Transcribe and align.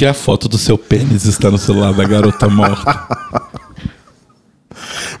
Que 0.00 0.06
a 0.06 0.14
foto 0.14 0.48
do 0.48 0.56
seu 0.56 0.78
pênis 0.78 1.26
está 1.26 1.50
no 1.50 1.58
celular 1.58 1.92
da 1.92 2.08
garota 2.08 2.48
morta? 2.48 3.06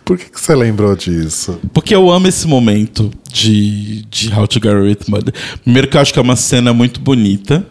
Por 0.02 0.16
que, 0.16 0.30
que 0.30 0.40
você 0.40 0.54
lembrou 0.54 0.96
disso? 0.96 1.60
Porque 1.74 1.94
eu 1.94 2.10
amo 2.10 2.26
esse 2.26 2.48
momento 2.48 3.10
de, 3.30 4.06
de 4.06 4.32
How 4.32 4.48
to 4.48 4.54
Get 4.54 4.72
Away 4.72 4.88
with 4.88 5.00
Murder. 5.06 5.34
Primeiro 5.62 5.86
que 5.86 5.98
eu 5.98 6.00
acho 6.00 6.14
que 6.14 6.18
é 6.18 6.22
uma 6.22 6.34
cena 6.34 6.72
muito 6.72 6.98
bonita, 6.98 7.62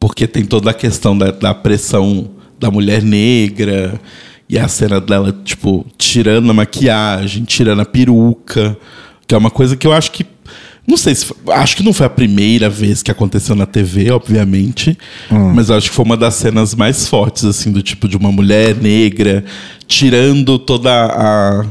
porque 0.00 0.26
tem 0.26 0.46
toda 0.46 0.70
a 0.70 0.72
questão 0.72 1.14
da, 1.18 1.30
da 1.30 1.52
pressão 1.52 2.30
da 2.58 2.70
mulher 2.70 3.02
negra, 3.02 4.00
e 4.48 4.58
a 4.58 4.66
cena 4.66 5.02
dela, 5.02 5.30
tipo, 5.44 5.84
tirando 5.98 6.50
a 6.50 6.54
maquiagem, 6.54 7.44
tirando 7.44 7.82
a 7.82 7.84
peruca, 7.84 8.74
que 9.26 9.34
é 9.34 9.36
uma 9.36 9.50
coisa 9.50 9.76
que 9.76 9.86
eu 9.86 9.92
acho 9.92 10.10
que 10.10 10.24
não 10.86 10.96
sei 10.96 11.14
se. 11.14 11.32
Acho 11.48 11.76
que 11.76 11.82
não 11.82 11.92
foi 11.92 12.06
a 12.06 12.10
primeira 12.10 12.68
vez 12.68 13.02
que 13.02 13.10
aconteceu 13.10 13.54
na 13.54 13.64
TV, 13.64 14.10
obviamente. 14.10 14.96
Hum. 15.30 15.52
Mas 15.54 15.70
acho 15.70 15.88
que 15.88 15.96
foi 15.96 16.04
uma 16.04 16.16
das 16.16 16.34
cenas 16.34 16.74
mais 16.74 17.08
fortes, 17.08 17.44
assim, 17.44 17.72
do 17.72 17.82
tipo 17.82 18.06
de 18.06 18.16
uma 18.16 18.30
mulher 18.30 18.76
negra 18.76 19.44
tirando 19.86 20.58
toda 20.58 20.90
a, 20.90 21.66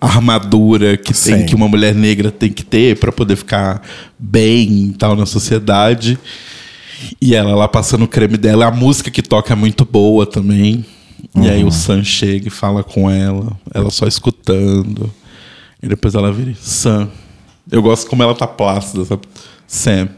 armadura 0.00 0.96
que 0.96 1.14
tem 1.14 1.46
que 1.46 1.54
uma 1.54 1.68
mulher 1.68 1.94
negra 1.94 2.32
tem 2.32 2.50
que 2.50 2.64
ter 2.64 2.98
para 2.98 3.12
poder 3.12 3.36
ficar 3.36 3.80
bem 4.18 4.88
e 4.88 4.94
tal 4.98 5.14
na 5.14 5.26
sociedade. 5.26 6.18
E 7.20 7.36
ela 7.36 7.54
lá 7.54 7.68
passando 7.68 8.04
o 8.04 8.08
creme 8.08 8.36
dela. 8.36 8.66
A 8.66 8.70
música 8.72 9.10
que 9.10 9.22
toca 9.22 9.52
é 9.52 9.56
muito 9.56 9.84
boa 9.84 10.26
também. 10.26 10.84
Uhum. 11.32 11.44
E 11.44 11.48
aí 11.48 11.62
o 11.62 11.66
uhum. 11.66 11.70
Sam 11.70 12.02
chega 12.02 12.48
e 12.48 12.50
fala 12.50 12.82
com 12.82 13.08
ela, 13.08 13.56
ela 13.72 13.90
só 13.90 14.08
escutando. 14.08 15.08
E 15.80 15.88
depois 15.88 16.16
ela 16.16 16.32
vira: 16.32 16.52
Sam 16.60 17.08
eu 17.70 17.82
gosto 17.82 18.08
como 18.08 18.22
ela 18.22 18.34
tá 18.34 18.46
plácida, 18.46 19.04
sabe? 19.04 19.22
Sam. 19.66 20.08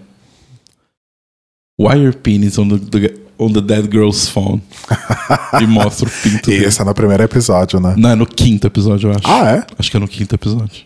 Why 1.79 1.97
your 1.97 2.15
penis 2.15 2.59
on 2.59 2.69
the, 2.69 3.15
on 3.39 3.53
the 3.53 3.61
dead 3.61 3.91
girl's 3.91 4.29
phone? 4.29 4.63
e 5.61 5.67
mostra 5.67 6.09
o 6.09 6.11
pinto 6.11 6.51
E 6.51 6.65
esse 6.65 6.81
é 6.81 6.85
no 6.85 6.95
primeiro 6.95 7.23
episódio, 7.23 7.81
né? 7.81 7.95
Não, 7.97 8.11
é 8.11 8.15
no 8.15 8.27
quinto 8.27 8.67
episódio, 8.67 9.11
eu 9.11 9.17
acho. 9.17 9.27
Ah, 9.27 9.51
é? 9.51 9.67
Acho 9.79 9.91
que 9.91 9.97
é 9.97 10.01
no 10.01 10.09
quinto 10.09 10.35
episódio. 10.35 10.85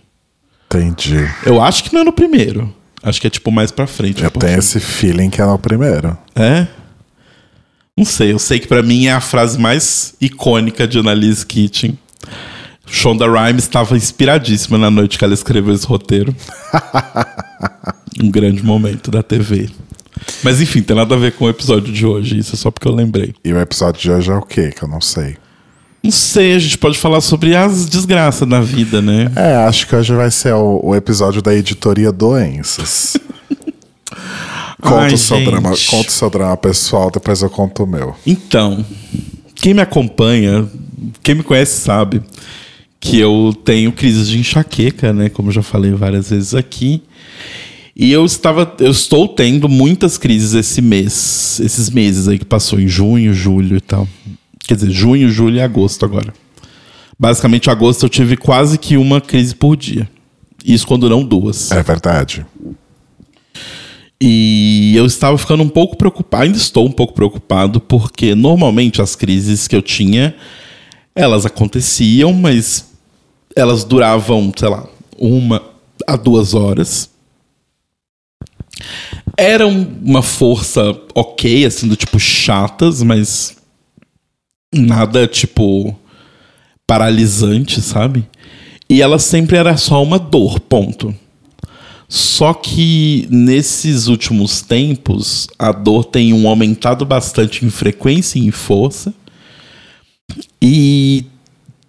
Entendi. 0.66 1.28
Eu 1.44 1.62
acho 1.62 1.84
que 1.84 1.92
não 1.92 2.02
é 2.02 2.04
no 2.04 2.12
primeiro. 2.12 2.74
Acho 3.02 3.20
que 3.20 3.26
é 3.26 3.30
tipo 3.30 3.50
mais 3.50 3.70
pra 3.70 3.86
frente. 3.86 4.22
Eu 4.22 4.30
tenho 4.30 4.58
esse 4.58 4.80
feeling 4.80 5.30
que 5.30 5.40
é 5.40 5.46
no 5.46 5.58
primeiro. 5.58 6.16
É? 6.34 6.66
Não 7.96 8.04
sei, 8.04 8.32
eu 8.32 8.38
sei 8.38 8.60
que 8.60 8.68
para 8.68 8.82
mim 8.82 9.06
é 9.06 9.12
a 9.12 9.20
frase 9.20 9.58
mais 9.58 10.14
icônica 10.20 10.86
de 10.86 10.98
Annalise 10.98 11.44
Kitchen. 11.44 11.98
Shonda 12.90 13.26
Rhimes 13.26 13.64
estava 13.64 13.96
inspiradíssima 13.96 14.78
na 14.78 14.90
noite 14.90 15.18
que 15.18 15.24
ela 15.24 15.34
escreveu 15.34 15.74
esse 15.74 15.86
roteiro. 15.86 16.34
um 18.22 18.30
grande 18.30 18.64
momento 18.64 19.10
da 19.10 19.22
TV. 19.22 19.68
Mas 20.42 20.60
enfim, 20.60 20.82
tem 20.82 20.96
nada 20.96 21.14
a 21.14 21.18
ver 21.18 21.32
com 21.32 21.44
o 21.44 21.48
episódio 21.48 21.92
de 21.92 22.04
hoje, 22.04 22.38
isso 22.38 22.54
é 22.54 22.58
só 22.58 22.70
porque 22.70 22.88
eu 22.88 22.94
lembrei. 22.94 23.34
E 23.44 23.52
o 23.52 23.60
episódio 23.60 24.00
de 24.00 24.10
hoje 24.10 24.30
é 24.30 24.34
o 24.34 24.42
quê? 24.42 24.72
Que 24.76 24.82
eu 24.82 24.88
não 24.88 25.00
sei. 25.00 25.36
Não 26.02 26.10
sei, 26.10 26.54
a 26.54 26.58
gente 26.58 26.78
pode 26.78 26.98
falar 26.98 27.20
sobre 27.20 27.54
as 27.56 27.86
desgraças 27.86 28.48
da 28.48 28.60
vida, 28.60 29.02
né? 29.02 29.30
É, 29.34 29.56
acho 29.56 29.86
que 29.86 29.94
hoje 29.94 30.14
vai 30.14 30.30
ser 30.30 30.54
o, 30.54 30.80
o 30.82 30.94
episódio 30.94 31.42
da 31.42 31.54
editoria 31.54 32.12
Doenças. 32.12 33.16
conta, 34.80 35.00
Ai, 35.00 35.12
o 35.12 35.18
seu 35.18 35.44
drama, 35.44 35.70
conta 35.88 36.08
o 36.08 36.12
seu 36.12 36.30
drama 36.30 36.56
pessoal, 36.56 37.10
depois 37.10 37.42
eu 37.42 37.50
conto 37.50 37.82
o 37.82 37.86
meu. 37.86 38.14
Então, 38.26 38.84
quem 39.56 39.74
me 39.74 39.82
acompanha, 39.82 40.66
quem 41.22 41.34
me 41.34 41.42
conhece 41.42 41.80
sabe 41.80 42.22
que 43.00 43.18
eu 43.18 43.54
tenho 43.64 43.92
crises 43.92 44.28
de 44.28 44.38
enxaqueca, 44.38 45.12
né? 45.12 45.28
Como 45.28 45.48
eu 45.48 45.52
já 45.52 45.62
falei 45.62 45.92
várias 45.92 46.30
vezes 46.30 46.54
aqui. 46.54 47.02
E 47.94 48.12
eu 48.12 48.24
estava, 48.24 48.76
eu 48.78 48.90
estou 48.90 49.26
tendo 49.26 49.68
muitas 49.68 50.16
crises 50.16 50.54
esse 50.54 50.80
mês, 50.80 51.58
esses 51.60 51.90
meses 51.90 52.28
aí 52.28 52.38
que 52.38 52.44
passou 52.44 52.78
em 52.78 52.86
junho, 52.86 53.34
julho 53.34 53.76
e 53.76 53.80
tal. 53.80 54.06
Quer 54.66 54.74
dizer, 54.74 54.90
junho, 54.90 55.28
julho 55.28 55.56
e 55.56 55.60
agosto 55.60 56.04
agora. 56.04 56.32
Basicamente, 57.18 57.68
agosto 57.68 58.04
eu 58.04 58.08
tive 58.08 58.36
quase 58.36 58.78
que 58.78 58.96
uma 58.96 59.20
crise 59.20 59.54
por 59.54 59.76
dia. 59.76 60.08
Isso 60.64 60.86
quando 60.86 61.08
não 61.08 61.24
duas. 61.24 61.72
É 61.72 61.82
verdade. 61.82 62.46
E 64.20 64.94
eu 64.96 65.06
estava 65.06 65.38
ficando 65.38 65.62
um 65.62 65.68
pouco 65.68 65.96
preocupado, 65.96 66.44
ainda 66.44 66.58
estou 66.58 66.86
um 66.86 66.92
pouco 66.92 67.14
preocupado, 67.14 67.80
porque 67.80 68.34
normalmente 68.34 69.00
as 69.00 69.16
crises 69.16 69.68
que 69.68 69.74
eu 69.74 69.82
tinha, 69.82 70.34
elas 71.14 71.46
aconteciam, 71.46 72.32
mas 72.32 72.87
elas 73.58 73.82
duravam, 73.82 74.52
sei 74.56 74.68
lá, 74.68 74.86
uma 75.18 75.62
a 76.06 76.16
duas 76.16 76.54
horas. 76.54 77.10
Eram 79.36 79.86
uma 80.02 80.22
força 80.22 80.96
ok, 81.14 81.66
assim, 81.66 81.88
do 81.88 81.96
tipo 81.96 82.18
chatas, 82.20 83.02
mas 83.02 83.56
nada 84.72 85.26
tipo 85.26 85.98
paralisante, 86.86 87.80
sabe? 87.80 88.28
E 88.88 89.02
ela 89.02 89.18
sempre 89.18 89.56
era 89.56 89.76
só 89.76 90.02
uma 90.02 90.18
dor, 90.18 90.60
ponto. 90.60 91.14
Só 92.08 92.54
que 92.54 93.26
nesses 93.28 94.06
últimos 94.06 94.62
tempos, 94.62 95.48
a 95.58 95.72
dor 95.72 96.04
tem 96.04 96.32
um 96.32 96.48
aumentado 96.48 97.04
bastante 97.04 97.66
em 97.66 97.70
frequência 97.70 98.38
e 98.38 98.46
em 98.46 98.50
força. 98.50 99.12
E 100.62 101.26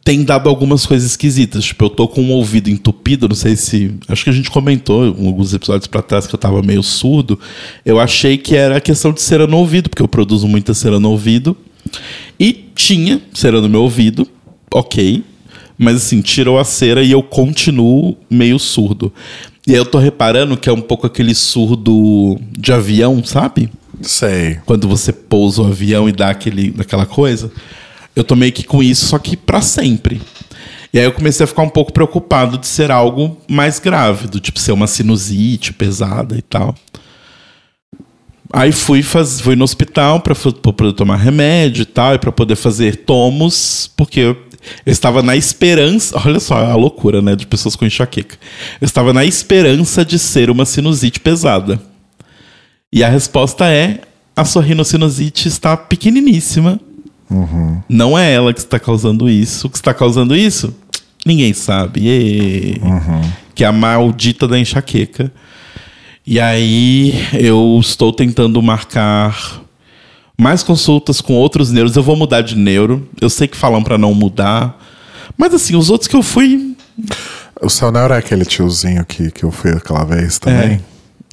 tem 0.09 0.23
dado 0.23 0.49
algumas 0.49 0.87
coisas 0.87 1.11
esquisitas. 1.11 1.65
Tipo, 1.65 1.85
eu 1.85 1.89
tô 1.91 2.07
com 2.07 2.23
um 2.23 2.31
ouvido 2.31 2.67
entupido, 2.67 3.29
não 3.29 3.35
sei 3.35 3.55
se. 3.55 3.91
Acho 4.07 4.23
que 4.23 4.31
a 4.31 4.33
gente 4.33 4.49
comentou 4.49 5.05
em 5.05 5.27
alguns 5.27 5.53
episódios 5.53 5.85
para 5.85 6.01
trás 6.01 6.25
que 6.25 6.33
eu 6.33 6.39
tava 6.39 6.63
meio 6.63 6.81
surdo. 6.81 7.39
Eu 7.85 7.99
achei 7.99 8.35
que 8.35 8.55
era 8.55 8.81
questão 8.81 9.13
de 9.13 9.21
cera 9.21 9.45
no 9.45 9.57
ouvido, 9.57 9.87
porque 9.87 10.01
eu 10.01 10.07
produzo 10.07 10.47
muita 10.47 10.73
cera 10.73 10.99
no 10.99 11.11
ouvido. 11.11 11.55
E 12.39 12.71
tinha 12.73 13.21
cera 13.35 13.61
no 13.61 13.69
meu 13.69 13.83
ouvido, 13.83 14.27
ok. 14.73 15.23
Mas 15.77 15.97
assim, 15.97 16.21
tirou 16.21 16.57
a 16.57 16.63
cera 16.63 17.03
e 17.03 17.11
eu 17.11 17.21
continuo 17.21 18.17
meio 18.27 18.57
surdo. 18.57 19.13
E 19.67 19.73
aí 19.73 19.77
eu 19.77 19.85
tô 19.85 19.99
reparando 19.99 20.57
que 20.57 20.67
é 20.67 20.73
um 20.73 20.81
pouco 20.81 21.05
aquele 21.05 21.35
surdo 21.35 22.35
de 22.57 22.73
avião, 22.73 23.23
sabe? 23.23 23.69
Sei. 24.01 24.57
Quando 24.65 24.87
você 24.87 25.13
pousa 25.13 25.61
o 25.61 25.67
avião 25.67 26.09
e 26.09 26.11
dá 26.11 26.31
aquele, 26.31 26.73
aquela 26.79 27.05
coisa 27.05 27.51
eu 28.19 28.25
tô 28.25 28.35
meio 28.35 28.51
que 28.51 28.63
com 28.63 28.81
isso, 28.83 29.07
só 29.07 29.17
que 29.17 29.37
para 29.37 29.61
sempre. 29.61 30.21
E 30.91 30.97
aí 30.97 31.05
eu 31.05 31.11
comecei 31.11 31.43
a 31.43 31.47
ficar 31.47 31.61
um 31.61 31.69
pouco 31.69 31.93
preocupado 31.93 32.57
de 32.57 32.65
ser 32.65 32.91
algo 32.91 33.37
mais 33.47 33.79
grave, 33.79 34.27
do 34.27 34.39
tipo 34.39 34.59
ser 34.59 34.71
uma 34.71 34.87
sinusite 34.87 35.71
pesada 35.71 36.37
e 36.37 36.41
tal. 36.41 36.75
Aí 38.51 38.71
fui, 38.71 39.03
faz, 39.03 39.39
fui 39.39 39.55
no 39.55 39.63
hospital 39.63 40.21
para 40.21 40.33
poder 40.33 40.93
tomar 40.93 41.17
remédio 41.17 41.83
e 41.83 41.85
tal, 41.85 42.15
e 42.15 42.17
para 42.17 42.31
poder 42.31 42.55
fazer 42.55 42.95
tomos, 42.97 43.91
porque 43.95 44.21
eu, 44.21 44.37
eu, 44.83 44.91
estava 44.91 45.21
na 45.21 45.35
esperança. 45.35 46.19
Olha 46.25 46.39
só 46.39 46.55
a 46.55 46.75
loucura, 46.75 47.21
né? 47.21 47.35
De 47.35 47.45
pessoas 47.45 47.75
com 47.75 47.85
enxaqueca. 47.85 48.37
Eu 48.81 48.85
estava 48.85 49.13
na 49.13 49.23
esperança 49.23 50.03
de 50.03 50.17
ser 50.17 50.49
uma 50.49 50.65
sinusite 50.65 51.19
pesada. 51.19 51.79
E 52.91 53.03
a 53.03 53.09
resposta 53.09 53.69
é: 53.69 54.01
a 54.35 54.43
sua 54.43 54.63
rinocinusite 54.63 55.47
está 55.47 55.77
pequeniníssima 55.77 56.79
Uhum. 57.29 57.81
Não 57.87 58.17
é 58.17 58.33
ela 58.33 58.53
que 58.53 58.59
está 58.59 58.79
causando 58.79 59.29
isso. 59.29 59.67
O 59.67 59.69
que 59.69 59.77
está 59.77 59.93
causando 59.93 60.35
isso? 60.35 60.73
Ninguém 61.25 61.53
sabe. 61.53 62.79
Uhum. 62.81 63.31
Que 63.53 63.63
é 63.63 63.67
a 63.67 63.71
maldita 63.71 64.47
da 64.47 64.57
enxaqueca. 64.57 65.31
E 66.25 66.39
aí 66.39 67.13
eu 67.33 67.77
estou 67.81 68.13
tentando 68.13 68.61
marcar 68.61 69.61
mais 70.37 70.63
consultas 70.63 71.21
com 71.21 71.33
outros 71.33 71.71
neuros. 71.71 71.95
Eu 71.95 72.03
vou 72.03 72.15
mudar 72.15 72.41
de 72.41 72.55
neuro. 72.55 73.07
Eu 73.19 73.29
sei 73.29 73.47
que 73.47 73.57
falam 73.57 73.83
para 73.83 73.97
não 73.97 74.13
mudar. 74.13 74.79
Mas 75.37 75.53
assim, 75.53 75.75
os 75.75 75.89
outros 75.89 76.07
que 76.07 76.15
eu 76.15 76.23
fui. 76.23 76.75
O 77.61 77.69
seu 77.69 77.91
neuro 77.91 78.13
é 78.13 78.17
aquele 78.17 78.45
tiozinho 78.45 79.05
que, 79.05 79.31
que 79.31 79.43
eu 79.43 79.51
fui 79.51 79.71
aquela 79.71 80.03
vez 80.03 80.39
também? 80.39 80.81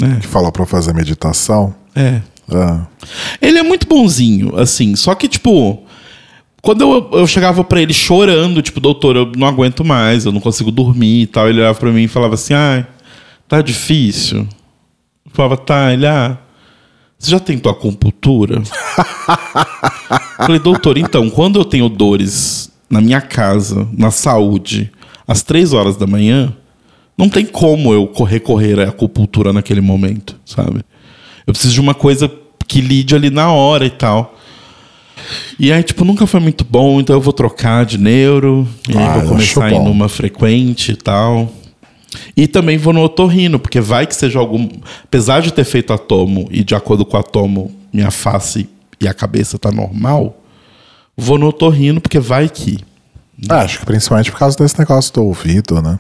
É. 0.01 0.05
é. 0.05 0.21
Que 0.21 0.27
falou 0.27 0.51
pra 0.51 0.67
fazer 0.67 0.93
meditação? 0.93 1.75
É. 1.95 2.21
Ah. 2.53 2.87
Ele 3.41 3.59
é 3.59 3.63
muito 3.63 3.87
bonzinho, 3.87 4.59
assim. 4.59 4.95
Só 4.97 5.15
que, 5.15 5.29
tipo, 5.29 5.86
quando 6.67 6.81
eu, 6.81 7.21
eu 7.21 7.27
chegava 7.29 7.63
para 7.63 7.81
ele 7.81 7.95
chorando, 7.95 8.61
tipo, 8.61 8.81
doutor, 8.81 9.15
eu 9.15 9.33
não 9.37 9.47
aguento 9.47 9.85
mais, 9.85 10.27
eu 10.27 10.33
não 10.33 10.41
consigo 10.41 10.73
dormir 10.73 11.23
e 11.23 11.27
tal, 11.29 11.49
ele 11.49 11.61
olhava 11.61 11.79
pra 11.79 11.93
mim 11.93 12.03
e 12.03 12.09
falava 12.09 12.35
assim: 12.35 12.55
ai, 12.55 12.85
tá 13.47 13.63
difícil. 13.63 14.39
Eu 15.25 15.31
falava, 15.33 15.57
tá, 15.57 15.93
ele, 15.93 16.09
ah, 16.09 16.37
você 17.17 17.31
já 17.31 17.39
tentou 17.39 17.71
acupuntura? 17.71 18.61
Falei, 20.39 20.59
doutor, 20.59 20.99
então, 20.99 21.31
quando 21.31 21.61
eu 21.61 21.65
tenho 21.65 21.89
dores 21.89 22.69
na 22.91 23.01
minha 23.01 23.21
casa, 23.21 23.87
na 23.97 24.11
saúde, 24.11 24.91
às 25.25 25.45
três 25.45 25.73
horas 25.73 25.97
da 25.97 26.05
manhã, 26.05 26.53
não 27.17 27.29
tem 27.29 27.47
como 27.47 27.95
eu 27.95 28.13
recorrer 28.25 28.81
à 28.81 28.89
acupuntura 28.89 29.53
naquele 29.53 29.81
momento, 29.81 30.37
sabe? 30.45 30.81
Eu 31.47 31.53
preciso 31.53 31.75
de 31.75 31.81
uma 31.81 31.95
coisa 31.95 32.29
que 32.67 32.81
lide 32.81 33.15
ali 33.15 33.31
na 33.31 33.53
hora 33.53 33.87
e 33.87 33.91
tal. 33.91 34.36
E 35.59 35.73
aí, 35.73 35.83
tipo, 35.83 36.05
nunca 36.05 36.27
foi 36.27 36.41
muito 36.41 36.65
bom, 36.65 37.01
então 37.01 37.17
eu 37.17 37.21
vou 37.21 37.33
trocar 37.33 37.85
de 37.85 37.99
neuro. 37.99 38.67
E 38.89 38.97
aí 38.97 39.05
ah, 39.05 39.19
vou 39.19 39.31
começar 39.31 39.65
a 39.65 39.71
ir 39.73 39.79
numa 39.79 40.09
frequente 40.09 40.93
e 40.93 40.97
tal. 40.97 41.53
E 42.37 42.47
também 42.47 42.79
vou 42.79 42.93
no 42.93 43.03
otorrino, 43.03 43.59
porque 43.59 43.81
vai 43.81 44.07
que 44.07 44.15
seja 44.15 44.39
algum. 44.39 44.69
Apesar 45.05 45.41
de 45.41 45.53
ter 45.53 45.65
feito 45.65 45.93
atomo 45.93 46.49
e 46.51 46.63
de 46.63 46.75
acordo 46.75 47.05
com 47.05 47.17
o 47.17 47.21
atomo 47.21 47.75
minha 47.93 48.11
face 48.11 48.69
e 49.01 49.09
a 49.09 49.15
cabeça 49.15 49.59
tá 49.59 49.71
normal, 49.71 50.43
vou 51.17 51.39
no 51.39 51.49
otorrino, 51.49 52.01
porque 52.01 52.19
vai 52.19 52.49
que. 52.49 52.79
Ah, 53.49 53.61
acho 53.61 53.81
que 53.81 53.87
principalmente 53.87 54.31
por 54.31 54.39
causa 54.39 54.57
desse 54.57 54.79
negócio 54.79 55.13
do 55.13 55.25
ouvido, 55.25 55.83
né? 55.83 55.99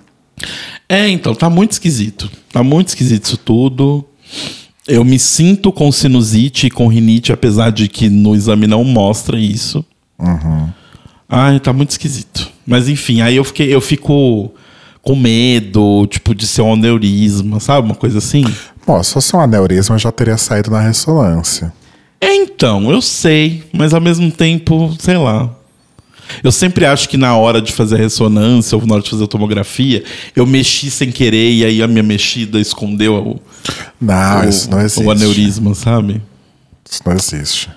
É, 0.88 1.08
então, 1.08 1.34
tá 1.34 1.50
muito 1.50 1.72
esquisito. 1.72 2.31
Tá 2.52 2.62
muito 2.62 2.88
esquisito 2.88 3.25
isso 3.25 3.37
tudo. 3.37 4.05
Eu 4.88 5.04
me 5.04 5.18
sinto 5.18 5.72
com 5.72 5.90
sinusite 5.90 6.66
e 6.66 6.70
com 6.70 6.86
rinite, 6.86 7.32
apesar 7.32 7.70
de 7.70 7.88
que 7.88 8.08
no 8.08 8.34
exame 8.34 8.66
não 8.66 8.84
mostra 8.84 9.38
isso. 9.38 9.84
Uhum. 10.18 10.68
Ai, 11.28 11.58
tá 11.58 11.72
muito 11.72 11.90
esquisito. 11.90 12.48
Mas 12.66 12.88
enfim, 12.88 13.20
aí 13.20 13.36
eu 13.36 13.44
fiquei, 13.44 13.74
eu 13.74 13.80
fico 13.80 14.52
com 15.02 15.14
medo, 15.14 16.06
tipo, 16.08 16.34
de 16.34 16.46
ser 16.46 16.62
um 16.62 16.72
aneurisma, 16.72 17.60
sabe? 17.60 17.86
Uma 17.86 17.94
coisa 17.94 18.18
assim. 18.18 18.44
Bom, 18.86 19.02
se 19.02 19.12
fosse 19.12 19.34
um 19.34 19.40
aneurisma, 19.40 19.98
já 19.98 20.12
teria 20.12 20.36
saído 20.36 20.70
na 20.70 20.80
ressonância. 20.80 21.72
É, 22.20 22.34
então, 22.34 22.90
eu 22.90 23.00
sei, 23.02 23.64
mas 23.72 23.92
ao 23.92 24.00
mesmo 24.00 24.30
tempo, 24.30 24.94
sei 24.98 25.16
lá. 25.16 25.50
Eu 26.43 26.52
sempre 26.52 26.84
acho 26.84 27.08
que 27.08 27.17
na 27.17 27.37
hora 27.37 27.61
de 27.61 27.73
fazer 27.73 27.96
a 27.96 27.99
ressonância 27.99 28.76
ou 28.76 28.87
na 28.87 28.94
hora 28.94 29.02
de 29.02 29.11
fazer 29.11 29.25
a 29.25 29.28
tomografia, 29.28 30.05
eu 30.34 30.46
mexi 30.46 30.90
sem 30.90 31.11
querer 31.11 31.52
e 31.52 31.64
aí 31.64 31.82
a 31.82 31.87
minha 31.88 32.02
mexida 32.02 32.61
escondeu 32.61 33.14
o, 33.14 33.40
não, 34.00 34.40
o, 34.40 34.49
isso 34.49 34.70
não 34.70 34.81
existe. 34.81 35.02
o 35.02 35.11
aneurisma, 35.11 35.75
sabe? 35.75 36.23
Isso 36.88 37.02
não 37.05 37.14
existe. 37.14 37.70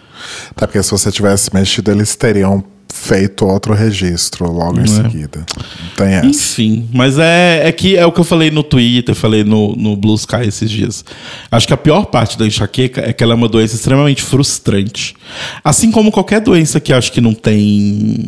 Até 0.51 0.68
porque 0.68 0.84
se 0.84 0.92
você 0.92 1.12
tivesse 1.12 1.54
mexido, 1.54 1.92
eles 1.92 2.16
teriam 2.16 2.63
feito 3.00 3.46
outro 3.46 3.74
registro 3.74 4.51
logo 4.51 4.80
em 4.80 4.84
é. 4.84 4.88
seguida. 4.88 5.46
Não 5.57 5.90
tem 5.96 6.13
essa. 6.16 6.28
Enfim, 6.28 6.90
mas 6.94 7.18
é, 7.18 7.68
é 7.68 7.72
que 7.72 7.96
é 7.96 8.06
o 8.06 8.12
que 8.12 8.19
eu 8.19 8.24
falei 8.24 8.51
no 8.51 8.62
Twitter, 8.62 9.16
falei 9.16 9.44
no, 9.44 9.75
no 9.75 9.96
Blue 9.96 10.16
Sky 10.16 10.48
esses 10.48 10.69
dias. 10.69 11.06
Acho 11.50 11.66
que 11.66 11.74
a 11.74 11.78
pior 11.78 12.06
parte 12.07 12.38
da 12.38 12.46
enxaqueca 12.46 13.01
é 13.01 13.13
que 13.13 13.24
ela 13.24 13.34
é 13.34 13.36
uma 13.36 13.48
doença 13.48 13.75
extremamente 13.75 14.22
frustrante. 14.22 15.16
Assim 15.63 15.92
como 15.92 16.12
qualquer 16.12 16.42
doença 16.42 16.80
que 16.80 16.92
acho 16.92 17.12
que 17.12 17.22
não 17.22 17.34
tem. 17.34 18.28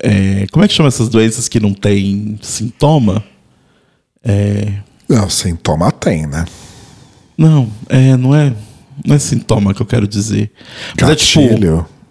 É, 0.00 0.46
como 0.52 0.64
é 0.64 0.68
que 0.68 0.74
chama 0.74 0.88
essas 0.88 1.08
doenças 1.08 1.48
que 1.48 1.58
não 1.58 1.74
tem 1.74 2.38
sintoma? 2.40 3.22
É... 4.24 4.72
Não, 5.08 5.28
sintoma 5.28 5.90
tem, 5.90 6.26
né? 6.26 6.44
Não, 7.36 7.68
é, 7.88 8.16
não 8.16 8.34
é. 8.34 8.52
Não 9.04 9.16
é 9.16 9.18
sintoma 9.18 9.74
que 9.74 9.82
eu 9.82 9.86
quero 9.86 10.06
dizer. 10.06 10.52
Gatilho. 10.96 11.00
Mas 11.00 11.10
é 11.10 11.16
tipo, 11.16 12.01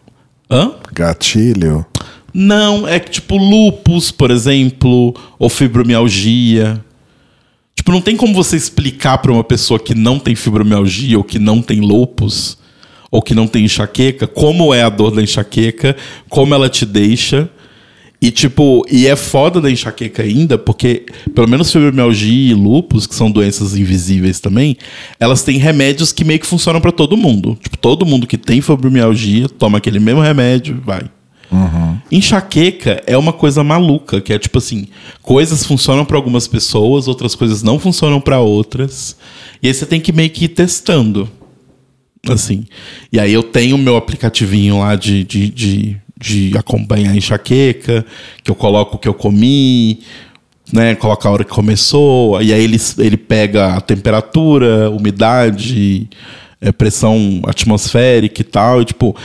Hã? 0.51 0.73
Gatilho? 0.93 1.85
Não, 2.33 2.85
é 2.85 2.99
que 2.99 3.09
tipo 3.09 3.37
lupus, 3.37 4.11
por 4.11 4.29
exemplo, 4.29 5.15
ou 5.39 5.49
fibromialgia. 5.49 6.83
Tipo, 7.73 7.93
não 7.93 8.01
tem 8.01 8.17
como 8.17 8.33
você 8.33 8.57
explicar 8.57 9.17
para 9.19 9.31
uma 9.31 9.43
pessoa 9.43 9.79
que 9.79 9.95
não 9.95 10.19
tem 10.19 10.35
fibromialgia 10.35 11.17
ou 11.17 11.23
que 11.23 11.39
não 11.39 11.61
tem 11.61 11.79
lupus 11.79 12.57
ou 13.09 13.21
que 13.21 13.33
não 13.33 13.47
tem 13.47 13.65
enxaqueca, 13.65 14.27
como 14.27 14.73
é 14.73 14.83
a 14.83 14.89
dor 14.89 15.11
da 15.11 15.21
enxaqueca, 15.21 15.95
como 16.29 16.53
ela 16.53 16.69
te 16.69 16.85
deixa 16.85 17.49
e, 18.21 18.29
tipo, 18.29 18.85
e 18.89 19.07
é 19.07 19.15
foda 19.15 19.59
da 19.59 19.71
enxaqueca 19.71 20.21
ainda, 20.21 20.55
porque, 20.55 21.07
pelo 21.33 21.47
menos 21.47 21.71
fibromialgia 21.71 22.51
e 22.51 22.53
lupus, 22.53 23.07
que 23.07 23.15
são 23.15 23.31
doenças 23.31 23.75
invisíveis 23.75 24.39
também, 24.39 24.77
elas 25.19 25.41
têm 25.41 25.57
remédios 25.57 26.11
que 26.11 26.23
meio 26.23 26.39
que 26.39 26.45
funcionam 26.45 26.79
para 26.79 26.91
todo 26.91 27.17
mundo. 27.17 27.57
Tipo, 27.59 27.77
todo 27.79 28.05
mundo 28.05 28.27
que 28.27 28.37
tem 28.37 28.61
fibromialgia 28.61 29.49
toma 29.49 29.79
aquele 29.79 29.99
mesmo 29.99 30.21
remédio, 30.21 30.79
vai. 30.85 31.09
Uhum. 31.51 31.97
Enxaqueca 32.11 33.01
é 33.07 33.17
uma 33.17 33.33
coisa 33.33 33.63
maluca, 33.63 34.21
que 34.21 34.31
é 34.31 34.37
tipo 34.37 34.59
assim, 34.59 34.87
coisas 35.23 35.65
funcionam 35.65 36.05
para 36.05 36.15
algumas 36.15 36.47
pessoas, 36.47 37.07
outras 37.07 37.33
coisas 37.33 37.63
não 37.63 37.79
funcionam 37.79 38.21
para 38.21 38.39
outras. 38.39 39.17
E 39.63 39.67
aí 39.67 39.73
você 39.73 39.85
tem 39.85 39.99
que 39.99 40.13
meio 40.13 40.29
que 40.29 40.45
ir 40.45 40.49
testando. 40.49 41.27
Assim. 42.29 42.65
E 43.11 43.19
aí 43.19 43.33
eu 43.33 43.41
tenho 43.41 43.75
o 43.75 43.79
meu 43.79 43.97
aplicativinho 43.97 44.79
lá 44.79 44.95
de, 44.95 45.23
de, 45.23 45.49
de 45.49 45.97
de 46.21 46.55
acompanhar 46.57 47.11
a 47.11 47.17
enxaqueca, 47.17 48.05
que 48.43 48.51
eu 48.51 48.55
coloco 48.55 48.95
o 48.95 48.99
que 48.99 49.07
eu 49.07 49.13
comi, 49.13 49.99
né? 50.71 50.95
Coloca 50.95 51.27
a 51.27 51.31
hora 51.31 51.43
que 51.43 51.51
começou, 51.51 52.41
e 52.41 52.53
aí 52.53 52.63
ele, 52.63 52.77
ele 52.99 53.17
pega 53.17 53.73
a 53.73 53.81
temperatura, 53.81 54.89
umidade, 54.89 56.07
é, 56.61 56.71
pressão 56.71 57.41
atmosférica 57.45 58.41
e 58.41 58.45
tal, 58.45 58.81
e 58.81 58.85
tipo. 58.85 59.15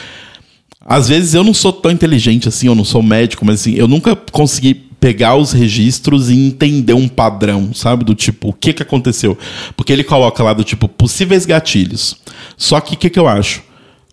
Às 0.88 1.08
vezes 1.08 1.34
eu 1.34 1.43
não 1.43 1.52
sou 1.52 1.72
tão 1.72 1.90
inteligente 1.90 2.48
assim, 2.48 2.69
eu 2.69 2.75
não 2.75 2.84
sou 2.84 3.02
médico, 3.02 3.44
mas 3.44 3.60
assim, 3.60 3.75
eu 3.75 3.88
nunca 3.88 4.14
consegui 4.14 4.72
pegar 5.00 5.34
os 5.34 5.50
registros 5.50 6.31
e 6.31 6.34
entender 6.34 6.94
um 6.94 7.08
padrão, 7.08 7.75
sabe? 7.75 8.04
Do 8.04 8.14
tipo, 8.14 8.50
o 8.50 8.52
que 8.52 8.72
que 8.72 8.84
aconteceu? 8.84 9.37
Porque 9.76 9.93
ele 9.93 10.04
coloca 10.04 10.43
lá 10.44 10.52
do 10.52 10.62
tipo, 10.62 10.88
possíveis 10.88 11.44
gatilhos. 11.44 12.16
Só 12.56 12.81
que 12.81 12.94
o 12.94 12.96
que, 12.96 13.10
que 13.10 13.19
eu 13.19 13.26
acho? 13.26 13.66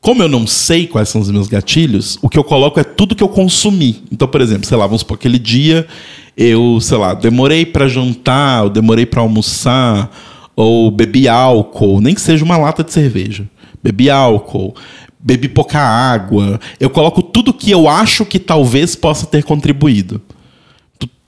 Como 0.04 0.22
eu 0.22 0.28
não 0.28 0.46
sei 0.46 0.86
quais 0.86 1.08
são 1.08 1.22
os 1.22 1.32
meus 1.32 1.48
gatilhos, 1.48 2.20
o 2.22 2.28
que 2.28 2.38
eu 2.38 2.44
coloco 2.44 2.78
é 2.78 2.84
tudo 2.84 3.16
que 3.16 3.24
eu 3.24 3.30
consumi. 3.30 4.04
Então, 4.12 4.28
por 4.28 4.42
exemplo, 4.42 4.68
sei 4.68 4.76
lá, 4.76 4.86
vamos 4.86 5.00
supor, 5.00 5.16
aquele 5.16 5.40
dia 5.40 5.88
eu, 6.36 6.78
sei 6.82 6.98
lá, 6.98 7.14
demorei 7.14 7.66
para 7.66 7.88
jantar, 7.88 8.64
ou 8.64 8.70
demorei 8.70 9.06
para 9.06 9.22
almoçar, 9.22 10.12
ou 10.58 10.92
bebi 10.92 11.30
álcool, 11.30 12.02
nem 12.02 12.14
que 12.14 12.20
seja 12.20 12.44
uma 12.44 12.58
lata 12.58 12.84
de 12.84 12.92
cerveja. 12.92 13.50
Bebi 13.82 14.10
álcool, 14.10 14.76
bebi 15.18 15.48
pouca 15.48 15.80
água. 15.80 16.60
Eu 16.82 16.90
coloco 16.90 17.24
tudo 17.24 17.54
que 17.54 17.72
eu 17.72 17.88
acho 17.88 18.26
que 18.26 18.40
talvez 18.40 18.98
possa 18.98 19.26
ter 19.26 19.42
contribuído. 19.46 20.22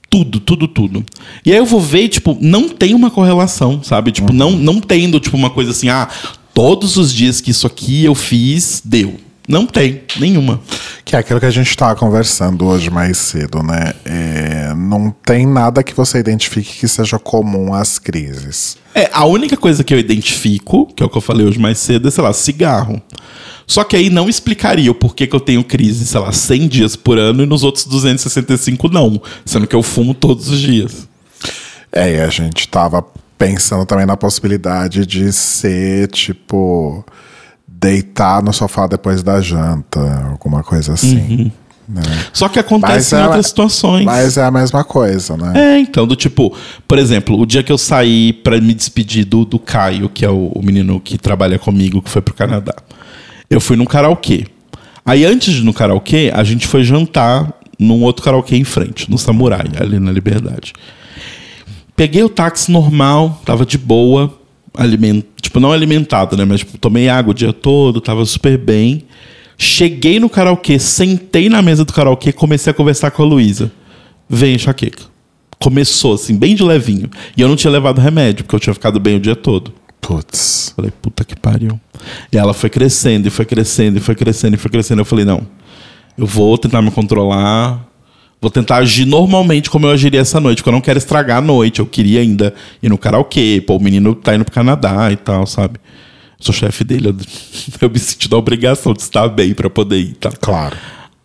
Tudo, 0.10 0.38
tudo, 0.42 0.68
tudo. 0.68 1.06
E 1.46 1.52
aí 1.52 1.58
eu 1.58 1.66
vou 1.66 1.80
ver, 1.80 2.10
tipo, 2.10 2.38
não 2.42 2.68
tem 2.68 2.94
uma 2.94 3.10
correlação, 3.10 3.82
sabe? 3.82 4.12
Tipo, 4.12 4.32
uhum. 4.34 4.38
não, 4.38 4.52
não 4.52 4.82
tendo, 4.82 5.18
tipo, 5.18 5.38
uma 5.38 5.50
coisa 5.50 5.72
assim, 5.72 5.88
ah, 5.88 6.10
todos 6.56 6.96
os 6.96 7.14
dias 7.14 7.42
que 7.42 7.52
isso 7.52 7.68
aqui 7.68 8.06
eu 8.06 8.16
fiz, 8.16 8.82
deu. 8.84 9.20
Não 9.48 9.68
tem, 9.68 10.02
nenhuma. 10.20 10.60
Que 11.04 11.16
é 11.16 11.20
aquilo 11.20 11.40
que 11.40 11.46
a 11.46 11.52
gente 11.52 11.70
estava 11.70 11.96
conversando 11.96 12.66
hoje 12.66 12.90
mais 12.90 13.18
cedo, 13.18 13.62
né? 13.62 13.94
É, 14.06 14.74
não 14.74 15.14
tem 15.24 15.46
nada 15.46 15.84
que 15.84 15.94
você 15.94 16.18
identifique 16.18 16.80
que 16.80 16.88
seja 16.88 17.20
comum 17.20 17.74
às 17.74 18.00
crises. 18.00 18.78
É, 18.96 19.10
a 19.14 19.26
única 19.26 19.56
coisa 19.58 19.84
que 19.84 19.94
eu 19.94 20.00
identifico, 20.00 20.88
que 20.96 21.04
é 21.04 21.06
o 21.06 21.10
que 21.10 21.18
eu 21.18 21.22
falei 21.22 21.46
hoje 21.46 21.60
mais 21.60 21.78
cedo, 21.78 22.08
é, 22.08 22.12
sei 22.12 22.24
lá, 22.24 22.34
cigarro. 22.34 23.00
Só 23.68 23.84
que 23.84 23.96
aí 23.96 24.10
não 24.10 24.30
explicaria 24.30 24.90
o 24.90 24.96
porquê 24.96 25.28
que 25.28 25.36
eu 25.36 25.40
tenho 25.40 25.64
crise, 25.64 26.06
sei 26.08 26.22
lá, 26.22 26.32
100 26.32 26.68
dias 26.70 26.96
por 26.96 27.20
ano 27.20 27.44
e 27.44 27.46
nos 27.46 27.64
outros 27.64 27.86
265 27.86 28.88
não. 28.90 29.22
Sendo 29.44 29.68
que 29.68 29.76
eu 29.76 29.84
fumo 29.84 30.14
todos 30.14 30.50
os 30.50 30.60
dias. 30.60 31.08
É, 31.92 32.16
e 32.16 32.22
a 32.22 32.30
gente 32.30 32.68
tava 32.68 33.06
pensando 33.38 33.86
também 33.86 34.06
na 34.06 34.18
possibilidade 34.18 35.06
de 35.06 35.32
ser 35.32 36.08
tipo 36.10 37.06
deitar 37.68 38.42
no 38.42 38.54
sofá 38.54 38.88
depois 38.88 39.22
da 39.22 39.42
janta, 39.42 40.00
alguma 40.32 40.64
coisa 40.64 40.94
assim. 40.94 41.20
Uhum. 41.20 41.52
Né? 41.88 42.02
Só 42.34 42.50
que 42.50 42.58
acontece 42.58 43.16
em 43.16 43.24
outras 43.24 43.48
situações. 43.48 44.06
Mas 44.06 44.38
é 44.38 44.44
a 44.44 44.50
mesma 44.50 44.84
coisa, 44.84 45.38
né? 45.38 45.54
É, 45.56 45.80
então, 45.80 46.08
do 46.08 46.16
tipo, 46.16 46.56
por 46.88 46.98
exemplo, 46.98 47.40
o 47.40 47.46
dia 47.46 47.62
que 47.62 47.72
eu 47.72 47.78
saí 47.78 48.34
para 48.34 48.60
me 48.60 48.74
despedir 48.74 49.24
do, 49.26 49.46
do 49.46 49.60
Caio, 49.60 50.10
que 50.10 50.26
é 50.26 50.30
o, 50.30 50.52
o, 50.56 50.64
menino 50.64 51.00
que 51.00 51.18
trabalha 51.18 51.60
comigo, 51.60 52.02
que 52.02 52.10
foi 52.10 52.22
pro 52.22 52.34
Canadá, 52.34 52.74
eu 53.50 53.62
fui 53.62 53.76
num 53.76 53.86
karaokê. 53.86 54.48
Aí, 55.06 55.24
antes 55.26 55.54
de 55.54 55.62
ir 55.62 55.64
no 55.64 55.74
karaokê, 55.74 56.32
a 56.34 56.44
gente 56.44 56.66
foi 56.66 56.84
jantar 56.84 57.54
num 57.78 58.02
outro 58.02 58.24
karaokê 58.24 58.56
em 58.56 58.64
frente, 58.64 59.10
no 59.12 59.18
Samurai, 59.18 59.70
ali 59.80 60.00
na 60.00 60.12
Liberdade. 60.12 60.74
Peguei 61.96 62.24
o 62.24 62.30
táxi 62.30 62.72
normal, 62.72 63.42
tava 63.46 63.66
de 63.66 63.78
boa, 63.78 64.38
aliment... 64.74 65.24
tipo, 65.42 65.60
não 65.60 65.72
alimentado, 65.72 66.36
né? 66.36 66.44
Mas 66.44 66.60
tipo, 66.60 66.78
tomei 66.78 67.08
água 67.08 67.32
o 67.32 67.34
dia 67.34 67.54
todo, 67.54 68.02
tava 68.02 68.26
super 68.26 68.58
bem. 68.58 69.04
Cheguei 69.58 70.20
no 70.20 70.30
karaokê, 70.30 70.78
sentei 70.78 71.48
na 71.48 71.62
mesa 71.62 71.86
do 71.86 71.94
karaokê, 71.94 72.34
comecei 72.34 72.72
a 72.72 72.74
conversar 72.74 73.12
com 73.12 73.24
a 73.24 73.26
Luísa. 73.26 73.72
Vem 74.30 74.56
enxaqueca. 74.56 75.04
Começou, 75.60 76.14
assim, 76.14 76.36
bem 76.36 76.54
de 76.54 76.64
levinho. 76.64 77.10
E 77.38 77.42
eu 77.42 77.48
não 77.48 77.56
tinha 77.56 77.72
levado 77.72 78.02
remédio, 78.02 78.44
porque 78.44 78.56
eu 78.56 78.60
tinha 78.60 78.74
ficado 78.74 79.00
bem 79.00 79.16
o 79.16 79.20
dia 79.20 79.36
todo. 79.36 79.74
Putz. 80.02 80.74
Falei, 80.76 80.92
puta 81.02 81.24
que 81.24 81.36
pariu. 81.36 81.80
E 82.32 82.38
ela 82.38 82.54
foi 82.54 82.70
crescendo, 82.70 83.28
e 83.28 83.32
foi 83.32 83.46
crescendo, 83.46 83.98
e 83.98 84.02
foi 84.02 84.14
crescendo, 84.14 84.56
e 84.56 84.58
foi 84.58 84.70
crescendo. 84.70 85.00
Eu 85.00 85.06
falei, 85.06 85.24
não, 85.24 85.48
eu 86.18 86.26
vou 86.26 86.58
tentar 86.58 86.82
me 86.82 86.92
controlar, 86.92 87.88
Vou 88.46 88.52
tentar 88.52 88.76
agir 88.76 89.06
normalmente 89.06 89.72
como 89.72 89.88
eu 89.88 89.90
agiria 89.90 90.22
essa 90.22 90.40
noite, 90.40 90.58
porque 90.58 90.70
eu 90.70 90.74
não 90.74 90.80
quero 90.80 91.00
estragar 91.00 91.40
a 91.40 91.42
noite. 91.42 91.80
Eu 91.80 91.86
queria 91.88 92.22
ainda 92.22 92.54
ir 92.80 92.90
no 92.90 92.96
karaokê, 92.96 93.60
pô, 93.66 93.78
o 93.78 93.80
menino 93.80 94.14
tá 94.14 94.36
indo 94.36 94.46
pro 94.46 94.54
Canadá 94.54 95.12
e 95.12 95.16
tal, 95.16 95.48
sabe? 95.48 95.80
Eu 96.40 96.46
sou 96.46 96.54
chefe 96.54 96.84
dele, 96.84 97.08
eu, 97.08 97.16
eu 97.82 97.90
me 97.90 97.98
senti 97.98 98.30
da 98.30 98.38
obrigação 98.38 98.94
de 98.94 99.02
estar 99.02 99.28
bem 99.30 99.56
para 99.56 99.68
poder 99.68 99.98
ir, 99.98 100.14
tá? 100.14 100.30
Claro. 100.30 100.78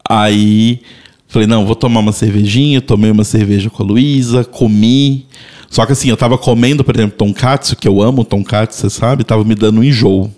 Aí 0.09 0.81
falei, 1.29 1.47
não, 1.47 1.67
vou 1.67 1.75
tomar 1.75 2.01
uma 2.01 2.13
cervejinha, 2.13 2.81
tomei 2.81 3.11
uma 3.11 3.23
cerveja 3.23 3.69
com 3.69 3.83
a 3.83 3.87
Luísa, 3.87 4.43
comi. 4.43 5.27
Só 5.69 5.85
que 5.85 5.93
assim, 5.93 6.09
eu 6.09 6.17
tava 6.17 6.39
comendo, 6.39 6.83
por 6.83 6.97
exemplo, 6.97 7.19
tonkatsu, 7.19 7.77
que 7.77 7.87
eu 7.87 8.01
amo 8.01 8.25
tonkatsu, 8.25 8.81
você 8.81 8.89
sabe, 8.89 9.25
tava 9.25 9.45
me 9.45 9.55
dando 9.55 9.81
um 9.81 9.85
enjoo. 9.85 10.31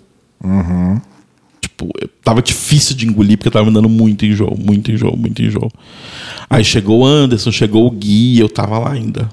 Uhum. 0.43 0.99
Tipo, 1.83 1.91
tava 2.23 2.41
difícil 2.41 2.95
de 2.95 3.07
engolir, 3.07 3.37
porque 3.37 3.49
tava 3.49 3.65
me 3.65 3.73
dando 3.73 3.89
muito 3.89 4.25
enjoo, 4.25 4.57
muito 4.57 4.91
enjoo, 4.91 5.15
muito 5.17 5.41
enjoo. 5.41 5.69
Aí 6.49 6.63
chegou 6.63 7.01
o 7.01 7.05
Anderson, 7.05 7.51
chegou 7.51 7.85
o 7.85 7.91
Gui, 7.91 8.39
eu 8.39 8.49
tava 8.49 8.79
lá 8.79 8.91
ainda. 8.91 9.29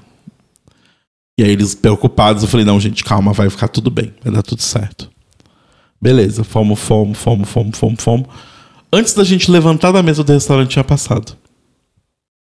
E 1.39 1.43
aí 1.43 1.51
eles 1.51 1.73
preocupados, 1.73 2.43
eu 2.43 2.49
falei, 2.49 2.65
não, 2.65 2.79
gente, 2.79 3.03
calma, 3.03 3.33
vai 3.33 3.49
ficar 3.49 3.67
tudo 3.67 3.89
bem, 3.89 4.13
vai 4.23 4.33
dar 4.33 4.43
tudo 4.43 4.61
certo. 4.61 5.09
Beleza, 6.01 6.43
fomos, 6.43 6.79
fomos, 6.79 7.17
fomos, 7.17 7.49
fomos, 7.49 7.77
fomos, 7.77 8.03
fomos. 8.03 8.27
Antes 8.91 9.13
da 9.13 9.23
gente 9.23 9.49
levantar 9.49 9.91
da 9.91 10.03
mesa 10.03 10.23
do 10.23 10.33
restaurante 10.33 10.71
tinha 10.71 10.83
passado. 10.83 11.37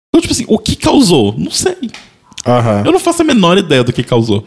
Então, 0.08 0.20
tipo 0.20 0.32
assim, 0.32 0.44
o 0.48 0.58
que 0.58 0.76
causou? 0.76 1.34
Não 1.38 1.50
sei. 1.50 1.90
Aham. 2.46 2.82
Eu 2.84 2.92
não 2.92 3.00
faço 3.00 3.22
a 3.22 3.24
menor 3.24 3.56
ideia 3.56 3.82
do 3.82 3.92
que 3.92 4.02
causou. 4.02 4.44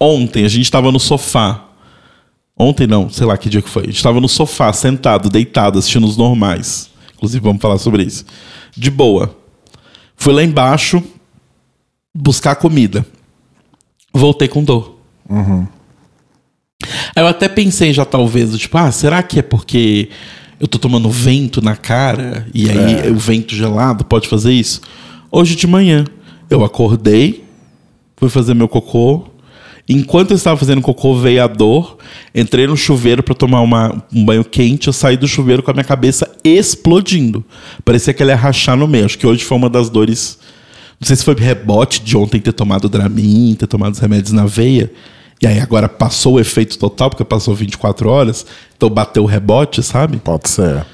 Ontem 0.00 0.44
a 0.44 0.48
gente 0.48 0.70
tava 0.70 0.90
no 0.90 0.98
sofá. 0.98 1.67
Ontem 2.58 2.86
não, 2.86 3.08
sei 3.08 3.26
lá 3.26 3.36
que 3.36 3.48
dia 3.48 3.62
que 3.62 3.68
foi. 3.68 3.84
A 3.84 3.86
gente 3.86 4.02
tava 4.02 4.20
no 4.20 4.28
sofá, 4.28 4.72
sentado, 4.72 5.30
deitado, 5.30 5.78
assistindo 5.78 6.06
os 6.06 6.16
normais. 6.16 6.90
Inclusive, 7.14 7.42
vamos 7.42 7.62
falar 7.62 7.78
sobre 7.78 8.02
isso. 8.02 8.24
De 8.76 8.90
boa. 8.90 9.36
Fui 10.16 10.32
lá 10.32 10.42
embaixo 10.42 11.02
buscar 12.14 12.56
comida. 12.56 13.06
Voltei 14.12 14.48
com 14.48 14.64
dor. 14.64 14.98
Aí 17.14 17.22
eu 17.22 17.26
até 17.26 17.48
pensei 17.48 17.92
já, 17.92 18.04
talvez, 18.04 18.56
tipo, 18.56 18.76
ah, 18.78 18.90
será 18.90 19.22
que 19.22 19.38
é 19.38 19.42
porque 19.42 20.08
eu 20.58 20.66
tô 20.66 20.78
tomando 20.78 21.10
vento 21.10 21.60
na 21.62 21.76
cara 21.76 22.46
e 22.52 22.68
aí 22.70 23.10
o 23.10 23.16
vento 23.16 23.54
gelado 23.54 24.04
pode 24.04 24.28
fazer 24.28 24.52
isso? 24.52 24.80
Hoje 25.30 25.54
de 25.54 25.66
manhã, 25.66 26.04
eu 26.48 26.64
acordei, 26.64 27.44
fui 28.16 28.28
fazer 28.28 28.54
meu 28.54 28.68
cocô. 28.68 29.27
Enquanto 29.88 30.32
eu 30.32 30.36
estava 30.36 30.56
fazendo 30.56 30.82
cocô, 30.82 31.14
veio 31.16 31.42
a 31.42 31.46
dor. 31.46 31.96
Entrei 32.34 32.66
no 32.66 32.76
chuveiro 32.76 33.22
para 33.22 33.34
tomar 33.34 33.62
uma- 33.62 34.04
um 34.12 34.24
banho 34.24 34.44
quente. 34.44 34.86
Eu 34.88 34.92
saí 34.92 35.16
do 35.16 35.26
chuveiro 35.26 35.62
com 35.62 35.70
a 35.70 35.74
minha 35.74 35.84
cabeça 35.84 36.30
explodindo. 36.44 37.42
Parecia 37.84 38.12
que 38.12 38.22
ela 38.22 38.32
ia 38.32 38.36
rachar 38.36 38.76
no 38.76 38.86
meio. 38.86 39.06
Acho 39.06 39.18
que 39.18 39.26
hoje 39.26 39.44
foi 39.44 39.56
uma 39.56 39.70
das 39.70 39.88
dores. 39.88 40.38
Não 41.00 41.06
sei 41.06 41.16
se 41.16 41.24
foi 41.24 41.34
rebote 41.34 42.02
de 42.02 42.16
ontem 42.16 42.40
ter 42.40 42.52
tomado 42.52 42.88
Dramin, 42.88 43.54
ter 43.58 43.66
tomado 43.66 43.94
os 43.94 43.98
remédios 43.98 44.32
na 44.32 44.44
veia. 44.44 44.90
E 45.40 45.46
aí 45.46 45.60
agora 45.60 45.88
passou 45.88 46.34
o 46.34 46.40
efeito 46.40 46.76
total, 46.78 47.08
porque 47.08 47.24
passou 47.24 47.54
24 47.54 48.10
horas. 48.10 48.44
Então 48.76 48.90
bateu 48.90 49.22
o 49.22 49.26
rebote, 49.26 49.82
sabe? 49.82 50.18
Pode 50.18 50.50
ser. 50.50 50.84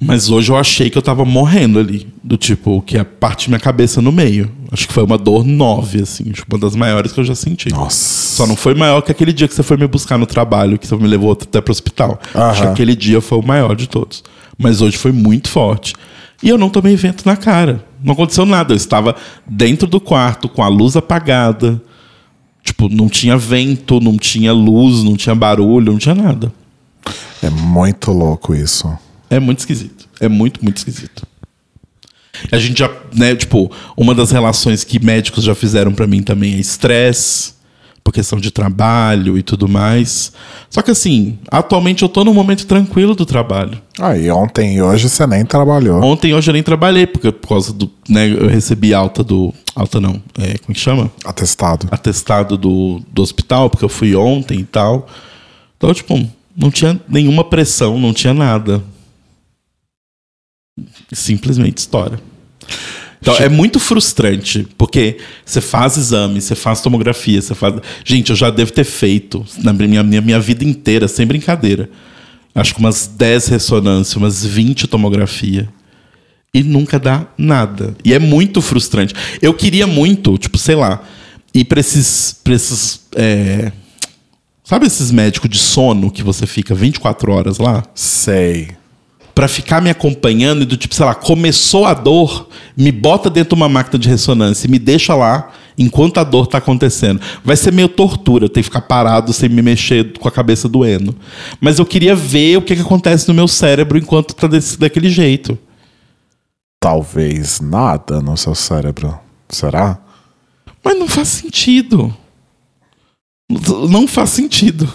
Mas 0.00 0.30
hoje 0.30 0.50
eu 0.50 0.56
achei 0.56 0.88
que 0.88 0.96
eu 0.96 1.02
tava 1.02 1.24
morrendo 1.26 1.78
ali. 1.78 2.08
Do 2.24 2.38
tipo, 2.38 2.80
que 2.82 2.96
a 2.96 3.04
parte 3.04 3.50
minha 3.50 3.60
cabeça 3.60 4.00
no 4.00 4.10
meio. 4.10 4.50
Acho 4.72 4.86
que 4.88 4.94
foi 4.94 5.02
uma 5.02 5.18
dor 5.18 5.44
9, 5.44 6.02
assim. 6.02 6.24
Tipo, 6.24 6.56
uma 6.56 6.60
das 6.60 6.74
maiores 6.74 7.12
que 7.12 7.20
eu 7.20 7.24
já 7.24 7.34
senti. 7.34 7.68
Nossa. 7.68 8.36
Só 8.36 8.46
não 8.46 8.56
foi 8.56 8.74
maior 8.74 9.02
que 9.02 9.12
aquele 9.12 9.32
dia 9.32 9.46
que 9.46 9.54
você 9.54 9.62
foi 9.62 9.76
me 9.76 9.86
buscar 9.86 10.16
no 10.16 10.24
trabalho, 10.26 10.78
que 10.78 10.86
você 10.86 10.96
me 10.96 11.06
levou 11.06 11.32
até 11.32 11.60
pro 11.60 11.70
hospital. 11.70 12.18
Acho 12.34 12.60
que 12.60 12.66
Aham. 12.66 12.72
aquele 12.72 12.96
dia 12.96 13.20
foi 13.20 13.38
o 13.38 13.42
maior 13.46 13.76
de 13.76 13.86
todos. 13.88 14.24
Mas 14.56 14.80
hoje 14.80 14.96
foi 14.96 15.12
muito 15.12 15.48
forte. 15.50 15.94
E 16.42 16.48
eu 16.48 16.56
não 16.56 16.70
tomei 16.70 16.96
vento 16.96 17.24
na 17.26 17.36
cara. 17.36 17.84
Não 18.02 18.14
aconteceu 18.14 18.46
nada. 18.46 18.72
Eu 18.72 18.76
estava 18.78 19.14
dentro 19.46 19.86
do 19.86 20.00
quarto, 20.00 20.48
com 20.48 20.62
a 20.62 20.68
luz 20.68 20.96
apagada. 20.96 21.80
Tipo, 22.64 22.88
não 22.88 23.08
tinha 23.08 23.36
vento, 23.36 24.00
não 24.00 24.16
tinha 24.16 24.52
luz, 24.52 25.02
não 25.02 25.16
tinha 25.16 25.34
barulho, 25.34 25.92
não 25.92 25.98
tinha 25.98 26.14
nada. 26.14 26.50
É 27.42 27.50
muito 27.50 28.12
louco 28.12 28.54
isso. 28.54 28.90
É 29.30 29.38
muito 29.38 29.60
esquisito. 29.60 30.08
É 30.20 30.28
muito, 30.28 30.62
muito 30.62 30.76
esquisito. 30.76 31.26
A 32.50 32.58
gente 32.58 32.78
já, 32.78 32.90
né, 33.14 33.34
tipo, 33.34 33.70
uma 33.96 34.14
das 34.14 34.30
relações 34.30 34.82
que 34.84 35.02
médicos 35.02 35.44
já 35.44 35.54
fizeram 35.54 35.92
pra 35.92 36.06
mim 36.06 36.22
também 36.22 36.54
é 36.54 36.58
estresse, 36.58 37.54
por 38.02 38.12
questão 38.12 38.40
de 38.40 38.50
trabalho 38.50 39.38
e 39.38 39.42
tudo 39.42 39.68
mais. 39.68 40.32
Só 40.68 40.82
que 40.82 40.90
assim, 40.90 41.38
atualmente 41.50 42.02
eu 42.02 42.08
tô 42.08 42.24
num 42.24 42.34
momento 42.34 42.66
tranquilo 42.66 43.14
do 43.14 43.26
trabalho. 43.26 43.80
Ah, 43.98 44.16
e 44.16 44.30
ontem 44.30 44.76
e 44.76 44.82
hoje 44.82 45.08
você 45.08 45.26
nem 45.26 45.44
trabalhou. 45.44 46.02
Ontem 46.02 46.34
hoje 46.34 46.50
eu 46.50 46.54
nem 46.54 46.62
trabalhei, 46.62 47.06
porque 47.06 47.30
por 47.30 47.48
causa 47.48 47.72
do, 47.72 47.90
né, 48.08 48.28
eu 48.28 48.48
recebi 48.48 48.94
alta 48.94 49.22
do, 49.22 49.52
alta 49.74 50.00
não, 50.00 50.20
é, 50.38 50.58
como 50.58 50.74
que 50.74 50.80
chama? 50.80 51.10
Atestado. 51.24 51.88
atestado 51.90 52.56
do, 52.56 53.02
do 53.12 53.22
hospital, 53.22 53.68
porque 53.68 53.84
eu 53.84 53.88
fui 53.88 54.16
ontem 54.16 54.60
e 54.60 54.64
tal. 54.64 55.06
Então, 55.76 55.92
tipo, 55.92 56.26
não 56.56 56.70
tinha 56.70 57.00
nenhuma 57.08 57.44
pressão, 57.44 57.98
não 57.98 58.12
tinha 58.12 58.34
nada. 58.34 58.82
Simplesmente 61.12 61.78
história. 61.78 62.20
Então, 63.20 63.36
é 63.36 63.48
muito 63.48 63.78
frustrante, 63.78 64.66
porque 64.78 65.18
você 65.44 65.60
faz 65.60 65.96
exame, 65.98 66.40
você 66.40 66.54
faz 66.54 66.80
tomografia, 66.80 67.40
você 67.40 67.54
faz. 67.54 67.74
Gente, 68.02 68.30
eu 68.30 68.36
já 68.36 68.48
devo 68.48 68.72
ter 68.72 68.84
feito 68.84 69.44
na 69.58 69.72
minha, 69.72 70.02
minha, 70.02 70.20
minha 70.22 70.40
vida 70.40 70.64
inteira, 70.64 71.06
sem 71.06 71.26
brincadeira. 71.26 71.90
Acho 72.54 72.74
que 72.74 72.80
umas 72.80 73.06
10 73.06 73.48
ressonâncias, 73.48 74.16
umas 74.16 74.44
20 74.44 74.88
tomografia. 74.88 75.68
E 76.52 76.62
nunca 76.62 76.98
dá 76.98 77.26
nada. 77.38 77.94
E 78.04 78.12
é 78.12 78.18
muito 78.18 78.60
frustrante. 78.62 79.14
Eu 79.40 79.54
queria 79.54 79.86
muito, 79.86 80.36
tipo, 80.38 80.58
sei 80.58 80.74
lá, 80.74 81.02
ir 81.54 81.64
pra 81.64 81.78
esses. 81.78 82.40
Pra 82.42 82.54
esses 82.54 83.02
é, 83.14 83.70
Sabe 84.70 84.86
esses 84.86 85.10
médicos 85.10 85.50
de 85.50 85.58
sono 85.58 86.12
que 86.12 86.22
você 86.22 86.46
fica 86.46 86.76
24 86.76 87.32
horas 87.32 87.58
lá? 87.58 87.82
Sei. 87.92 88.68
Pra 89.40 89.48
ficar 89.48 89.80
me 89.80 89.88
acompanhando 89.88 90.60
e 90.60 90.66
do 90.66 90.76
tipo, 90.76 90.94
sei 90.94 91.06
lá, 91.06 91.14
começou 91.14 91.86
a 91.86 91.94
dor, 91.94 92.46
me 92.76 92.92
bota 92.92 93.30
dentro 93.30 93.56
de 93.56 93.62
uma 93.62 93.70
máquina 93.70 93.98
de 93.98 94.06
ressonância 94.06 94.66
e 94.66 94.70
me 94.70 94.78
deixa 94.78 95.14
lá 95.14 95.50
enquanto 95.78 96.18
a 96.18 96.24
dor 96.24 96.46
tá 96.46 96.58
acontecendo. 96.58 97.18
Vai 97.42 97.56
ser 97.56 97.72
meio 97.72 97.88
tortura, 97.88 98.44
eu 98.44 98.48
ter 98.50 98.60
que 98.60 98.64
ficar 98.64 98.82
parado 98.82 99.32
sem 99.32 99.48
me 99.48 99.62
mexer 99.62 100.12
com 100.18 100.28
a 100.28 100.30
cabeça 100.30 100.68
doendo. 100.68 101.16
Mas 101.58 101.78
eu 101.78 101.86
queria 101.86 102.14
ver 102.14 102.58
o 102.58 102.60
que, 102.60 102.76
que 102.76 102.82
acontece 102.82 103.26
no 103.28 103.32
meu 103.32 103.48
cérebro 103.48 103.96
enquanto 103.96 104.34
tá 104.34 104.46
desse, 104.46 104.78
daquele 104.78 105.08
jeito. 105.08 105.58
Talvez 106.78 107.62
nada 107.62 108.20
no 108.20 108.36
seu 108.36 108.54
cérebro. 108.54 109.18
Será? 109.48 110.00
Mas 110.84 110.98
não 110.98 111.08
faz 111.08 111.28
sentido. 111.28 112.14
Não 113.88 114.06
faz 114.06 114.28
sentido. 114.28 114.86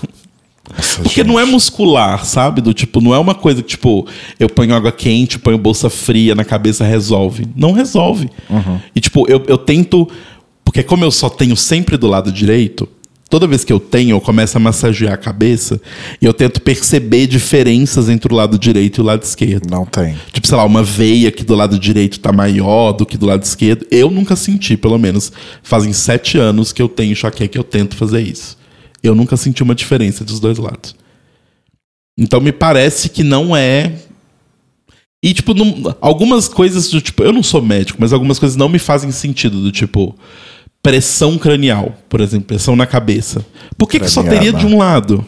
Nossa, 0.73 1.01
Porque 1.03 1.21
gente. 1.21 1.27
não 1.27 1.39
é 1.39 1.45
muscular, 1.45 2.25
sabe? 2.25 2.61
Do 2.61 2.73
tipo, 2.73 3.01
não 3.01 3.13
é 3.13 3.19
uma 3.19 3.35
coisa 3.35 3.61
que, 3.61 3.69
tipo, 3.69 4.07
eu 4.39 4.49
ponho 4.49 4.73
água 4.73 4.91
quente, 4.91 5.37
ponho 5.39 5.57
bolsa 5.57 5.89
fria 5.89 6.33
na 6.35 6.43
cabeça, 6.43 6.83
resolve. 6.83 7.47
Não 7.55 7.71
resolve. 7.71 8.29
E, 8.95 8.99
tipo, 8.99 9.29
eu, 9.29 9.43
eu 9.47 9.57
tento. 9.57 10.07
Porque, 10.63 10.81
como 10.83 11.03
eu 11.05 11.11
só 11.11 11.29
tenho 11.29 11.55
sempre 11.55 11.95
do 11.95 12.07
lado 12.07 12.31
direito, 12.31 12.89
toda 13.29 13.45
vez 13.47 13.63
que 13.63 13.71
eu 13.71 13.79
tenho, 13.79 14.15
eu 14.15 14.21
começo 14.21 14.57
a 14.57 14.59
massagear 14.59 15.13
a 15.13 15.17
cabeça 15.17 15.79
e 16.21 16.25
eu 16.25 16.33
tento 16.33 16.59
perceber 16.61 17.27
diferenças 17.27 18.09
entre 18.09 18.33
o 18.33 18.35
lado 18.35 18.57
direito 18.57 18.97
e 18.97 19.01
o 19.01 19.03
lado 19.05 19.21
esquerdo. 19.21 19.69
Não 19.69 19.85
tem. 19.85 20.15
Tipo, 20.33 20.47
sei 20.47 20.57
lá, 20.57 20.65
uma 20.65 20.81
veia 20.83 21.31
que 21.31 21.43
do 21.43 21.53
lado 21.55 21.77
direito 21.77 22.19
tá 22.19 22.31
maior 22.33 22.91
do 22.91 23.05
que 23.05 23.17
do 23.17 23.25
lado 23.27 23.43
esquerdo. 23.43 23.85
Eu 23.91 24.09
nunca 24.09 24.35
senti, 24.35 24.75
pelo 24.75 24.97
menos. 24.97 25.31
Fazem 25.61 25.93
sete 25.93 26.37
anos 26.37 26.71
que 26.73 26.81
eu 26.81 26.89
tenho 26.89 27.11
enxaqueca 27.11 27.57
e 27.57 27.59
eu 27.59 27.63
tento 27.63 27.95
fazer 27.95 28.21
isso. 28.21 28.57
Eu 29.07 29.15
nunca 29.15 29.37
senti 29.37 29.61
uma 29.63 29.75
diferença 29.75 30.23
dos 30.23 30.39
dois 30.39 30.57
lados. 30.57 30.95
Então 32.17 32.39
me 32.39 32.51
parece 32.51 33.09
que 33.09 33.23
não 33.23 33.55
é. 33.55 33.93
E, 35.23 35.33
tipo, 35.33 35.53
não- 35.53 35.95
algumas 36.01 36.47
coisas 36.47 36.89
do 36.89 37.01
tipo. 37.01 37.23
Eu 37.23 37.33
não 37.33 37.43
sou 37.43 37.61
médico, 37.61 37.97
mas 38.01 38.13
algumas 38.13 38.37
coisas 38.39 38.55
não 38.55 38.69
me 38.69 38.79
fazem 38.79 39.11
sentido, 39.11 39.61
do 39.61 39.71
tipo. 39.71 40.15
Pressão 40.81 41.37
cranial, 41.39 41.97
por 42.07 42.21
exemplo, 42.21 42.45
pressão 42.47 42.75
na 42.75 42.85
cabeça. 42.85 43.43
Por 43.75 43.89
que, 43.89 43.99
que 43.99 44.07
só 44.07 44.21
teria 44.21 44.53
de 44.53 44.65
um 44.67 44.77
lado? 44.77 45.25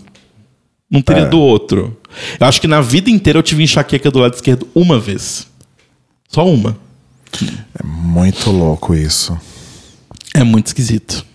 Não 0.90 1.02
teria 1.02 1.24
É. 1.24 1.30
do 1.30 1.40
outro. 1.40 1.98
Eu 2.40 2.46
acho 2.48 2.62
que 2.62 2.68
na 2.68 2.80
vida 2.80 3.10
inteira 3.10 3.40
eu 3.40 3.44
tive 3.44 3.64
enxaqueca 3.64 4.12
do 4.12 4.20
lado 4.20 4.36
esquerdo 4.36 4.68
uma 4.76 5.00
vez. 5.00 5.48
Só 6.30 6.48
uma. 6.48 6.78
É 7.78 7.84
muito 7.84 8.52
louco 8.52 8.94
isso. 8.94 9.38
É 10.36 10.44
muito 10.44 10.68
esquisito. 10.68 11.26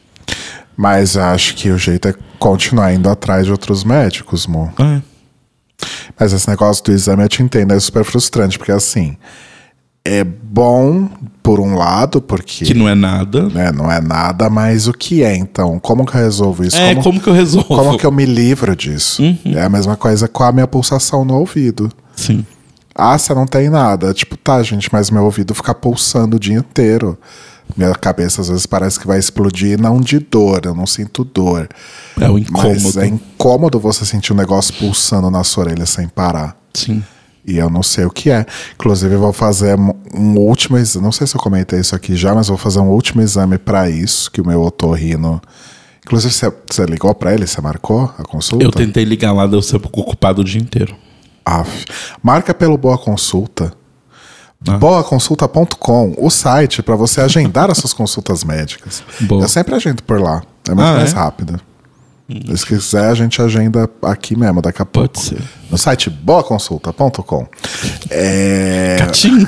Mas 0.76 1.16
acho 1.16 1.54
que 1.54 1.70
o 1.70 1.78
jeito 1.78 2.08
é 2.08 2.14
continuar 2.38 2.92
indo 2.92 3.08
atrás 3.08 3.46
de 3.46 3.52
outros 3.52 3.84
médicos, 3.84 4.46
mo. 4.46 4.72
É. 4.78 5.00
Mas 6.18 6.32
esse 6.32 6.48
negócio 6.48 6.84
do 6.84 6.92
exame 6.92 7.22
eu 7.22 7.28
te 7.28 7.42
entendo, 7.42 7.72
é 7.72 7.80
super 7.80 8.04
frustrante, 8.04 8.58
porque 8.58 8.72
assim, 8.72 9.16
é 10.04 10.24
bom 10.24 11.08
por 11.42 11.60
um 11.60 11.74
lado, 11.74 12.20
porque 12.20 12.64
Que 12.64 12.74
não 12.74 12.88
é 12.88 12.94
nada. 12.94 13.48
né, 13.48 13.72
não 13.72 13.90
é 13.90 14.00
nada, 14.00 14.48
mas 14.48 14.86
o 14.86 14.92
que 14.92 15.22
é 15.22 15.36
então? 15.36 15.78
Como 15.78 16.06
que 16.06 16.16
eu 16.16 16.20
resolvo 16.20 16.64
isso? 16.64 16.76
É, 16.76 16.94
como, 16.94 17.02
como 17.04 17.20
que 17.20 17.28
eu 17.28 17.32
resolvo? 17.34 17.66
como 17.68 17.98
que 17.98 18.06
eu 18.06 18.12
me 18.12 18.24
livro 18.24 18.74
disso? 18.76 19.22
É 19.44 19.62
a 19.62 19.68
mesma 19.68 19.96
coisa 19.96 20.28
com 20.28 20.42
a 20.44 20.52
minha 20.52 20.66
pulsação 20.66 21.24
no 21.24 21.34
ouvido. 21.34 21.90
Sim. 22.16 22.44
Ah, 22.94 23.16
você 23.16 23.32
não 23.34 23.46
tem 23.46 23.70
nada. 23.70 24.12
Tipo, 24.12 24.36
tá, 24.36 24.62
gente, 24.62 24.88
mas 24.92 25.10
meu 25.10 25.24
ouvido 25.24 25.54
fica 25.54 25.74
pulsando 25.74 26.36
o 26.36 26.40
dia 26.40 26.56
inteiro. 26.56 27.18
Minha 27.76 27.94
cabeça 27.94 28.40
às 28.40 28.48
vezes 28.48 28.66
parece 28.66 28.98
que 29.00 29.06
vai 29.06 29.18
explodir, 29.18 29.80
não 29.80 30.00
de 30.00 30.18
dor, 30.18 30.62
eu 30.64 30.74
não 30.74 30.86
sinto 30.86 31.24
dor. 31.24 31.68
É 32.20 32.28
o 32.28 32.34
Mas 32.34 32.48
incômodo. 32.48 33.00
é 33.00 33.06
incômodo 33.06 33.80
você 33.80 34.04
sentir 34.04 34.32
um 34.32 34.36
negócio 34.36 34.74
pulsando 34.74 35.30
na 35.30 35.42
sua 35.44 35.64
orelha 35.64 35.86
sem 35.86 36.08
parar. 36.08 36.56
Sim. 36.74 37.02
E 37.44 37.56
eu 37.58 37.68
não 37.68 37.82
sei 37.82 38.04
o 38.04 38.10
que 38.10 38.30
é. 38.30 38.46
Inclusive, 38.74 39.14
eu 39.14 39.18
vou 39.20 39.32
fazer 39.32 39.76
um- 39.78 40.38
último 40.38 40.78
exame. 40.78 41.04
Não 41.04 41.10
sei 41.12 41.26
se 41.26 41.34
eu 41.36 41.40
comentei 41.40 41.80
isso 41.80 41.94
aqui 41.94 42.14
já, 42.14 42.34
mas 42.34 42.46
vou 42.48 42.56
fazer 42.56 42.78
um 42.78 42.88
último 42.88 43.20
exame 43.20 43.58
pra 43.58 43.90
isso, 43.90 44.30
que 44.30 44.40
o 44.40 44.46
meu 44.46 44.62
otorrino. 44.62 45.40
Inclusive, 46.04 46.32
você, 46.32 46.52
você 46.70 46.84
ligou 46.84 47.12
pra 47.14 47.32
ele? 47.34 47.46
Você 47.46 47.60
marcou 47.60 48.12
a 48.18 48.22
consulta? 48.22 48.64
Eu 48.64 48.70
tentei 48.70 49.04
ligar 49.04 49.32
lá, 49.32 49.46
deu 49.46 49.60
sempre 49.62 49.88
ocupado 49.92 50.40
o 50.42 50.44
dia 50.44 50.60
inteiro. 50.60 50.94
Aff. 51.44 51.84
Marca 52.22 52.54
pelo 52.54 52.76
Boa 52.78 52.96
Consulta. 52.96 53.72
Ah. 54.68 54.76
Boaconsulta.com, 54.78 56.14
o 56.18 56.30
site 56.30 56.82
para 56.82 56.94
você 56.96 57.20
agendar 57.20 57.70
as 57.70 57.78
suas 57.78 57.92
consultas 57.92 58.44
médicas. 58.44 59.02
Boa. 59.20 59.42
Eu 59.44 59.48
sempre 59.48 59.74
agendo 59.74 60.02
por 60.02 60.20
lá. 60.20 60.42
É 60.68 60.74
muito 60.74 60.86
Ah, 60.86 60.94
mais 60.94 61.12
é? 61.12 61.16
rápido. 61.16 61.60
Se 62.54 62.64
quiser, 62.64 63.10
a 63.10 63.14
gente 63.14 63.42
agenda 63.42 63.90
aqui 64.00 64.34
mesmo, 64.36 64.62
daqui 64.62 64.80
a 64.80 64.86
pouco. 64.86 65.08
Pode 65.14 65.20
ser. 65.26 65.42
No 65.70 65.76
site 65.76 66.08
boaconsulta.com. 66.08 67.46
É... 68.08 68.96
Gatinho. 69.00 69.46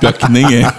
Pior 0.00 0.12
que 0.12 0.30
nem 0.30 0.62
é. 0.62 0.72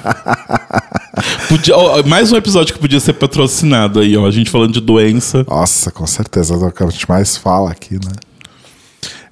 Podia- 1.48 1.76
ó, 1.78 2.02
mais 2.04 2.32
um 2.32 2.38
episódio 2.38 2.74
que 2.74 2.80
podia 2.80 3.00
ser 3.00 3.14
patrocinado 3.14 4.00
aí, 4.00 4.18
ó. 4.18 4.26
A 4.26 4.32
gente 4.32 4.50
falando 4.50 4.74
de 4.74 4.82
doença. 4.82 5.46
Nossa, 5.48 5.92
com 5.92 6.08
certeza 6.08 6.54
é 6.56 6.58
o 6.58 6.72
que 6.72 6.82
a 6.84 6.88
gente 6.88 7.08
mais 7.08 7.38
fala 7.38 7.70
aqui, 7.72 7.96
né? 7.96 8.12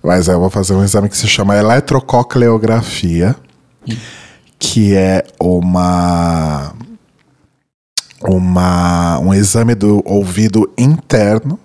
Mas 0.04 0.28
eu 0.28 0.40
vou 0.40 0.50
fazer 0.50 0.74
um 0.74 0.84
exame 0.84 1.10
que 1.10 1.18
se 1.18 1.28
chama 1.28 1.56
eletrococleografia, 1.58 3.36
que 4.64 4.96
é 4.96 5.26
uma, 5.38 6.74
uma 8.24 9.20
um 9.20 9.34
exame 9.34 9.76
do 9.76 10.02
ouvido 10.06 10.72
interno, 10.78 11.60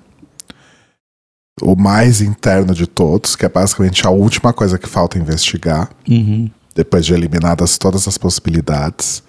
o 1.63 1.77
mais 1.77 2.21
interno 2.21 2.75
de 2.75 2.89
todos, 2.89 3.37
que 3.37 3.47
é 3.47 3.49
basicamente 3.49 4.05
a 4.05 4.11
última 4.11 4.53
coisa 4.53 4.77
que 4.77 4.89
falta 4.89 5.17
investigar 5.17 5.89
Uhum. 6.09 6.51
depois 6.75 7.07
de 7.07 7.15
eliminadas 7.15 7.79
todas 7.79 8.09
as 8.09 8.19
possibilidades. 8.19 9.23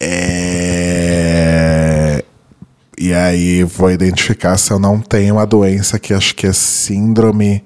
É... 0.00 0.64
E 2.96 3.12
aí 3.12 3.64
vou 3.64 3.90
identificar 3.90 4.56
se 4.56 4.72
eu 4.72 4.78
não 4.78 5.00
tenho 5.00 5.40
a 5.40 5.44
doença 5.44 5.98
que 5.98 6.14
acho 6.14 6.36
que 6.36 6.46
é 6.46 6.52
síndrome 6.52 7.64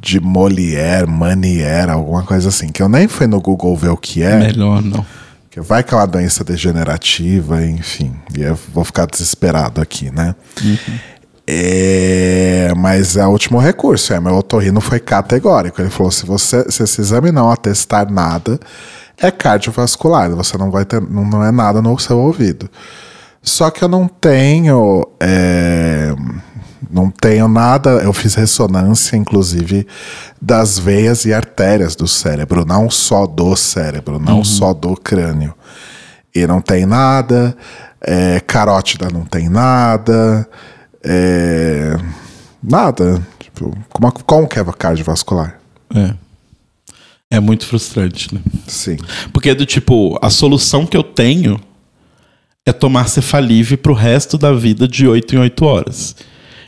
de 0.00 0.18
Molière, 0.20 1.06
Manière, 1.06 1.90
alguma 1.90 2.22
coisa 2.22 2.48
assim. 2.48 2.68
Que 2.68 2.82
eu 2.82 2.88
nem 2.88 3.06
fui 3.06 3.26
no 3.26 3.40
Google 3.40 3.76
ver 3.76 3.90
o 3.90 3.96
que 3.96 4.22
é. 4.22 4.36
Melhor 4.36 4.82
não. 4.82 5.04
Que 5.50 5.60
vai 5.60 5.82
que 5.82 5.92
é 5.92 5.96
uma 5.96 6.06
doença 6.06 6.44
degenerativa, 6.44 7.64
enfim. 7.64 8.14
E 8.36 8.42
eu 8.42 8.58
vou 8.72 8.84
ficar 8.84 9.06
desesperado 9.06 9.80
aqui, 9.80 10.10
né? 10.10 10.34
É, 11.46 12.72
mas 12.76 13.16
é 13.16 13.26
o 13.26 13.30
último 13.30 13.58
recurso. 13.58 14.12
É, 14.14 14.20
meu 14.20 14.36
otorrino 14.36 14.80
foi 14.80 15.00
categórico. 15.00 15.80
Ele 15.80 15.90
falou: 15.90 16.12
se 16.12 16.24
você 16.24 16.70
se 16.70 16.84
esse 16.84 17.00
exame 17.00 17.32
não 17.32 17.50
atestar 17.50 18.10
nada, 18.10 18.58
é 19.18 19.30
cardiovascular. 19.30 20.30
Você 20.30 20.56
não 20.56 20.70
vai 20.70 20.84
ter, 20.84 21.00
não, 21.00 21.24
não 21.24 21.44
é 21.44 21.50
nada 21.50 21.82
no 21.82 21.98
seu 21.98 22.18
ouvido. 22.18 22.70
Só 23.42 23.70
que 23.70 23.82
eu 23.82 23.88
não 23.88 24.06
tenho. 24.06 25.04
é, 25.20 26.14
não 26.90 27.10
tenho 27.10 27.48
nada. 27.48 27.90
Eu 28.02 28.12
fiz 28.12 28.34
ressonância, 28.34 29.16
inclusive, 29.16 29.86
das 30.40 30.78
veias 30.78 31.24
e 31.24 31.32
artérias 31.32 31.94
do 31.94 32.06
cérebro, 32.06 32.64
não 32.64 32.90
só 32.90 33.26
do 33.26 33.54
cérebro, 33.56 34.18
não 34.18 34.44
só 34.44 34.74
do 34.74 34.94
crânio. 34.96 35.54
E 36.34 36.46
não 36.46 36.60
tem 36.60 36.86
nada. 36.86 37.56
é, 38.00 38.40
carótida 38.40 39.08
não 39.12 39.24
tem 39.24 39.48
nada. 39.48 40.48
é, 41.04 41.96
nada. 42.62 43.20
Tipo, 43.38 43.76
como, 43.90 44.12
como 44.24 44.48
que 44.48 44.58
é 44.58 44.64
cardiovascular? 44.64 45.58
É. 45.94 46.14
É 47.32 47.38
muito 47.38 47.64
frustrante, 47.64 48.34
né? 48.34 48.40
Sim. 48.66 48.96
Porque 49.32 49.50
é 49.50 49.54
do 49.54 49.64
tipo, 49.64 50.18
a 50.20 50.30
solução 50.30 50.84
que 50.84 50.96
eu 50.96 51.02
tenho 51.04 51.60
é 52.66 52.72
tomar 52.72 53.08
cefalive 53.08 53.76
pro 53.76 53.92
resto 53.94 54.36
da 54.36 54.52
vida 54.52 54.88
de 54.88 55.06
8 55.06 55.36
em 55.36 55.38
8 55.38 55.64
horas. 55.64 56.16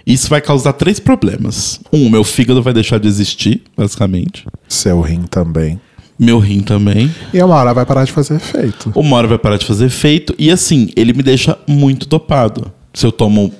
Isso 0.06 0.28
vai 0.28 0.40
causar 0.40 0.72
três 0.72 0.98
problemas. 0.98 1.80
Um, 1.92 2.08
meu 2.08 2.24
fígado 2.24 2.62
vai 2.62 2.72
deixar 2.72 2.98
de 2.98 3.08
existir, 3.08 3.62
basicamente. 3.76 4.44
Seu 4.68 5.00
rim 5.00 5.22
também. 5.22 5.80
Meu 6.18 6.38
rim 6.38 6.60
também. 6.60 7.10
E 7.32 7.42
uma 7.42 7.54
hora 7.56 7.74
vai 7.74 7.86
parar 7.86 8.04
de 8.04 8.12
fazer 8.12 8.36
efeito. 8.36 8.92
Uma 8.94 9.16
hora 9.16 9.26
vai 9.26 9.38
parar 9.38 9.56
de 9.56 9.66
fazer 9.66 9.86
efeito. 9.86 10.34
E 10.38 10.50
assim, 10.50 10.90
ele 10.94 11.12
me 11.12 11.22
deixa 11.22 11.58
muito 11.66 12.06
dopado. 12.06 12.72
Se 12.92 13.06
eu 13.06 13.12
tomo. 13.12 13.52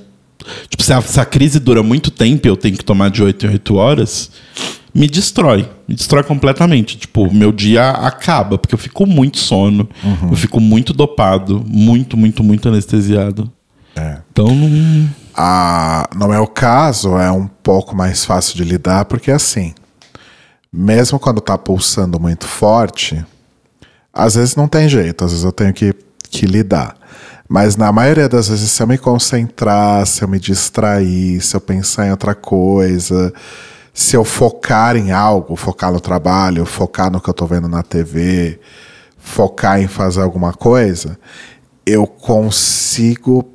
Tipo, 0.68 0.82
se 0.82 0.92
a, 0.92 1.00
se 1.00 1.20
a 1.20 1.24
crise 1.24 1.58
dura 1.58 1.82
muito 1.82 2.10
tempo 2.10 2.46
e 2.46 2.50
eu 2.50 2.56
tenho 2.56 2.76
que 2.76 2.84
tomar 2.84 3.10
de 3.10 3.22
8 3.22 3.46
em 3.46 3.50
8 3.50 3.74
horas, 3.74 4.30
me 4.94 5.06
destrói. 5.06 5.68
Me 5.88 5.94
destrói 5.94 6.22
completamente. 6.22 6.96
Tipo, 6.98 7.32
meu 7.32 7.52
dia 7.52 7.90
acaba, 7.90 8.58
porque 8.58 8.74
eu 8.74 8.78
fico 8.78 9.06
muito 9.06 9.38
sono. 9.38 9.88
Eu 10.30 10.36
fico 10.36 10.60
muito 10.60 10.92
dopado. 10.92 11.64
Muito, 11.66 12.16
muito, 12.16 12.44
muito 12.44 12.68
anestesiado. 12.68 13.50
É. 13.96 14.18
Então 14.30 14.54
não. 14.54 15.21
Ah, 15.34 16.08
no 16.14 16.28
meu 16.28 16.46
caso, 16.46 17.16
é 17.16 17.30
um 17.30 17.46
pouco 17.46 17.96
mais 17.96 18.24
fácil 18.24 18.56
de 18.56 18.64
lidar, 18.64 19.06
porque 19.06 19.30
assim, 19.30 19.74
mesmo 20.72 21.18
quando 21.18 21.40
tá 21.40 21.56
pulsando 21.56 22.20
muito 22.20 22.46
forte, 22.46 23.24
às 24.12 24.34
vezes 24.34 24.56
não 24.56 24.68
tem 24.68 24.88
jeito, 24.88 25.24
às 25.24 25.30
vezes 25.30 25.44
eu 25.44 25.52
tenho 25.52 25.72
que, 25.72 25.94
que 26.30 26.44
lidar. 26.44 26.96
Mas 27.48 27.76
na 27.76 27.92
maioria 27.92 28.28
das 28.28 28.48
vezes, 28.48 28.70
se 28.70 28.82
eu 28.82 28.86
me 28.86 28.96
concentrar, 28.96 30.06
se 30.06 30.22
eu 30.22 30.28
me 30.28 30.38
distrair, 30.38 31.40
se 31.40 31.54
eu 31.54 31.60
pensar 31.60 32.06
em 32.06 32.10
outra 32.10 32.34
coisa, 32.34 33.32
se 33.92 34.16
eu 34.16 34.24
focar 34.24 34.96
em 34.96 35.12
algo, 35.12 35.54
focar 35.56 35.92
no 35.92 36.00
trabalho, 36.00 36.64
focar 36.64 37.10
no 37.10 37.20
que 37.20 37.28
eu 37.28 37.34
tô 37.34 37.46
vendo 37.46 37.68
na 37.68 37.82
TV, 37.82 38.58
focar 39.18 39.80
em 39.80 39.86
fazer 39.86 40.22
alguma 40.22 40.54
coisa, 40.54 41.18
eu 41.84 42.06
consigo 42.06 43.52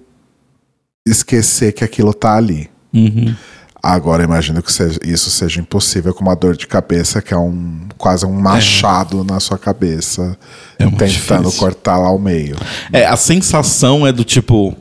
esquecer 1.09 1.71
que 1.73 1.83
aquilo 1.83 2.13
tá 2.13 2.35
ali. 2.35 2.69
Uhum. 2.93 3.33
Agora 3.81 4.23
imagino 4.23 4.61
que 4.61 4.71
seja- 4.73 4.99
isso 5.03 5.29
seja 5.29 5.61
impossível 5.61 6.13
com 6.13 6.21
uma 6.21 6.35
dor 6.35 6.57
de 6.57 6.67
cabeça 6.67 7.21
que 7.21 7.33
é 7.33 7.37
um 7.37 7.87
quase 7.97 8.25
um 8.25 8.33
machado 8.33 9.23
na 9.23 9.39
sua 9.39 9.57
cabeça, 9.57 10.37
É 10.77 10.83
tentando 10.85 11.09
difícil. 11.09 11.51
cortar 11.59 11.97
lá 11.97 12.11
o 12.11 12.19
meio. 12.19 12.55
É, 12.91 13.05
a 13.05 13.15
sensação 13.15 14.05
é 14.05 14.11
do 14.11 14.23
tipo. 14.23 14.75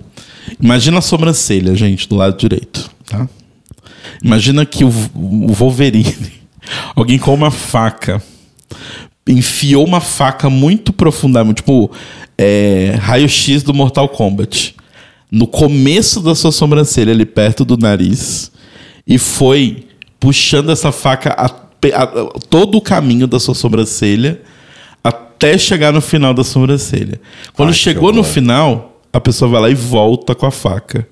Imagina 0.60 0.98
a 0.98 1.02
sobrancelha, 1.02 1.74
gente, 1.74 2.08
do 2.08 2.16
lado 2.16 2.36
direito, 2.38 2.90
tá? 3.06 3.28
Imagina 4.22 4.64
que 4.64 4.84
o, 4.84 4.88
o 5.14 5.52
Wolverine, 5.52 6.16
alguém 6.96 7.18
com 7.18 7.34
uma 7.34 7.50
faca, 7.50 8.22
enfiou 9.26 9.84
uma 9.84 10.00
faca 10.00 10.48
muito 10.48 10.92
profundamente, 10.92 11.56
tipo, 11.56 11.90
é, 12.38 12.96
raio-x 13.00 13.62
do 13.62 13.74
Mortal 13.74 14.08
Kombat, 14.08 14.74
no 15.30 15.46
começo 15.46 16.20
da 16.20 16.34
sua 16.34 16.52
sobrancelha, 16.52 17.12
ali 17.12 17.24
perto 17.26 17.64
do 17.64 17.76
nariz, 17.76 18.50
e 19.06 19.18
foi 19.18 19.86
puxando 20.20 20.70
essa 20.70 20.90
faca 20.92 21.30
a- 21.36 21.46
a- 21.94 22.40
todo 22.48 22.78
o 22.78 22.80
caminho 22.80 23.26
da 23.26 23.38
sua 23.38 23.54
sobrancelha 23.54 24.40
até 25.04 25.56
chegar 25.58 25.92
no 25.92 26.00
final 26.00 26.32
da 26.34 26.42
sobrancelha. 26.42 27.20
Quando 27.54 27.68
Ai, 27.68 27.74
chegou 27.74 28.12
no 28.12 28.24
final, 28.24 29.00
a 29.12 29.20
pessoa 29.20 29.50
vai 29.50 29.60
lá 29.62 29.70
e 29.70 29.74
volta 29.74 30.34
com 30.34 30.46
a 30.46 30.50
faca. 30.50 31.06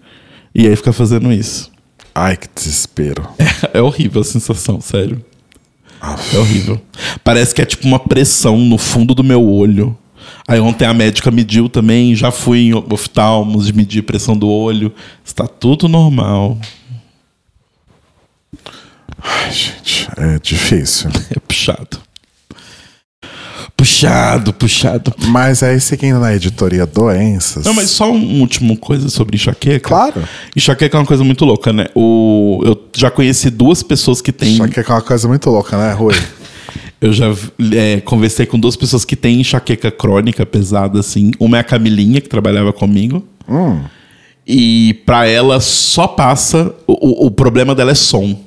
E 0.55 0.67
aí 0.67 0.75
fica 0.77 0.93
fazendo 0.93 1.33
isso. 1.33 1.71
Ai, 2.15 2.37
que 2.37 2.49
desespero. 2.55 3.27
É 3.73 3.81
horrível 3.83 4.21
a 4.21 4.25
sensação, 4.25 4.81
sério. 4.81 5.25
É 6.33 6.39
horrível. 6.39 6.81
Parece 7.25 7.55
que 7.55 7.63
é 7.63 7.65
tipo 7.65 7.87
uma 7.87 7.99
pressão 7.99 8.57
no 8.59 8.79
fundo 8.79 9.15
do 9.15 9.25
meu 9.25 9.43
olho. 9.43 9.97
Aí 10.47 10.61
ontem 10.61 10.87
a 10.87 10.95
médica 10.95 11.31
mediu 11.31 11.69
também, 11.69 12.15
já 12.15 12.31
fui 12.31 12.69
em 12.69 12.75
oftalmos 12.75 13.67
de 13.67 13.73
medir 13.73 14.03
pressão 14.03 14.37
do 14.37 14.49
olho. 14.49 14.93
Está 15.25 15.47
tudo 15.47 15.89
normal. 15.89 16.59
Ai, 19.23 19.51
gente, 19.51 20.09
é 20.17 20.39
difícil. 20.39 21.11
É 21.35 21.41
puxado. 21.41 21.99
Puxado, 23.77 24.53
puxado. 24.53 25.13
Mas 25.27 25.63
aí, 25.63 25.81
seguindo 25.81 26.21
na 26.21 26.35
editoria 26.35 26.87
Doenças. 26.87 27.65
Não, 27.65 27.75
mas 27.75 27.91
só 27.91 28.11
um 28.11 28.41
último 28.41 28.77
coisa 28.77 29.09
sobre 29.09 29.37
enxaqueca. 29.37 29.89
Claro. 29.89 30.29
Enxaqueca 30.55 30.97
é 30.97 31.01
uma 31.01 31.07
coisa 31.07 31.25
muito 31.25 31.45
louca, 31.45 31.73
né? 31.73 31.87
O, 31.95 32.63
eu 32.65 32.89
já 32.95 33.11
conheci 33.11 33.51
duas 33.51 33.83
pessoas 33.83 34.21
que 34.21 34.31
têm. 34.33 34.57
Que 34.69 34.81
é 34.81 34.85
uma 34.89 35.03
coisa 35.03 35.27
muito 35.27 35.51
louca, 35.51 35.77
né, 35.77 35.93
Rui? 35.93 36.15
Eu 37.05 37.13
já 37.13 37.27
é, 37.77 38.01
conversei 38.01 38.47
com 38.47 38.59
duas 38.59 38.77
pessoas 38.77 39.05
que 39.05 39.15
têm 39.15 39.41
enxaqueca 39.41 39.91
crônica 39.91 40.47
pesada, 40.47 41.01
assim. 41.01 41.33
Uma 41.39 41.59
é 41.59 41.61
a 41.61 41.65
Camilinha, 41.65 42.21
que 42.21 42.29
trabalhava 42.29 42.73
comigo. 42.73 43.23
E 44.47 44.95
pra 45.05 45.27
ela 45.27 45.61
só 45.61 46.07
passa. 46.07 46.75
O, 46.87 47.25
o- 47.25 47.27
o 47.27 47.31
problema 47.31 47.75
dela 47.75 47.91
é 47.91 47.95
som. 47.95 48.39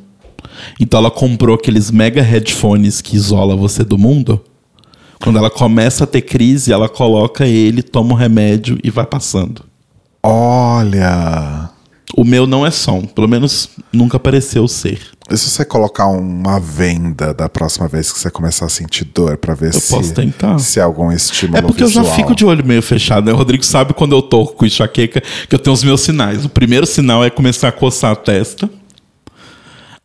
Então 0.80 1.00
ela 1.00 1.12
comprou 1.12 1.54
aqueles 1.56 1.91
mega 1.91 2.22
headphones 2.22 3.00
que 3.00 3.15
isola 3.15 3.56
você 3.56 3.84
do 3.84 3.98
mundo. 3.98 4.41
Quando 5.22 5.38
ela 5.38 5.50
começa 5.52 6.04
a 6.04 6.08
ter 6.08 6.22
crise, 6.22 6.72
ela 6.72 6.89
coloca 6.89 7.46
ele, 7.48 7.84
toma 7.84 8.13
um 8.13 8.17
remédio 8.17 8.78
e 8.84 8.89
vai 8.89 9.06
passando. 9.06 9.63
Olha. 10.24 11.70
O 12.15 12.24
meu 12.24 12.48
não 12.48 12.65
é 12.65 12.72
som, 12.72 13.02
pelo 13.02 13.28
menos 13.28 13.70
nunca 13.91 14.17
pareceu 14.17 14.67
ser. 14.67 15.00
E 15.30 15.36
se 15.38 15.50
você 15.50 15.65
colocar 15.65 16.08
uma 16.08 16.58
venda 16.58 17.34
da 17.34 17.50
próxima 17.50 17.86
vez 17.88 18.12
que 18.13 18.17
você 18.20 18.32
começar 18.32 18.65
a 18.65 18.70
sentir 18.70 19.04
dor 19.04 19.36
pra 19.38 19.54
ver 19.54 19.74
Eu 19.76 19.80
se, 19.80 19.93
posso 19.93 20.13
tentar. 20.13 20.58
se 20.58 20.80
algum 20.80 21.12
estímulo 21.12 21.58
É 21.58 21.62
porque 21.62 21.84
eu 21.84 21.89
já 21.89 22.00
visual. 22.02 22.15
fico 22.15 22.34
de 22.34 22.46
olho 22.46 22.65
meio 22.65 22.82
fechado, 22.82 23.26
né? 23.26 23.34
O 23.34 23.36
Rodrigo 23.36 23.63
sabe 23.65 23.93
quando 23.93 24.15
eu 24.15 24.22
tô 24.22 24.46
com 24.48 24.65
enxaqueca 24.65 25.22
que 25.22 25.54
eu 25.54 25.60
tenho 25.60 25.74
os 25.74 25.84
meus 25.84 26.00
sinais. 26.00 26.46
O 26.46 26.50
primeiro 26.50 26.86
sinal 26.86 27.26
é 27.26 27.30
começar 27.30 27.67
a 27.67 27.72
coçar 27.74 28.13
a 28.13 28.15
testa. 28.15 28.70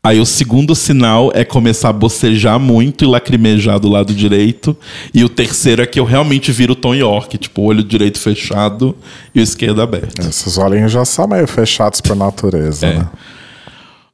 Aí 0.05 0.19
o 0.19 0.27
segundo 0.27 0.75
sinal 0.75 1.31
é 1.33 1.45
começar 1.45 1.91
a 1.91 1.93
bocejar 1.93 2.59
muito 2.59 3.05
e 3.05 3.07
lacrimejar 3.07 3.79
do 3.79 3.89
lado 3.89 4.13
direito. 4.13 4.77
E 5.15 5.23
o 5.23 5.29
terceiro 5.29 5.81
é 5.81 5.87
que 5.87 6.01
eu 6.01 6.05
realmente 6.05 6.51
viro 6.51 6.73
o 6.73 6.77
Tom 6.77 6.93
York, 6.93 7.39
tipo, 7.39 7.63
o 7.63 7.65
olho 7.67 7.85
direito 7.85 8.19
fechado 8.19 8.97
e 9.33 9.39
o 9.39 9.43
esquerdo 9.45 9.81
aberto. 9.81 10.21
Esses 10.21 10.59
olhinhos 10.59 10.91
já 10.91 11.05
são 11.05 11.29
meio 11.29 11.47
fechados 11.47 12.01
por 12.01 12.17
natureza, 12.17 12.85
É. 12.85 12.95
né? 12.99 13.09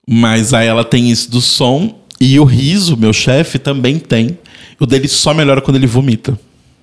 Mas 0.06 0.52
aí 0.52 0.66
ela 0.66 0.84
tem 0.84 1.10
isso 1.10 1.30
do 1.30 1.40
som. 1.40 1.98
E 2.20 2.38
o 2.38 2.44
riso, 2.44 2.94
meu 2.94 3.14
chefe, 3.14 3.58
também 3.58 3.98
tem. 3.98 4.38
O 4.78 4.84
dele 4.84 5.08
só 5.08 5.32
melhora 5.32 5.62
quando 5.62 5.76
ele 5.76 5.86
vomita. 5.86 6.38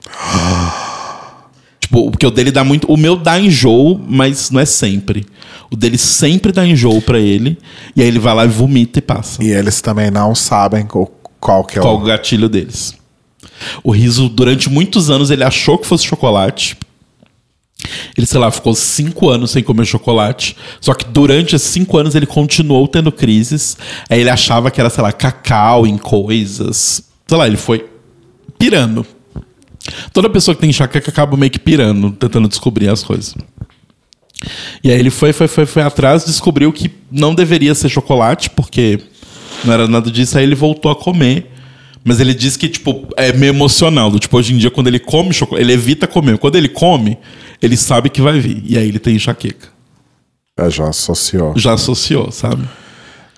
tipo, 1.79 2.09
porque 2.09 2.25
o 2.25 2.31
dele 2.31 2.51
dá 2.51 2.63
muito. 2.63 2.91
O 2.91 2.97
meu 2.97 3.15
dá 3.15 3.39
enjoo, 3.39 3.99
mas 4.07 4.49
não 4.49 4.59
é 4.59 4.65
sempre. 4.65 5.27
O 5.71 5.75
dele 5.75 5.97
sempre 5.97 6.51
dá 6.51 6.65
enjoo 6.65 7.01
pra 7.01 7.19
ele. 7.19 7.57
E 7.95 8.01
aí 8.01 8.07
ele 8.07 8.19
vai 8.19 8.33
lá 8.33 8.45
e 8.45 8.47
vomita 8.49 8.99
e 8.99 9.01
passa. 9.01 9.43
E 9.43 9.49
eles 9.49 9.81
também 9.81 10.11
não 10.11 10.33
sabem 10.35 10.85
co- 10.85 11.11
qual 11.39 11.63
que 11.63 11.79
é 11.79 11.81
Qual 11.81 11.97
o... 11.97 12.01
o 12.01 12.03
gatilho 12.05 12.47
deles? 12.49 12.93
O 13.83 13.91
riso, 13.91 14.27
durante 14.29 14.69
muitos 14.69 15.09
anos, 15.09 15.29
ele 15.31 15.43
achou 15.43 15.77
que 15.77 15.87
fosse 15.87 16.05
chocolate. 16.05 16.77
Ele, 18.17 18.25
sei 18.25 18.39
lá, 18.39 18.49
ficou 18.49 18.73
cinco 18.73 19.29
anos 19.29 19.51
sem 19.51 19.61
comer 19.63 19.85
chocolate. 19.85 20.55
Só 20.81 20.93
que 20.93 21.05
durante 21.05 21.55
esses 21.55 21.67
cinco 21.67 21.97
anos 21.97 22.15
ele 22.15 22.25
continuou 22.25 22.87
tendo 22.87 23.11
crises. 23.11 23.77
Aí 24.09 24.19
ele 24.21 24.29
achava 24.29 24.71
que 24.71 24.79
era, 24.79 24.89
sei 24.89 25.03
lá, 25.03 25.11
cacau 25.11 25.85
em 25.85 25.97
coisas. 25.97 27.03
Sei 27.27 27.37
lá, 27.37 27.45
ele 27.47 27.57
foi 27.57 27.85
pirando. 28.57 29.05
Toda 30.13 30.29
pessoa 30.29 30.55
que 30.55 30.61
tem 30.61 30.69
enxaqueca 30.69 31.09
acaba 31.11 31.37
meio 31.37 31.51
que 31.51 31.59
pirando, 31.59 32.11
tentando 32.11 32.47
descobrir 32.47 32.89
as 32.89 33.03
coisas. 33.03 33.35
E 34.83 34.91
aí 34.91 34.99
ele 34.99 35.09
foi, 35.09 35.33
foi, 35.33 35.47
foi, 35.47 35.65
foi 35.65 35.81
atrás, 35.81 36.25
descobriu 36.25 36.71
que 36.71 36.91
não 37.11 37.33
deveria 37.33 37.73
ser 37.73 37.89
chocolate, 37.89 38.49
porque 38.49 38.99
não 39.63 39.73
era 39.73 39.87
nada 39.87 40.11
disso. 40.11 40.37
Aí 40.37 40.43
ele 40.43 40.55
voltou 40.55 40.91
a 40.91 40.95
comer. 40.95 41.51
Mas 42.07 42.19
ele 42.19 42.35
disse 42.35 42.59
que, 42.59 42.69
tipo, 42.69 43.07
é 43.17 43.33
meio 43.33 43.49
emocional. 43.49 44.11
do 44.11 44.19
Tipo, 44.19 44.37
hoje 44.37 44.53
em 44.53 44.57
dia, 44.59 44.69
quando 44.69 44.85
ele 44.85 44.99
come 44.99 45.33
chocolate, 45.33 45.63
ele 45.63 45.73
evita 45.73 46.05
comer. 46.05 46.37
Quando 46.37 46.55
ele 46.55 46.69
come, 46.69 47.17
ele 47.59 47.75
sabe 47.75 48.11
que 48.11 48.21
vai 48.21 48.39
vir. 48.39 48.61
E 48.63 48.77
aí 48.77 48.87
ele 48.87 48.99
tem 48.99 49.15
enxaqueca. 49.15 49.69
É, 50.55 50.69
já 50.69 50.87
associou. 50.87 51.57
Já 51.57 51.73
associou, 51.73 52.31
sabe? 52.31 52.63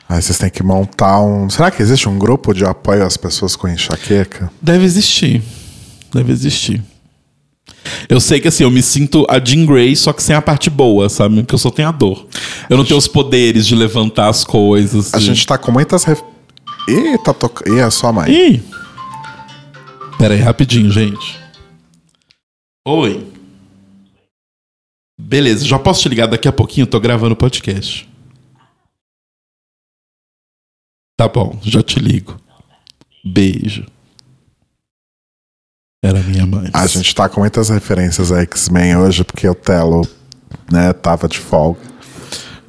Aí 0.10 0.22
vocês 0.22 0.38
têm 0.38 0.50
que 0.50 0.64
montar 0.64 1.22
um... 1.22 1.50
Será 1.50 1.72
que 1.72 1.82
existe 1.82 2.10
um 2.10 2.20
grupo 2.20 2.54
de 2.54 2.66
apoio 2.66 3.06
às 3.06 3.16
pessoas 3.16 3.56
com 3.56 3.70
enxaqueca? 3.70 4.52
Deve 4.62 4.84
existir. 4.84 5.42
Deve 6.14 6.34
existir. 6.34 6.84
Eu 8.10 8.20
sei 8.20 8.40
que 8.40 8.48
assim, 8.48 8.64
eu 8.64 8.72
me 8.72 8.82
sinto 8.82 9.26
a 9.30 9.40
Jean 9.44 9.66
Grey, 9.66 9.96
só 9.96 10.12
que 10.14 10.22
sem 10.24 10.36
a 10.36 10.42
parte 10.42 10.70
boa, 10.70 11.10
sabe? 11.10 11.36
Porque 11.38 11.56
eu 11.56 11.60
só 11.60 11.70
tenho 11.72 11.88
a 11.88 11.92
dor. 11.92 12.28
Eu 12.70 12.78
não 12.78 12.86
tenho 12.86 12.98
os 12.98 13.08
poderes 13.08 13.66
de 13.66 13.76
levantar 13.76 14.30
as 14.30 14.44
coisas. 14.44 15.14
A 15.14 15.18
de- 15.20 15.26
gente 15.26 15.46
tá 15.46 15.58
com 15.58 15.72
muitas... 15.72 16.04
Ref... 16.04 16.22
Ih, 16.88 17.18
tá 17.24 17.34
tocando... 17.34 17.76
Ih, 17.76 17.80
é 17.80 17.90
sua 17.90 18.12
mãe. 18.14 18.32
Ih! 18.32 18.64
Pera 20.18 20.34
aí, 20.34 20.40
rapidinho, 20.40 20.92
gente. 20.92 21.40
Oi. 22.88 23.26
Beleza, 25.20 25.66
já 25.66 25.78
posso 25.80 26.02
te 26.02 26.10
ligar 26.10 26.28
daqui 26.28 26.48
a 26.48 26.52
pouquinho? 26.54 26.84
Eu 26.84 26.90
tô 26.90 27.00
gravando 27.00 27.34
o 27.34 27.38
podcast. 27.38 28.08
Tá 31.18 31.28
bom, 31.28 31.60
já 31.64 31.82
te 31.82 32.00
ligo. 32.00 32.40
Beijo. 33.26 33.86
Era 36.04 36.20
minha 36.22 36.46
mãe. 36.46 36.70
A 36.74 36.86
gente 36.86 37.14
tá 37.16 37.28
com 37.28 37.40
muitas 37.40 37.70
referências 37.70 38.32
a 38.32 38.42
X-Men 38.42 38.98
hoje, 38.98 39.24
porque 39.24 39.48
o 39.48 39.56
Telo, 39.56 40.08
né, 40.72 40.94
tava 40.94 41.28
de 41.28 41.40
folga. 41.40 41.80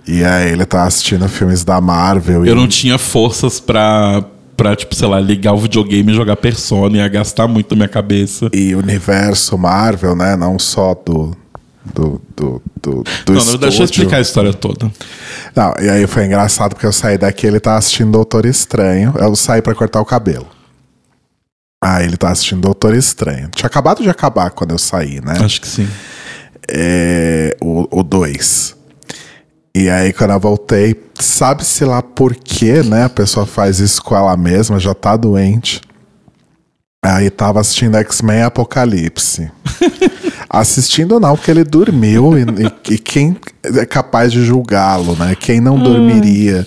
E 0.06 0.24
aí 0.24 0.50
ele 0.50 0.64
tá 0.64 0.84
assistindo 0.84 1.28
filmes 1.28 1.62
da 1.62 1.78
Marvel. 1.80 2.46
e 2.46 2.48
Eu 2.48 2.54
não 2.54 2.66
tinha 2.66 2.96
forças 2.96 3.60
pra, 3.60 4.24
pra, 4.56 4.74
tipo, 4.74 4.94
sei 4.94 5.06
lá, 5.06 5.20
ligar 5.20 5.52
o 5.52 5.58
videogame 5.58 6.10
e 6.10 6.14
jogar 6.14 6.36
Persona. 6.36 6.96
Ia 6.96 7.08
gastar 7.08 7.46
muito 7.46 7.72
na 7.72 7.76
minha 7.76 7.88
cabeça. 7.88 8.48
E 8.54 8.74
universo 8.74 9.58
Marvel, 9.58 10.16
né? 10.16 10.34
Não 10.34 10.58
só 10.58 10.94
do. 10.94 11.36
Do, 11.94 12.20
do, 12.36 12.62
do, 12.82 13.02
do 13.24 13.32
não, 13.32 13.44
não, 13.44 13.56
deixa 13.56 13.80
eu 13.80 13.84
explicar 13.84 14.18
a 14.18 14.20
história 14.20 14.52
toda. 14.52 14.92
Não, 15.56 15.74
e 15.80 15.88
aí 15.88 16.06
foi 16.06 16.26
engraçado 16.26 16.74
porque 16.74 16.84
eu 16.84 16.92
saí 16.92 17.16
daqui 17.16 17.46
ele 17.46 17.58
tá 17.58 17.76
assistindo 17.76 18.12
Doutor 18.12 18.44
Estranho. 18.44 19.14
Eu 19.18 19.34
saí 19.34 19.62
pra 19.62 19.74
cortar 19.74 20.00
o 20.00 20.04
cabelo. 20.04 20.46
Ah, 21.80 22.02
ele 22.02 22.16
tá 22.16 22.30
assistindo 22.30 22.60
Doutor 22.60 22.94
Estranho. 22.94 23.48
Tinha 23.54 23.66
acabado 23.66 24.02
de 24.02 24.10
acabar 24.10 24.50
quando 24.50 24.72
eu 24.72 24.78
saí, 24.78 25.20
né? 25.20 25.34
Acho 25.44 25.60
que 25.60 25.68
sim. 25.68 25.88
é, 26.68 27.56
o 27.60 28.02
2. 28.02 28.76
E 29.76 29.88
aí, 29.88 30.12
quando 30.12 30.32
eu 30.32 30.40
voltei, 30.40 31.00
sabe-se 31.20 31.84
lá 31.84 32.02
por 32.02 32.34
que, 32.34 32.82
né? 32.82 33.04
A 33.04 33.08
pessoa 33.08 33.46
faz 33.46 33.78
isso 33.78 34.02
com 34.02 34.16
ela 34.16 34.36
mesma, 34.36 34.78
já 34.80 34.92
tá 34.92 35.16
doente. 35.16 35.80
Aí 37.00 37.30
tava 37.30 37.60
assistindo 37.60 37.96
X-Men 37.96 38.42
Apocalipse. 38.42 39.48
assistindo 40.50 41.20
não, 41.20 41.36
porque 41.36 41.50
ele 41.50 41.62
dormiu 41.62 42.36
e, 42.36 42.42
e- 42.42 42.94
e 42.94 42.98
quem 42.98 43.36
é 43.62 43.86
capaz 43.86 44.32
de 44.32 44.42
julgá-lo, 44.44 45.14
né? 45.14 45.36
Quem 45.38 45.60
não 45.60 45.78
dormiria 45.78 46.66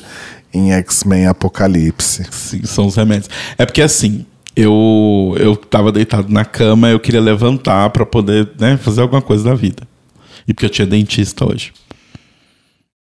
em 0.53 0.71
X-Men 0.71 1.27
Apocalipse? 1.27 2.25
Sim, 2.31 2.63
são 2.63 2.87
os 2.87 2.95
remédios. 2.95 3.29
É 3.57 3.65
porque 3.65 3.81
assim, 3.81 4.25
eu 4.55 5.35
eu 5.39 5.55
tava 5.55 5.91
deitado 5.91 6.31
na 6.31 6.43
cama, 6.45 6.89
eu 6.89 6.99
queria 6.99 7.21
levantar 7.21 7.89
pra 7.89 8.05
poder, 8.05 8.49
né, 8.59 8.77
fazer 8.77 9.01
alguma 9.01 9.21
coisa 9.21 9.43
da 9.43 9.53
vida. 9.53 9.87
E 10.47 10.53
porque 10.53 10.65
eu 10.65 10.69
tinha 10.69 10.87
dentista 10.87 11.45
hoje. 11.49 11.71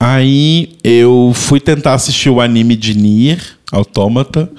Aí 0.01 0.73
eu 0.83 1.31
fui 1.33 1.59
tentar 1.59 1.93
assistir 1.93 2.29
o 2.29 2.41
anime 2.41 2.75
de 2.75 2.97
Nier, 2.97 3.41
Automata. 3.71 4.49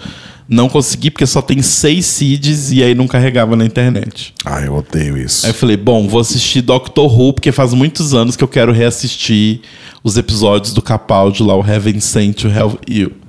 Não 0.46 0.68
consegui 0.68 1.10
porque 1.10 1.26
só 1.26 1.40
tem 1.40 1.62
seis 1.62 2.04
seeds 2.04 2.70
e 2.70 2.82
aí 2.82 2.94
não 2.94 3.06
carregava 3.06 3.56
na 3.56 3.64
internet. 3.64 4.34
Ah, 4.44 4.60
eu 4.60 4.74
odeio 4.74 5.16
isso. 5.16 5.46
Aí 5.46 5.50
eu 5.52 5.54
falei, 5.54 5.76
bom, 5.76 6.06
vou 6.06 6.20
assistir 6.20 6.60
Doctor 6.60 7.10
Who, 7.18 7.32
porque 7.32 7.50
faz 7.50 7.72
muitos 7.72 8.12
anos 8.12 8.36
que 8.36 8.44
eu 8.44 8.48
quero 8.48 8.70
reassistir 8.72 9.60
os 10.02 10.18
episódios 10.18 10.74
do 10.74 10.82
Capaldi 10.82 11.42
lá, 11.42 11.56
o 11.56 11.66
Heaven 11.66 11.98
Sent 12.00 12.44
o 12.44 12.48
Hell... 12.48 12.78
o- 13.08 13.23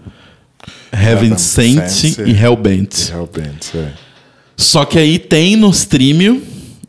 Heaven 0.96 1.38
Sent 1.38 1.88
Sent 1.90 2.18
e 2.20 2.32
Hellbent. 2.32 3.10
Realmente, 3.10 3.78
é. 3.78 3.94
Só 4.58 4.86
que 4.86 4.98
aí 4.98 5.20
tem 5.20 5.56
no 5.56 5.70
streaming, 5.70 6.42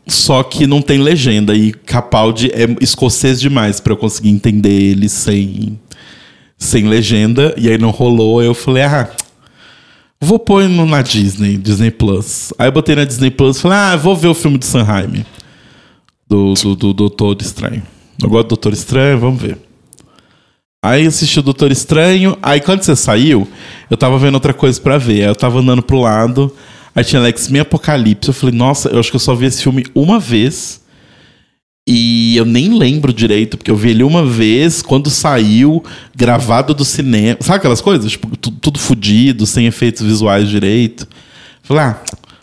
só 0.07 0.41
que 0.43 0.65
não 0.65 0.81
tem 0.81 0.99
legenda. 0.99 1.53
E 1.53 1.73
Capaldi 1.73 2.49
é 2.53 2.65
escocês 2.81 3.39
demais 3.39 3.79
pra 3.79 3.93
eu 3.93 3.97
conseguir 3.97 4.29
entender 4.29 4.69
ele 4.71 5.09
sem, 5.09 5.77
sem 6.57 6.87
legenda. 6.87 7.53
E 7.57 7.69
aí 7.69 7.77
não 7.77 7.89
rolou. 7.89 8.39
Aí 8.39 8.47
eu 8.47 8.53
falei, 8.53 8.83
ah, 8.83 9.09
vou 10.19 10.39
pôr 10.39 10.67
no, 10.69 10.85
na 10.85 11.01
Disney, 11.01 11.57
Disney 11.57 11.91
Plus. 11.91 12.53
Aí 12.57 12.67
eu 12.67 12.71
botei 12.71 12.95
na 12.95 13.03
Disney 13.03 13.31
Plus 13.31 13.57
e 13.57 13.61
falei, 13.61 13.77
ah, 13.77 13.95
vou 13.97 14.15
ver 14.15 14.27
o 14.27 14.33
filme 14.33 14.57
de 14.57 14.65
Sanheim. 14.65 15.25
Do, 16.29 16.53
do, 16.53 16.75
do 16.75 16.93
Doutor 16.93 17.37
Estranho. 17.41 17.83
Eu 18.21 18.29
gosto 18.29 18.45
do 18.45 18.49
Doutor 18.49 18.73
Estranho, 18.73 19.19
vamos 19.19 19.41
ver. 19.41 19.66
Aí 20.83 21.05
assisti 21.07 21.39
o 21.39 21.43
Doutor 21.43 21.71
Estranho. 21.71 22.37
Aí 22.41 22.61
quando 22.61 22.83
você 22.83 22.95
saiu, 22.95 23.47
eu 23.89 23.97
tava 23.97 24.17
vendo 24.19 24.35
outra 24.35 24.53
coisa 24.53 24.79
pra 24.79 24.97
ver. 24.97 25.23
Aí 25.23 25.27
eu 25.29 25.35
tava 25.35 25.59
andando 25.59 25.81
pro 25.81 25.99
lado. 25.99 26.53
Aí 26.95 27.03
tinha 27.03 27.19
Alex 27.21 27.49
Me 27.49 27.59
Apocalipse. 27.59 28.29
Eu 28.29 28.33
falei, 28.33 28.55
nossa, 28.55 28.89
eu 28.89 28.99
acho 28.99 29.09
que 29.09 29.15
eu 29.15 29.19
só 29.19 29.35
vi 29.35 29.45
esse 29.47 29.61
filme 29.63 29.85
uma 29.93 30.19
vez. 30.19 30.81
E 31.89 32.35
eu 32.35 32.43
nem 32.43 32.77
lembro 32.77 33.13
direito, 33.13 33.57
porque 33.57 33.71
eu 33.71 33.75
vi 33.75 33.91
ele 33.91 34.03
uma 34.03 34.25
vez 34.25 34.81
quando 34.81 35.09
saiu, 35.09 35.81
gravado 36.13 36.73
do 36.73 36.83
cinema. 36.83 37.37
Sabe 37.39 37.57
aquelas 37.59 37.79
coisas? 37.79 38.11
Tipo, 38.11 38.35
tu- 38.35 38.51
tudo 38.51 38.77
fudido, 38.77 39.45
sem 39.45 39.67
efeitos 39.67 40.01
visuais 40.05 40.49
direito. 40.49 41.07
Falei, 41.63 41.83
ah, 41.83 42.01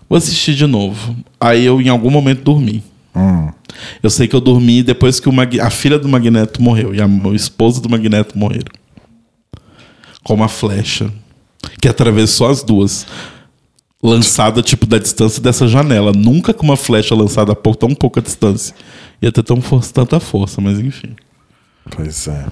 vou 0.09 0.16
assistir 0.16 0.55
de 0.55 0.66
novo. 0.66 1.14
Aí 1.38 1.62
eu, 1.64 1.79
em 1.79 1.90
algum 1.90 2.09
momento, 2.11 2.42
dormi. 2.42 2.83
Eu 4.03 4.11
sei 4.11 4.29
que 4.29 4.35
eu 4.37 4.40
dormi 4.40 4.83
depois 4.83 5.20
que 5.20 5.31
Mag- 5.31 5.61
a 5.61 5.70
filha 5.70 5.98
do 5.98 6.09
Magneto 6.09 6.61
morreu 6.62 6.94
e 6.94 7.00
a 7.00 7.07
esposa 7.35 7.81
do 7.81 7.88
Magneto 7.88 8.37
morreram. 8.38 8.72
Com 10.22 10.35
uma 10.35 10.48
flecha 10.48 11.11
que 11.81 11.88
atravessou 11.88 12.48
as 12.48 12.62
duas. 12.62 13.07
Lançada, 14.03 14.62
tipo, 14.62 14.85
da 14.85 14.98
distância 14.98 15.40
dessa 15.40 15.66
janela. 15.66 16.12
Nunca 16.12 16.53
com 16.53 16.62
uma 16.64 16.77
flecha 16.77 17.14
lançada 17.14 17.55
por 17.57 17.74
tão 17.74 17.94
pouca 17.94 18.20
distância. 18.20 18.74
Ia 19.22 19.33
ter 19.33 19.42
tão 19.42 19.62
força, 19.62 19.92
tanta 19.94 20.20
força, 20.20 20.61
mas 20.61 20.79
enfim. 20.79 21.16
Pois 21.90 22.29
é. 22.29 22.44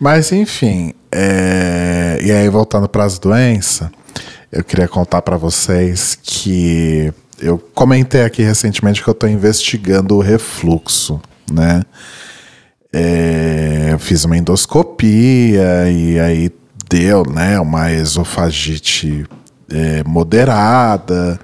Mas 0.00 0.32
enfim, 0.32 0.92
é, 1.12 2.18
e 2.22 2.30
aí 2.30 2.48
voltando 2.48 2.88
para 2.88 3.04
as 3.04 3.18
doenças, 3.18 3.90
eu 4.52 4.62
queria 4.64 4.88
contar 4.88 5.20
para 5.22 5.36
vocês 5.36 6.18
que 6.22 7.12
eu 7.40 7.58
comentei 7.74 8.22
aqui 8.22 8.42
recentemente 8.42 9.02
que 9.02 9.08
eu 9.08 9.12
estou 9.12 9.28
investigando 9.28 10.16
o 10.16 10.20
refluxo, 10.20 11.20
né? 11.50 11.82
É, 12.92 13.90
eu 13.92 13.98
fiz 13.98 14.24
uma 14.24 14.36
endoscopia 14.36 15.90
e 15.90 16.18
aí 16.18 16.50
deu, 16.88 17.24
né, 17.24 17.58
uma 17.60 17.92
esofagite 17.92 19.26
é, 19.70 20.02
moderada 20.04 21.38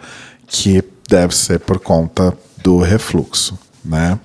que 0.47 0.83
deve 1.09 1.35
ser 1.35 1.59
por 1.61 1.79
conta 1.81 2.33
do 2.63 2.79
refluxo, 2.79 3.59
né? 3.85 4.19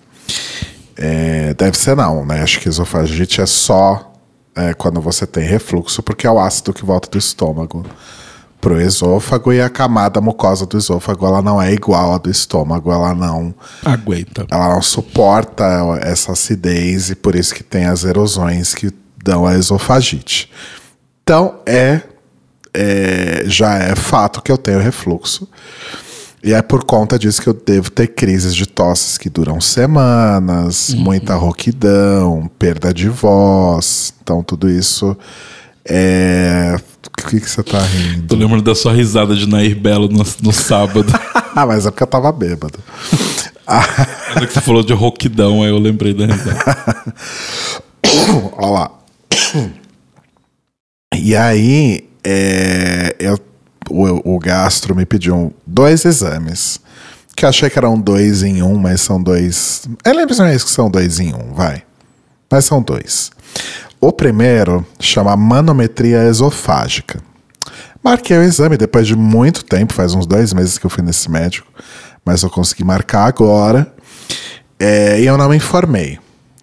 É, 0.95 1.53
deve 1.53 1.77
ser 1.77 1.95
não, 1.95 2.25
né? 2.25 2.41
Acho 2.41 2.59
que 2.59 2.69
esofagite 2.69 3.41
é 3.41 3.45
só 3.45 4.13
é, 4.55 4.73
quando 4.73 5.01
você 5.01 5.25
tem 5.27 5.43
refluxo, 5.43 6.01
porque 6.01 6.25
é 6.25 6.31
o 6.31 6.39
ácido 6.39 6.73
que 6.73 6.85
volta 6.85 7.09
do 7.09 7.17
estômago 7.17 7.85
pro 8.67 8.81
esôfago 8.81 9.53
e 9.53 9.61
a 9.61 9.69
camada 9.69 10.19
mucosa 10.19 10.65
do 10.65 10.77
esôfago 10.77 11.25
ela 11.25 11.41
não 11.41 11.61
é 11.61 11.71
igual 11.71 12.13
à 12.13 12.17
do 12.17 12.29
estômago, 12.29 12.91
ela 12.91 13.15
não 13.15 13.55
Aguenta. 13.85 14.45
ela 14.51 14.73
não 14.73 14.81
suporta 14.81 15.63
essa 16.01 16.33
acidez 16.33 17.09
e 17.09 17.15
por 17.15 17.33
isso 17.33 17.55
que 17.55 17.63
tem 17.63 17.85
as 17.85 18.03
erosões 18.03 18.75
que 18.75 18.91
dão 19.23 19.45
a 19.45 19.57
esofagite. 19.57 20.51
Então 21.23 21.61
é, 21.65 22.01
é 22.73 23.43
já 23.45 23.75
é 23.77 23.95
fato 23.95 24.41
que 24.41 24.51
eu 24.51 24.57
tenho 24.57 24.79
refluxo. 24.79 25.47
E 26.43 26.53
é 26.53 26.61
por 26.61 26.83
conta 26.83 27.17
disso 27.17 27.41
que 27.41 27.47
eu 27.47 27.53
devo 27.53 27.89
ter 27.89 28.07
crises 28.07 28.53
de 28.53 28.65
tosses 28.65 29.17
que 29.17 29.29
duram 29.29 29.59
semanas, 29.61 30.93
muita 30.93 31.35
rouquidão, 31.35 32.49
perda 32.59 32.93
de 32.93 33.09
voz. 33.09 34.13
Então, 34.21 34.43
tudo 34.43 34.69
isso 34.69 35.17
é. 35.83 36.77
O 37.19 37.29
que, 37.29 37.39
que 37.39 37.49
você 37.49 37.63
tá 37.63 37.79
rindo? 37.79 38.27
Tô 38.27 38.35
lembrando 38.35 38.63
da 38.63 38.75
sua 38.75 38.93
risada 38.93 39.35
de 39.35 39.47
Nair 39.47 39.75
Belo 39.77 40.07
no, 40.07 40.25
no 40.41 40.53
sábado. 40.53 41.11
Ah, 41.59 41.65
mas 41.65 41.87
é 41.87 41.89
porque 41.89 42.03
eu 42.03 42.07
tava 42.07 42.31
bêbado. 42.31 42.77
Quando 44.31 44.45
que 44.45 44.53
você 44.53 44.61
falou 44.61 44.83
de 44.83 44.93
rouquidão, 44.93 45.63
aí 45.63 45.69
eu 45.69 45.79
lembrei 45.79 46.13
da 46.13 46.27
risada. 46.27 47.15
Olha 48.55 48.67
lá. 48.69 48.91
E 51.15 51.35
aí, 51.35 52.07
é, 52.23 53.15
eu, 53.17 53.39
o, 53.89 54.35
o 54.35 54.39
gastro 54.39 54.95
me 54.95 55.03
pediu 55.03 55.51
dois 55.65 56.05
exames. 56.05 56.79
Que 57.35 57.43
eu 57.43 57.49
achei 57.49 57.71
que 57.71 57.79
eram 57.79 57.99
dois 57.99 58.43
em 58.43 58.61
um, 58.61 58.77
mas 58.77 59.01
são 59.01 59.19
dois. 59.19 59.87
Eu 60.05 60.13
lembro 60.13 60.35
que 60.35 60.59
são 60.59 60.91
dois 60.91 61.19
em 61.19 61.33
um, 61.33 61.53
vai. 61.55 61.81
Mas 62.51 62.65
são 62.65 62.83
dois. 62.83 63.31
O 63.99 64.11
primeiro 64.11 64.85
chama 64.99 65.35
manometria 65.35 66.23
esofágica. 66.23 67.19
Marquei 68.03 68.37
o 68.37 68.43
exame 68.43 68.77
depois 68.77 69.07
de 69.07 69.15
muito 69.15 69.65
tempo, 69.65 69.93
faz 69.93 70.13
uns 70.13 70.27
dois 70.27 70.53
meses 70.53 70.77
que 70.77 70.85
eu 70.85 70.89
fui 70.89 71.03
nesse 71.03 71.29
médico, 71.31 71.67
mas 72.23 72.43
eu 72.43 72.49
consegui 72.49 72.83
marcar 72.83 73.25
agora. 73.25 73.91
É, 74.79 75.19
e 75.19 75.25
eu 75.25 75.35
não 75.35 75.49
me 75.49 75.57
informei 75.57 76.19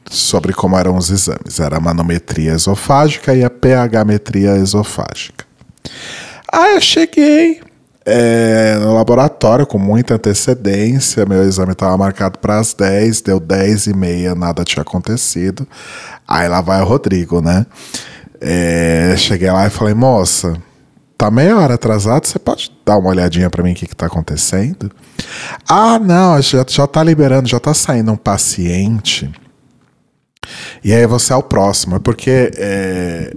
sobre 0.09 0.53
como 0.53 0.79
eram 0.79 0.97
os 0.97 1.11
exames. 1.11 1.59
Era 1.59 1.79
a 1.79 1.81
manometria 1.81 2.53
esofágica 2.53 3.35
e 3.35 3.43
a 3.43 3.51
pH-metria 3.51 4.57
esofágica. 4.57 5.45
Aí 6.53 6.77
eu 6.77 6.81
cheguei 6.81 7.61
é, 8.05 8.77
no 8.79 8.95
laboratório 8.95 9.67
com 9.67 9.79
muita 9.79 10.15
antecedência. 10.15 11.25
Meu 11.27 11.43
exame 11.43 11.73
estava 11.73 11.97
marcado 11.97 12.39
para 12.39 12.59
as 12.59 12.75
10, 12.75 13.23
deu 13.23 13.41
10 13.41 13.87
e 13.87 13.95
meia, 13.95 14.35
nada 14.35 14.65
tinha 14.65 14.83
acontecido. 14.83 15.67
Aí 16.27 16.49
lá 16.49 16.61
vai 16.61 16.81
o 16.83 16.85
Rodrigo, 16.85 17.41
né? 17.41 17.67
É, 18.41 19.15
cheguei 19.17 19.51
lá 19.51 19.67
e 19.67 19.71
falei, 19.71 19.95
moça, 19.95 20.55
tá 21.17 21.31
meia 21.31 21.57
hora 21.57 21.75
atrasado, 21.75 22.27
você 22.27 22.39
pode 22.39 22.71
dar 22.85 22.99
uma 22.99 23.09
olhadinha 23.09 23.49
para 23.49 23.63
mim 23.63 23.73
o 23.73 23.75
que, 23.75 23.87
que 23.87 23.97
tá 23.97 24.07
acontecendo? 24.07 24.91
Ah, 25.67 25.99
não, 25.99 26.41
já, 26.43 26.65
já 26.69 26.87
tá 26.87 27.03
liberando, 27.03 27.49
já 27.49 27.59
tá 27.59 27.73
saindo 27.73 28.13
um 28.13 28.17
paciente. 28.17 29.31
E 30.83 30.93
aí 30.93 31.07
você 31.07 31.33
é 31.33 31.37
o 31.37 31.43
próximo, 31.43 31.97
é 31.97 31.99
porque 31.99 32.51
é, 32.57 33.35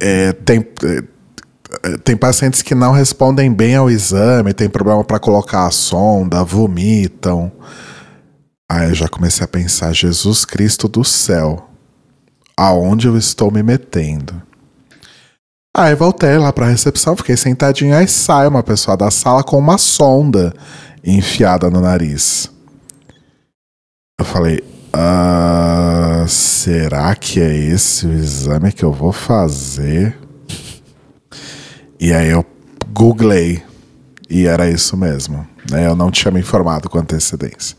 é, 0.00 0.32
tem, 0.32 0.66
tem 2.04 2.16
pacientes 2.16 2.62
que 2.62 2.74
não 2.74 2.92
respondem 2.92 3.52
bem 3.52 3.76
ao 3.76 3.90
exame, 3.90 4.52
tem 4.52 4.68
problema 4.68 5.04
para 5.04 5.18
colocar 5.18 5.66
a 5.66 5.70
sonda, 5.70 6.44
vomitam. 6.44 7.52
Aí 8.70 8.88
eu 8.88 8.94
já 8.94 9.08
comecei 9.08 9.44
a 9.44 9.48
pensar, 9.48 9.92
Jesus 9.92 10.44
Cristo 10.44 10.88
do 10.88 11.04
céu, 11.04 11.68
aonde 12.56 13.06
eu 13.06 13.16
estou 13.16 13.50
me 13.50 13.62
metendo? 13.62 14.42
Aí 15.76 15.94
voltei 15.94 16.38
lá 16.38 16.52
pra 16.52 16.68
recepção, 16.68 17.16
fiquei 17.16 17.36
sentadinho, 17.36 17.94
aí 17.94 18.08
sai 18.08 18.48
uma 18.48 18.62
pessoa 18.62 18.96
da 18.96 19.10
sala 19.10 19.44
com 19.44 19.58
uma 19.58 19.78
sonda 19.78 20.54
enfiada 21.04 21.70
no 21.70 21.80
nariz. 21.80 22.50
Eu 24.18 24.24
falei, 24.24 24.64
ah, 24.92 26.24
será 26.26 27.14
que 27.14 27.40
é 27.40 27.54
esse 27.54 28.06
o 28.06 28.12
exame 28.12 28.72
que 28.72 28.82
eu 28.82 28.90
vou 28.90 29.12
fazer? 29.12 30.25
E 31.98 32.12
aí 32.12 32.28
eu 32.28 32.44
googlei 32.92 33.62
e 34.28 34.46
era 34.46 34.68
isso 34.68 34.96
mesmo. 34.96 35.46
Né? 35.70 35.86
Eu 35.86 35.96
não 35.96 36.10
tinha 36.10 36.30
me 36.30 36.40
informado 36.40 36.88
com 36.88 36.98
antecedência. 36.98 37.76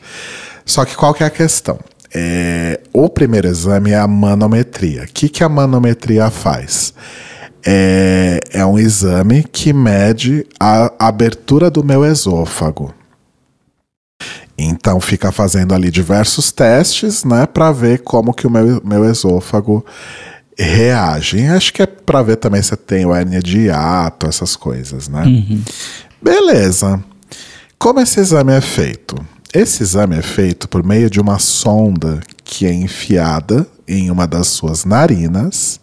Só 0.66 0.86
que 0.86 0.96
qual 0.96 1.14
que 1.14 1.24
é 1.24 1.28
a 1.28 1.32
questão? 1.32 1.80
É, 2.14 2.80
o 2.94 3.10
primeiro 3.10 3.48
exame 3.48 3.92
é 3.92 3.98
a 3.98 4.08
manometria. 4.08 5.04
O 5.04 5.08
que, 5.08 5.30
que 5.30 5.44
a 5.44 5.50
manometria 5.50 6.30
faz? 6.30 6.94
É, 7.66 8.40
é 8.52 8.66
um 8.66 8.80
exame 8.80 9.44
que 9.44 9.74
mede 9.74 10.46
a 10.60 10.92
abertura 11.00 11.70
do 11.70 11.84
meu 11.84 12.06
esôfago. 12.06 12.94
Então 14.58 15.00
fica 15.00 15.32
fazendo 15.32 15.76
ali 15.76 15.92
diversos 15.92 16.52
testes, 16.52 17.24
né, 17.24 17.46
para 17.46 17.72
ver 17.72 18.00
como 18.00 18.34
que 18.34 18.48
o 18.48 18.50
meu, 18.50 18.82
meu 18.84 19.06
esôfago 19.06 19.86
reage. 20.58 21.46
Acho 21.46 21.74
que 21.74 21.82
é 21.82 21.86
para 21.86 22.22
ver 22.24 22.38
também 22.38 22.62
se 22.62 22.76
tem 22.76 23.06
o 23.06 23.14
hérnia 23.14 23.42
de 23.42 23.60
hiato, 23.60 24.28
essas 24.28 24.56
coisas, 24.56 25.08
né? 25.08 25.24
Uhum. 25.24 25.64
Beleza. 26.22 27.04
Como 27.78 28.00
esse 28.00 28.20
exame 28.20 28.54
é 28.54 28.62
feito? 28.62 29.16
Esse 29.54 29.84
exame 29.84 30.18
é 30.18 30.22
feito 30.22 30.68
por 30.68 30.84
meio 30.84 31.10
de 31.10 31.20
uma 31.20 31.40
sonda 31.40 32.20
que 32.44 32.66
é 32.66 32.74
enfiada 32.74 33.68
em 33.88 34.12
uma 34.12 34.28
das 34.28 34.48
suas 34.48 34.84
narinas, 34.84 35.80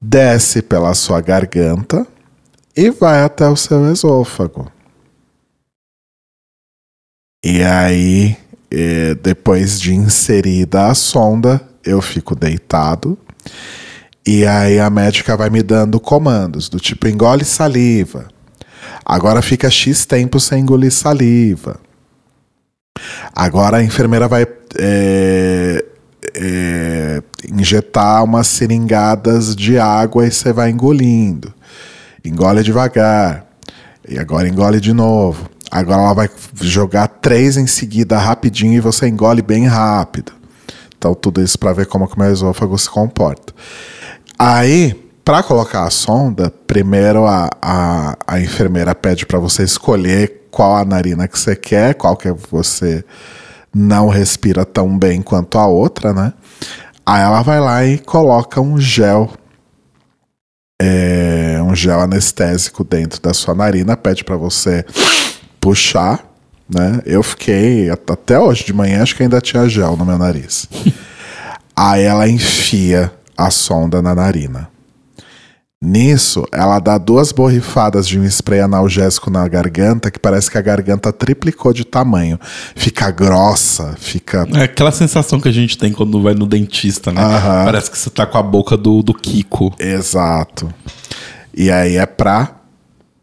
desce 0.00 0.62
pela 0.62 0.94
sua 0.94 1.20
garganta 1.20 2.06
e 2.76 2.90
vai 2.90 3.22
até 3.22 3.48
o 3.48 3.56
seu 3.56 3.90
esôfago. 3.92 4.70
E 7.44 7.62
aí, 7.62 8.36
eh, 8.70 9.14
depois 9.14 9.80
de 9.80 9.94
inserida 9.94 10.86
a 10.86 10.94
sonda, 10.94 11.60
eu 11.84 12.00
fico 12.00 12.36
deitado. 12.36 13.18
E 14.26 14.46
aí 14.46 14.78
a 14.78 14.90
médica 14.90 15.36
vai 15.36 15.50
me 15.50 15.62
dando 15.62 15.98
comandos 15.98 16.68
do 16.68 16.78
tipo 16.78 17.08
engole 17.08 17.44
saliva. 17.44 18.28
Agora 19.04 19.42
fica 19.42 19.70
X 19.70 20.04
tempo 20.04 20.38
sem 20.38 20.62
engolir 20.62 20.92
saliva. 20.92 21.80
Agora 23.34 23.78
a 23.78 23.82
enfermeira 23.82 24.28
vai 24.28 24.46
é, 24.78 25.84
é, 26.34 27.22
injetar 27.50 28.22
umas 28.22 28.46
seringadas 28.46 29.56
de 29.56 29.78
água 29.78 30.26
e 30.26 30.30
você 30.30 30.52
vai 30.52 30.70
engolindo. 30.70 31.52
Engole 32.24 32.62
devagar. 32.62 33.46
E 34.08 34.18
agora 34.18 34.48
engole 34.48 34.80
de 34.80 34.92
novo. 34.92 35.48
Agora 35.70 36.02
ela 36.02 36.14
vai 36.14 36.28
jogar 36.60 37.08
três 37.08 37.56
em 37.56 37.66
seguida 37.66 38.18
rapidinho 38.18 38.74
e 38.74 38.80
você 38.80 39.08
engole 39.08 39.40
bem 39.40 39.66
rápido. 39.66 40.39
Então, 41.00 41.14
tudo 41.14 41.40
isso 41.40 41.58
para 41.58 41.72
ver 41.72 41.86
como 41.86 42.06
que 42.06 42.14
o 42.14 42.18
meu 42.20 42.30
esôfago 42.30 42.76
se 42.76 42.90
comporta. 42.90 43.54
Aí, 44.38 44.92
para 45.24 45.42
colocar 45.42 45.84
a 45.84 45.90
sonda, 45.90 46.52
primeiro 46.66 47.24
a, 47.24 47.48
a, 47.62 48.16
a 48.26 48.38
enfermeira 48.38 48.94
pede 48.94 49.24
para 49.24 49.38
você 49.38 49.62
escolher 49.62 50.48
qual 50.50 50.76
a 50.76 50.84
narina 50.84 51.26
que 51.26 51.38
você 51.38 51.56
quer, 51.56 51.94
qual 51.94 52.14
que 52.18 52.30
você 52.50 53.02
não 53.74 54.08
respira 54.08 54.66
tão 54.66 54.98
bem 54.98 55.22
quanto 55.22 55.56
a 55.56 55.66
outra, 55.66 56.12
né? 56.12 56.34
Aí 57.06 57.22
ela 57.22 57.40
vai 57.40 57.60
lá 57.60 57.82
e 57.82 57.96
coloca 57.96 58.60
um 58.60 58.78
gel, 58.78 59.30
é, 60.82 61.62
um 61.62 61.74
gel 61.74 62.00
anestésico 62.00 62.84
dentro 62.84 63.22
da 63.22 63.32
sua 63.32 63.54
narina, 63.54 63.96
pede 63.96 64.22
para 64.22 64.36
você 64.36 64.84
puxar, 65.58 66.29
né? 66.72 67.00
Eu 67.04 67.22
fiquei 67.22 67.90
até 67.90 68.38
hoje 68.38 68.64
de 68.64 68.72
manhã 68.72 69.02
acho 69.02 69.16
que 69.16 69.22
ainda 69.22 69.40
tinha 69.40 69.68
gel 69.68 69.96
no 69.96 70.04
meu 70.04 70.18
nariz. 70.18 70.68
Aí 71.74 72.02
ela 72.02 72.28
enfia 72.28 73.12
a 73.36 73.50
sonda 73.50 74.02
na 74.02 74.14
narina. 74.14 74.68
Nisso, 75.82 76.46
ela 76.52 76.78
dá 76.78 76.98
duas 76.98 77.32
borrifadas 77.32 78.06
de 78.06 78.20
um 78.20 78.24
spray 78.26 78.60
analgésico 78.60 79.30
na 79.30 79.48
garganta 79.48 80.10
que 80.10 80.18
parece 80.18 80.50
que 80.50 80.58
a 80.58 80.60
garganta 80.60 81.10
triplicou 81.10 81.72
de 81.72 81.86
tamanho. 81.86 82.38
Fica 82.76 83.10
grossa, 83.10 83.94
fica. 83.98 84.46
É 84.52 84.64
aquela 84.64 84.92
sensação 84.92 85.40
que 85.40 85.48
a 85.48 85.52
gente 85.52 85.78
tem 85.78 85.90
quando 85.90 86.22
vai 86.22 86.34
no 86.34 86.44
dentista, 86.44 87.10
né? 87.10 87.22
Aham. 87.22 87.64
Parece 87.64 87.90
que 87.90 87.96
você 87.96 88.10
tá 88.10 88.26
com 88.26 88.36
a 88.36 88.42
boca 88.42 88.76
do, 88.76 89.02
do 89.02 89.14
Kiko. 89.14 89.74
Exato. 89.78 90.68
E 91.54 91.70
aí 91.70 91.96
é 91.96 92.04
pra 92.04 92.56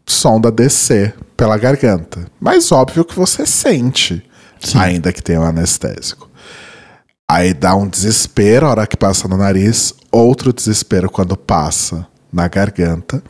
sonda 0.04 0.50
descer 0.50 1.14
pela 1.38 1.56
garganta. 1.56 2.26
Mas 2.40 2.72
óbvio 2.72 3.04
que 3.04 3.14
você 3.14 3.46
sente, 3.46 4.22
ainda 4.74 5.12
que 5.12 5.22
tenha 5.22 5.40
um 5.40 5.44
anestésico. 5.44 6.28
Aí 7.30 7.54
dá 7.54 7.76
um 7.76 7.86
desespero 7.86 8.66
a 8.66 8.70
hora 8.70 8.86
que 8.86 8.96
passa 8.96 9.28
no 9.28 9.36
nariz, 9.36 9.94
outro 10.10 10.52
desespero 10.52 11.08
quando 11.08 11.36
passa 11.36 12.06
na 12.32 12.48
garganta. 12.48 13.22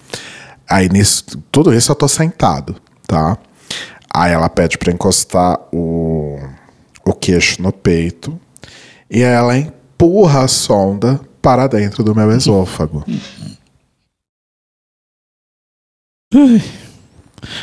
Aí 0.66 0.88
nisso, 0.88 1.24
tudo 1.52 1.74
isso 1.74 1.92
eu 1.92 1.96
tô 1.96 2.08
sentado, 2.08 2.80
tá? 3.06 3.36
Aí 4.12 4.32
ela 4.32 4.48
pede 4.48 4.78
pra 4.78 4.92
encostar 4.92 5.58
o, 5.70 6.38
o 7.04 7.12
queixo 7.12 7.60
no 7.60 7.72
peito. 7.72 8.40
E 9.10 9.22
aí 9.22 9.34
ela 9.34 9.56
empurra 9.58 10.44
a 10.44 10.48
sonda 10.48 11.20
para 11.42 11.66
dentro 11.66 12.02
do 12.02 12.14
meu 12.14 12.32
esôfago. 12.32 13.04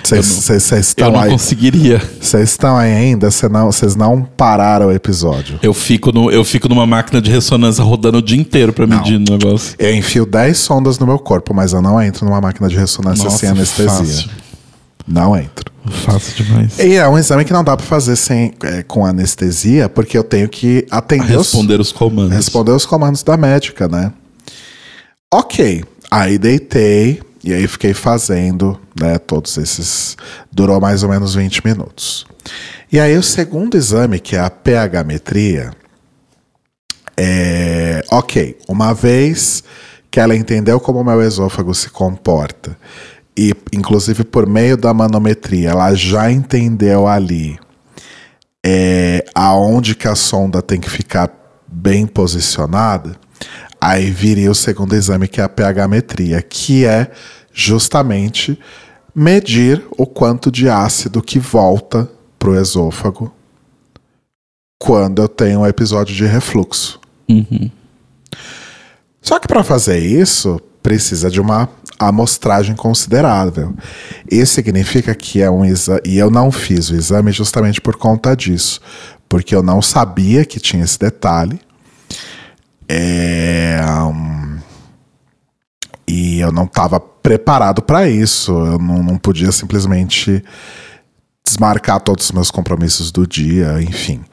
Vocês 0.03 0.49
Eu 0.71 0.79
estão 0.79 1.11
não 1.11 1.19
aí. 1.19 1.31
conseguiria. 1.31 2.01
Vocês 2.21 2.49
estão 2.51 2.77
aí 2.77 2.93
ainda? 2.93 3.29
Vocês 3.31 3.51
não, 3.51 3.71
cês 3.71 3.95
não 3.95 4.21
pararam 4.23 4.87
o 4.87 4.91
episódio. 4.91 5.59
Eu 5.61 5.73
fico, 5.73 6.11
no, 6.11 6.29
eu 6.31 6.43
fico 6.43 6.67
numa 6.69 6.85
máquina 6.85 7.21
de 7.21 7.29
ressonância 7.31 7.83
rodando 7.83 8.19
o 8.19 8.21
dia 8.21 8.39
inteiro 8.39 8.71
pra 8.73 8.85
medir 8.87 9.15
o 9.15 9.19
negócio. 9.19 9.75
Eu 9.79 9.93
enfio 9.95 10.25
10 10.25 10.57
sondas 10.57 10.99
no 10.99 11.05
meu 11.05 11.19
corpo, 11.19 11.53
mas 11.53 11.73
eu 11.73 11.81
não 11.81 12.01
entro 12.01 12.25
numa 12.25 12.39
máquina 12.41 12.67
de 12.67 12.75
ressonância 12.77 13.29
sem 13.29 13.49
anestesia. 13.49 13.89
fácil. 13.89 14.29
Não 15.07 15.35
entro. 15.37 15.65
Fácil 16.03 16.43
demais. 16.43 16.79
E 16.79 16.95
é 16.95 17.07
um 17.07 17.15
exame 17.17 17.45
que 17.45 17.53
não 17.53 17.63
dá 17.63 17.77
pra 17.77 17.85
fazer 17.85 18.15
sem, 18.15 18.53
é, 18.63 18.81
com 18.81 19.05
anestesia, 19.05 19.87
porque 19.87 20.17
eu 20.17 20.23
tenho 20.23 20.49
que 20.49 20.85
atender 20.89 21.37
os, 21.37 21.51
Responder 21.51 21.79
os 21.79 21.91
comandos. 21.91 22.33
responder 22.35 22.71
os 22.71 22.85
comandos 22.87 23.21
da 23.21 23.37
médica, 23.37 23.87
né? 23.87 24.11
Ok. 25.31 25.83
Aí 26.09 26.37
deitei 26.37 27.21
e 27.45 27.53
aí 27.53 27.67
fiquei 27.67 27.93
fazendo, 27.93 28.79
né, 28.99 29.19
todos 29.19 29.55
esses. 29.57 30.17
Durou 30.51 30.81
mais 30.81 31.03
ou 31.03 31.09
menos 31.09 31.35
20 31.35 31.63
minutos. 31.63 32.25
E 32.91 32.99
aí 32.99 33.15
o 33.15 33.21
segundo 33.21 33.77
exame, 33.77 34.19
que 34.19 34.35
é 34.35 34.39
a 34.39 34.49
pH-metria, 34.49 35.71
é. 37.15 38.01
Ok, 38.11 38.57
uma 38.67 38.93
vez 38.93 39.63
que 40.09 40.19
ela 40.19 40.35
entendeu 40.35 40.79
como 40.79 41.01
o 41.01 41.03
meu 41.03 41.21
esôfago 41.21 41.73
se 41.75 41.89
comporta, 41.89 42.75
e 43.37 43.53
inclusive 43.71 44.23
por 44.23 44.47
meio 44.47 44.75
da 44.75 44.93
manometria, 44.93 45.69
ela 45.69 45.93
já 45.93 46.31
entendeu 46.31 47.05
ali 47.05 47.59
é, 48.65 49.23
aonde 49.35 49.93
que 49.93 50.07
a 50.07 50.15
sonda 50.15 50.59
tem 50.61 50.79
que 50.79 50.89
ficar 50.89 51.29
bem 51.67 52.07
posicionada, 52.07 53.15
aí 53.79 54.09
viria 54.11 54.51
o 54.51 54.55
segundo 54.55 54.95
exame, 54.95 55.27
que 55.27 55.41
é 55.41 55.43
a 55.43 55.49
pH-metria, 55.49 56.41
que 56.41 56.85
é 56.85 57.11
justamente 57.53 58.59
medir 59.13 59.83
o 59.97 60.05
quanto 60.05 60.51
de 60.51 60.69
ácido 60.69 61.21
que 61.21 61.39
volta 61.39 62.09
para 62.37 62.49
o 62.49 62.55
esôfago 62.55 63.33
quando 64.77 65.21
eu 65.21 65.27
tenho 65.27 65.61
um 65.61 65.67
episódio 65.67 66.13
de 66.13 66.25
refluxo. 66.25 66.99
Só 69.21 69.39
que 69.39 69.47
para 69.47 69.63
fazer 69.63 69.97
isso, 69.99 70.61
precisa 70.83 71.31
de 71.31 71.41
uma 71.41 71.67
amostragem 71.97 72.75
considerável. 72.75 73.73
Isso 74.29 74.53
significa 74.53 75.15
que 75.15 75.41
é 75.41 75.49
um 75.49 75.65
exame. 75.65 76.01
E 76.05 76.17
eu 76.17 76.29
não 76.29 76.51
fiz 76.51 76.89
o 76.89 76.95
exame 76.95 77.31
justamente 77.31 77.81
por 77.81 77.95
conta 77.95 78.35
disso. 78.35 78.79
Porque 79.27 79.55
eu 79.55 79.63
não 79.63 79.81
sabia 79.81 80.45
que 80.45 80.59
tinha 80.59 80.83
esse 80.83 80.99
detalhe. 80.99 81.59
É, 82.87 83.79
hum, 84.11 84.57
e 86.07 86.39
eu 86.39 86.51
não 86.51 86.65
estava 86.65 86.99
preparado 86.99 87.81
para 87.81 88.07
isso. 88.09 88.51
Eu 88.51 88.77
não, 88.79 89.03
não 89.03 89.17
podia 89.17 89.51
simplesmente 89.51 90.43
desmarcar 91.45 91.99
todos 92.01 92.25
os 92.25 92.31
meus 92.31 92.51
compromissos 92.51 93.11
do 93.11 93.25
dia, 93.25 93.81
enfim. 93.81 94.23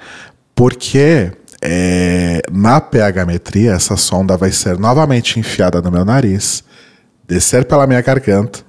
Porque 0.55 1.33
é, 1.63 2.43
na 2.51 2.81
pH-metria, 2.81 3.73
essa 3.73 3.97
sonda 3.97 4.37
vai 4.37 4.51
ser 4.51 4.79
novamente 4.79 5.39
enfiada 5.39 5.81
no 5.81 5.93
meu 5.93 6.05
nariz, 6.05 6.65
descer 7.27 7.65
pela 7.65 7.87
minha 7.87 8.01
garganta, 8.01 8.61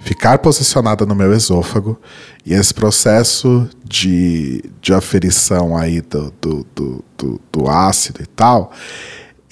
ficar 0.00 0.38
posicionada 0.38 1.06
no 1.06 1.14
meu 1.14 1.32
esôfago, 1.32 1.98
e 2.44 2.52
esse 2.52 2.74
processo 2.74 3.68
de, 3.84 4.62
de 4.80 4.92
aferição 4.92 5.76
aí 5.76 6.00
do, 6.00 6.32
do, 6.40 6.66
do, 6.74 7.04
do, 7.16 7.40
do 7.50 7.68
ácido 7.68 8.20
e 8.22 8.26
tal, 8.26 8.72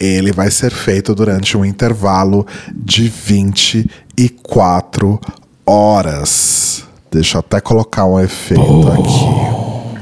ele 0.01 0.33
vai 0.33 0.51
ser 0.51 0.73
feito 0.73 1.15
durante 1.15 1.59
um 1.59 1.65
intervalo 1.65 2.45
de 2.75 3.09
24 3.09 5.21
horas. 5.67 6.85
Deixa 7.11 7.37
eu 7.37 7.41
até 7.41 7.61
colocar 7.61 8.07
um 8.07 8.19
efeito 8.19 8.93
aqui. 8.93 10.01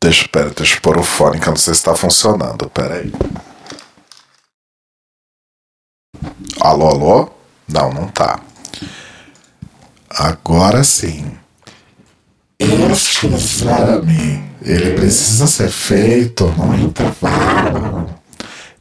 Deixa, 0.00 0.28
pera, 0.28 0.50
deixa 0.50 0.76
eu 0.76 0.80
pôr 0.82 0.98
o 0.98 1.02
fone 1.02 1.40
que 1.40 1.48
eu 1.48 1.52
não 1.52 1.56
sei 1.56 1.72
se 1.72 1.80
está 1.80 1.96
funcionando. 1.96 2.68
Pera 2.68 2.96
aí. 2.96 3.10
Alô, 6.60 6.88
alô? 6.88 7.30
Não, 7.66 7.90
não 7.92 8.08
tá. 8.08 8.40
Agora 10.10 10.84
sim. 10.84 11.32
Este 12.58 13.26
exame, 13.28 14.44
ele 14.62 14.94
precisa 14.94 15.46
ser 15.46 15.70
feito 15.70 16.44
num 16.58 16.74
intervalo 16.74 18.17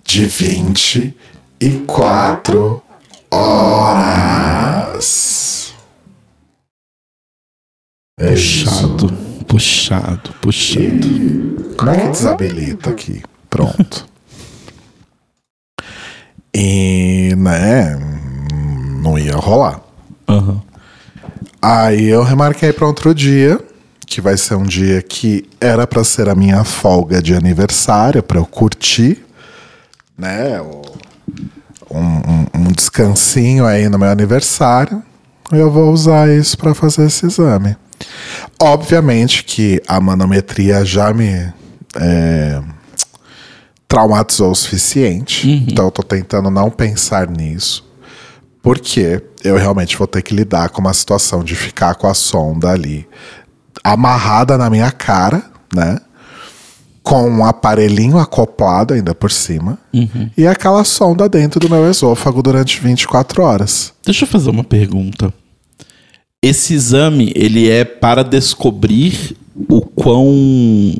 de 0.07 0.25
24 0.25 2.81
horas. 3.29 5.05
É 8.17 8.33
isso. 8.33 8.65
Puxado, 8.65 9.13
puxado, 9.45 10.33
puxado. 10.41 11.75
Como 11.77 11.91
é 11.91 11.99
que 11.99 12.07
desabilita 12.07 12.89
aqui? 12.89 13.21
Pronto. 13.49 14.07
e, 16.55 17.33
né, 17.37 17.99
não 19.03 19.19
ia 19.19 19.35
rolar. 19.35 19.81
Aham. 20.27 20.61
Aí 21.61 22.05
eu 22.05 22.23
remarquei 22.23 22.71
para 22.71 22.87
outro 22.87 23.13
dia, 23.13 23.59
que 24.05 24.21
vai 24.21 24.37
ser 24.37 24.55
um 24.55 24.63
dia 24.63 25.01
que 25.01 25.43
era 25.59 25.85
para 25.85 26.05
ser 26.05 26.29
a 26.29 26.35
minha 26.35 26.63
folga 26.63 27.21
de 27.21 27.35
aniversário, 27.35 28.23
para 28.23 28.39
eu 28.39 28.45
curtir, 28.45 29.26
né? 30.17 30.61
Um, 30.61 31.97
um- 31.99 32.45
um 32.55 32.71
descansinho 32.71 33.65
aí 33.65 33.87
no 33.89 33.97
meu 33.99 34.09
aniversário. 34.09 35.01
Eu 35.51 35.71
vou 35.71 35.91
usar 35.93 36.29
isso 36.29 36.57
para 36.57 36.73
fazer 36.73 37.05
esse 37.05 37.25
exame. 37.25 37.77
Obviamente 38.61 39.43
que 39.43 39.81
a 39.87 39.99
manometria 39.99 40.83
já 40.83 41.13
me 41.13 41.51
é, 41.99 42.61
traumatizou 43.87 44.51
o 44.51 44.55
suficiente, 44.55 45.65
então 45.67 45.85
eu 45.85 45.91
tô 45.91 46.03
tentando 46.03 46.51
não 46.51 46.69
pensar 46.69 47.29
nisso. 47.29 47.87
Porque 48.61 49.23
eu 49.43 49.55
realmente 49.55 49.97
vou 49.97 50.05
ter 50.07 50.21
que 50.21 50.35
lidar 50.35 50.69
com 50.69 50.81
uma 50.81 50.93
situação 50.93 51.43
de 51.43 51.55
ficar 51.55 51.95
com 51.95 52.05
a 52.07 52.13
sonda 52.13 52.69
ali 52.69 53.07
amarrada 53.83 54.57
na 54.57 54.69
minha 54.69 54.91
cara, 54.91 55.41
né? 55.73 55.97
Com 57.09 57.29
um 57.29 57.45
aparelhinho 57.45 58.17
acoplado 58.17 58.93
ainda 58.93 59.15
por 59.15 59.31
cima. 59.31 59.77
E 60.37 60.45
aquela 60.45 60.83
sonda 60.83 61.29
dentro 61.29 61.59
do 61.59 61.69
meu 61.69 61.89
esôfago 61.89 62.41
durante 62.41 62.79
24 62.81 63.41
horas. 63.43 63.93
Deixa 64.05 64.25
eu 64.25 64.27
fazer 64.27 64.49
uma 64.49 64.63
pergunta. 64.63 65.33
Esse 66.41 66.73
exame, 66.73 67.31
ele 67.35 67.69
é 67.69 67.83
para 67.83 68.23
descobrir 68.23 69.35
o 69.69 69.81
quão, 69.81 70.27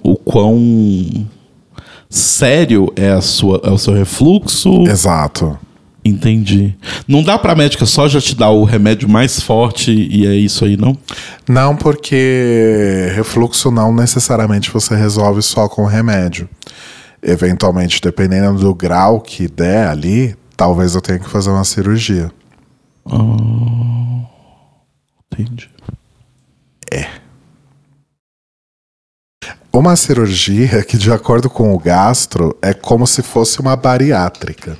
o 0.03 0.15
quão 0.15 1.27
sério 2.09 2.91
é, 2.95 3.11
a 3.11 3.21
sua, 3.21 3.61
é 3.63 3.69
o 3.69 3.77
seu 3.77 3.93
refluxo? 3.93 4.83
Exato. 4.87 5.57
Entendi. 6.07 6.73
Não 7.05 7.21
dá 7.21 7.37
pra 7.37 7.53
médica 7.53 7.85
só 7.85 8.07
já 8.07 8.21
te 8.21 8.33
dar 8.33 8.49
o 8.51 8.63
remédio 8.63 9.09
mais 9.09 9.41
forte 9.41 9.91
e 9.91 10.25
é 10.25 10.33
isso 10.33 10.63
aí, 10.63 10.77
não? 10.77 10.97
Não, 11.47 11.75
porque 11.75 13.11
refluxo 13.13 13.69
não 13.69 13.93
necessariamente 13.93 14.71
você 14.71 14.95
resolve 14.95 15.41
só 15.41 15.67
com 15.67 15.85
remédio. 15.85 16.47
Eventualmente, 17.21 17.99
dependendo 18.01 18.57
do 18.59 18.73
grau 18.73 19.19
que 19.19 19.49
der 19.49 19.89
ali, 19.89 20.33
talvez 20.55 20.95
eu 20.95 21.01
tenha 21.01 21.19
que 21.19 21.29
fazer 21.29 21.49
uma 21.49 21.65
cirurgia. 21.65 22.31
Entendi. 25.33 25.69
Uma 29.73 29.95
cirurgia 29.95 30.83
que, 30.83 30.97
de 30.97 31.11
acordo 31.11 31.49
com 31.49 31.73
o 31.73 31.77
gastro, 31.77 32.57
é 32.61 32.73
como 32.73 33.05
se 33.05 33.21
fosse 33.21 33.59
uma 33.59 33.75
bariátrica. 33.75 34.77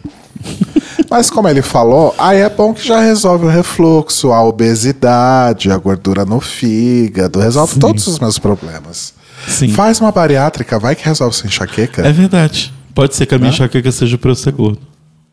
Mas 1.10 1.30
como 1.30 1.48
ele 1.48 1.62
falou, 1.62 2.14
aí 2.18 2.40
é 2.40 2.50
bom 2.50 2.74
que 2.74 2.86
já 2.86 3.00
resolve 3.00 3.46
o 3.46 3.50
refluxo, 3.50 4.32
a 4.32 4.44
obesidade, 4.44 5.72
a 5.72 5.78
gordura 5.78 6.26
no 6.26 6.40
fígado, 6.40 7.40
resolve 7.40 7.74
Sim. 7.74 7.80
todos 7.80 8.08
os 8.08 8.20
meus 8.20 8.38
problemas. 8.38 9.14
Sim. 9.48 9.70
Faz 9.70 10.02
uma 10.02 10.12
bariátrica, 10.12 10.78
vai 10.78 10.96
que 10.96 11.06
resolve 11.06 11.36
sua 11.36 11.48
enxaqueca. 11.48 12.06
É 12.06 12.12
verdade. 12.12 12.74
Pode 12.94 13.16
ser 13.16 13.26
que 13.26 13.36
a 13.36 13.38
minha 13.38 13.52
enxaqueca 13.52 13.92
seja 13.92 14.18
pra 14.18 14.32
eu 14.32 14.36
ser 14.36 14.52
gordo. 14.52 14.80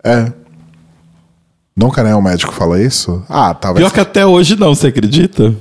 É. 0.02 0.32
Nunca 1.76 2.04
nenhum 2.04 2.22
médico 2.22 2.52
falou 2.52 2.78
isso? 2.78 3.22
Ah, 3.28 3.52
talvez. 3.52 3.84
Pior 3.84 3.92
que 3.92 4.00
até 4.00 4.24
hoje 4.24 4.54
não, 4.54 4.74
você 4.74 4.88
acredita? 4.88 5.52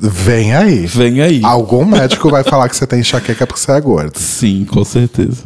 Vem 0.00 0.54
aí. 0.54 0.86
Vem 0.86 1.20
aí. 1.20 1.40
Algum 1.44 1.84
médico 1.84 2.28
vai 2.28 2.42
falar 2.42 2.68
que 2.68 2.76
você 2.76 2.86
tem 2.86 3.00
enxaqueca 3.00 3.46
porque 3.46 3.60
você 3.60 3.70
é 3.70 3.80
gordo. 3.80 4.18
Sim, 4.18 4.64
com 4.64 4.84
certeza. 4.84 5.44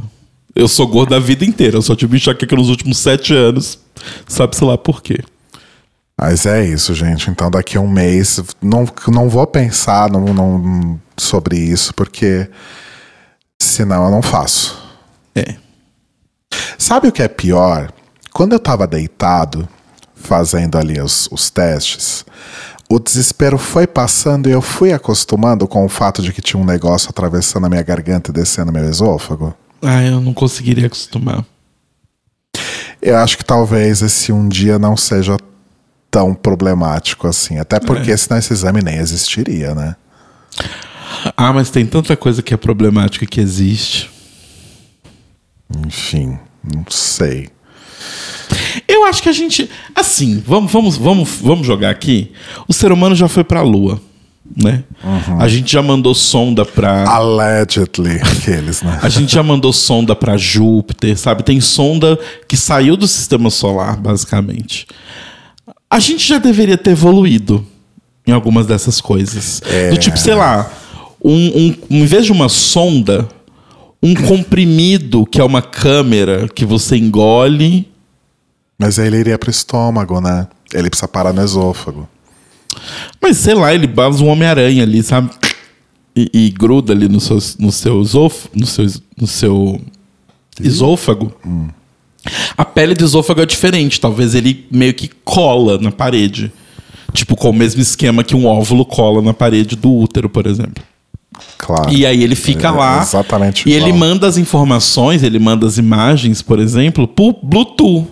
Eu 0.57 0.67
sou 0.67 0.87
gordo 0.87 1.15
a 1.15 1.21
vida 1.21 1.45
inteira. 1.45 1.77
Eu 1.77 1.83
só 1.83 1.95
tive 1.95 2.17
enxaqueca 2.17 2.57
nos 2.57 2.71
últimos 2.71 2.99
sete 2.99 3.35
anos. 3.35 3.79
Sabe-se 4.27 4.65
lá 4.65 4.77
por 4.79 5.03
quê. 5.03 5.19
Mas 6.19 6.47
é 6.47 6.65
isso, 6.65 6.95
gente. 6.95 7.31
Então 7.31 7.51
daqui 7.51 7.77
a 7.77 7.81
um 7.81 7.89
mês, 7.89 8.43
não, 8.63 8.89
não 9.09 9.29
vou 9.29 9.47
pensar 9.47 10.11
não, 10.11 10.25
não- 10.33 11.01
sobre 11.17 11.59
isso, 11.59 11.93
porque 11.95 12.49
senão 13.61 14.07
eu 14.07 14.11
não 14.11 14.23
faço. 14.23 14.83
É. 15.35 15.57
Sabe 16.79 17.09
o 17.09 17.13
que 17.13 17.23
é 17.23 17.29
pior? 17.29 17.93
quando 18.37 18.53
eu 18.53 18.61
tava 18.61 18.87
deitado, 18.87 19.67
fazendo 20.15 20.77
ali 20.77 21.01
os, 21.01 21.27
os 21.33 21.49
testes, 21.49 22.23
o 22.87 22.99
desespero 22.99 23.57
foi 23.57 23.87
passando 23.87 24.47
e 24.47 24.53
eu 24.53 24.61
fui 24.61 24.93
acostumando 24.93 25.67
com 25.67 25.87
o 25.87 25.89
fato 25.89 26.21
de 26.21 26.35
que 26.35 26.43
tinha 26.43 26.63
um 26.63 26.67
negócio 26.67 27.09
atravessando 27.09 27.65
a 27.65 27.71
minha 27.71 27.83
garganta 27.83 28.31
e 28.31 28.35
descendo 28.35 28.71
meu 28.71 28.85
esôfago. 28.85 29.55
Ah, 29.83 30.03
eu 30.03 30.21
não 30.21 30.33
conseguiria 30.35 30.87
acostumar. 30.87 31.45
Eu 33.01 33.17
acho 33.19 33.37
que 33.39 33.45
talvez 33.45 34.03
esse 34.03 34.33
um 34.33 34.49
dia 34.49 34.79
não 34.79 34.97
seja 34.97 35.37
tão 36.11 36.35
problemático 36.35 37.27
assim. 37.29 37.59
Até 37.59 37.79
porque 37.79 38.11
É. 38.11 38.17
senão 38.17 38.39
esse 38.39 38.53
exame 38.53 38.83
nem 38.83 38.97
existiria, 38.97 39.75
né? 39.75 39.95
Ah, 41.37 41.53
mas 41.53 41.71
tem 41.71 41.85
tanta 41.87 42.17
coisa 42.17 42.43
que 42.43 42.55
é 42.55 42.57
problemática 42.57 43.27
que 43.27 43.41
existe. 43.41 44.11
Enfim, 45.87 46.39
não 46.63 46.85
sei. 46.89 47.49
Eu 48.87 49.05
acho 49.05 49.23
que 49.23 49.29
a 49.29 49.33
gente. 49.33 49.69
Assim, 49.95 50.43
vamos, 50.47 50.73
vamos, 50.73 50.97
vamos, 50.97 51.29
vamos 51.41 51.67
jogar 51.67 51.91
aqui. 51.91 52.33
O 52.69 52.73
ser 52.73 52.93
humano 52.93 53.15
já 53.15 53.29
foi 53.29 53.45
pra 53.45 53.63
Lua. 53.63 54.01
Né? 54.55 54.85
A 55.39 55.49
gente 55.49 55.73
já 55.73 55.83
mandou 55.83 56.15
sonda 56.15 56.65
pra. 56.65 57.09
Allegedly, 57.09 58.21
aqueles, 58.23 58.83
né? 58.83 58.99
A 59.03 59.09
gente 59.09 59.33
já 59.35 59.43
mandou 59.43 59.73
sonda 59.73 60.15
pra 60.15 60.37
Júpiter, 60.37 61.17
sabe? 61.19 61.43
Tem 61.43 61.61
sonda 61.61 62.19
que 62.49 62.57
saiu 62.57 62.97
do 62.97 63.07
sistema 63.09 63.51
solar, 63.51 63.97
basicamente. 63.97 64.87
A 65.91 65.99
gente 65.99 66.27
já 66.27 66.39
deveria 66.39 66.77
ter 66.79 66.91
evoluído 66.91 67.65
em 68.27 68.33
algumas 68.33 68.67
dessas 68.67 69.01
coisas. 69.01 69.61
Do 69.91 69.97
tipo, 69.99 70.19
sei 70.19 70.35
lá, 70.35 70.71
um, 71.25 71.33
um- 71.69 71.75
em 71.91 72.05
vez 72.05 72.25
de 72.27 72.33
uma 72.33 72.49
sonda, 72.49 73.29
um 74.03 74.15
comprimido 74.15 75.25
que 75.27 75.41
é 75.41 75.45
uma 75.45 75.63
câmera 75.63 76.49
que 76.49 76.65
você 76.65 76.97
engole. 76.97 77.89
Mas 78.79 78.99
aí 78.99 79.07
ele 79.07 79.19
iria 79.19 79.39
pro 79.39 79.51
estômago, 79.51 80.21
né? 80.21 80.47
Ele 80.75 80.91
precisa 80.91 81.09
parar 81.09 81.33
no 81.33 81.43
esôfago. 81.43 82.09
Mas 83.21 83.37
sei 83.39 83.55
lá, 83.55 83.75
ele 83.75 83.87
basa 83.87 84.23
um 84.23 84.29
Homem-Aranha 84.29 84.83
ali, 84.83 85.03
sabe? 85.03 85.31
E, 86.15 86.31
e 86.33 86.51
gruda 86.51 86.93
ali 86.93 87.09
no 87.09 87.21
seu, 87.21 87.39
no 87.59 87.71
seu, 87.73 88.01
esôf- 88.03 88.47
no 88.55 88.67
seu, 88.67 88.87
no 89.21 89.27
seu 89.27 89.81
esôfago. 90.61 91.33
A 92.57 92.65
pele 92.65 92.95
do 92.95 93.05
esôfago 93.05 93.41
é 93.43 93.47
diferente. 93.47 94.01
Talvez 94.01 94.35
ele 94.35 94.67
meio 94.71 94.95
que 94.95 95.09
cola 95.25 95.79
na 95.79 95.93
parede. 95.93 96.51
Tipo, 97.13 97.37
com 97.37 97.51
o 97.51 97.53
mesmo 97.53 97.81
esquema 97.81 98.25
que 98.25 98.35
um 98.35 98.47
óvulo 98.47 98.85
cola 98.85 99.23
na 99.23 99.33
parede 99.33 99.77
do 99.77 99.93
útero, 99.95 100.29
por 100.29 100.47
exemplo. 100.47 100.83
Claro. 101.59 101.93
E 101.93 102.05
aí 102.07 102.23
ele 102.23 102.35
fica 102.35 102.69
É 102.69 102.71
lá. 102.71 103.03
exatamente 103.03 103.69
E 103.69 103.73
igual. 103.75 103.89
ele 103.89 103.97
manda 103.99 104.27
as 104.27 104.37
informações, 104.39 105.23
ele 105.23 105.39
manda 105.39 105.67
as 105.67 105.77
imagens, 105.79 106.41
por 106.43 106.59
exemplo, 106.59 107.07
por 107.07 107.35
Bluetooth. 107.43 108.07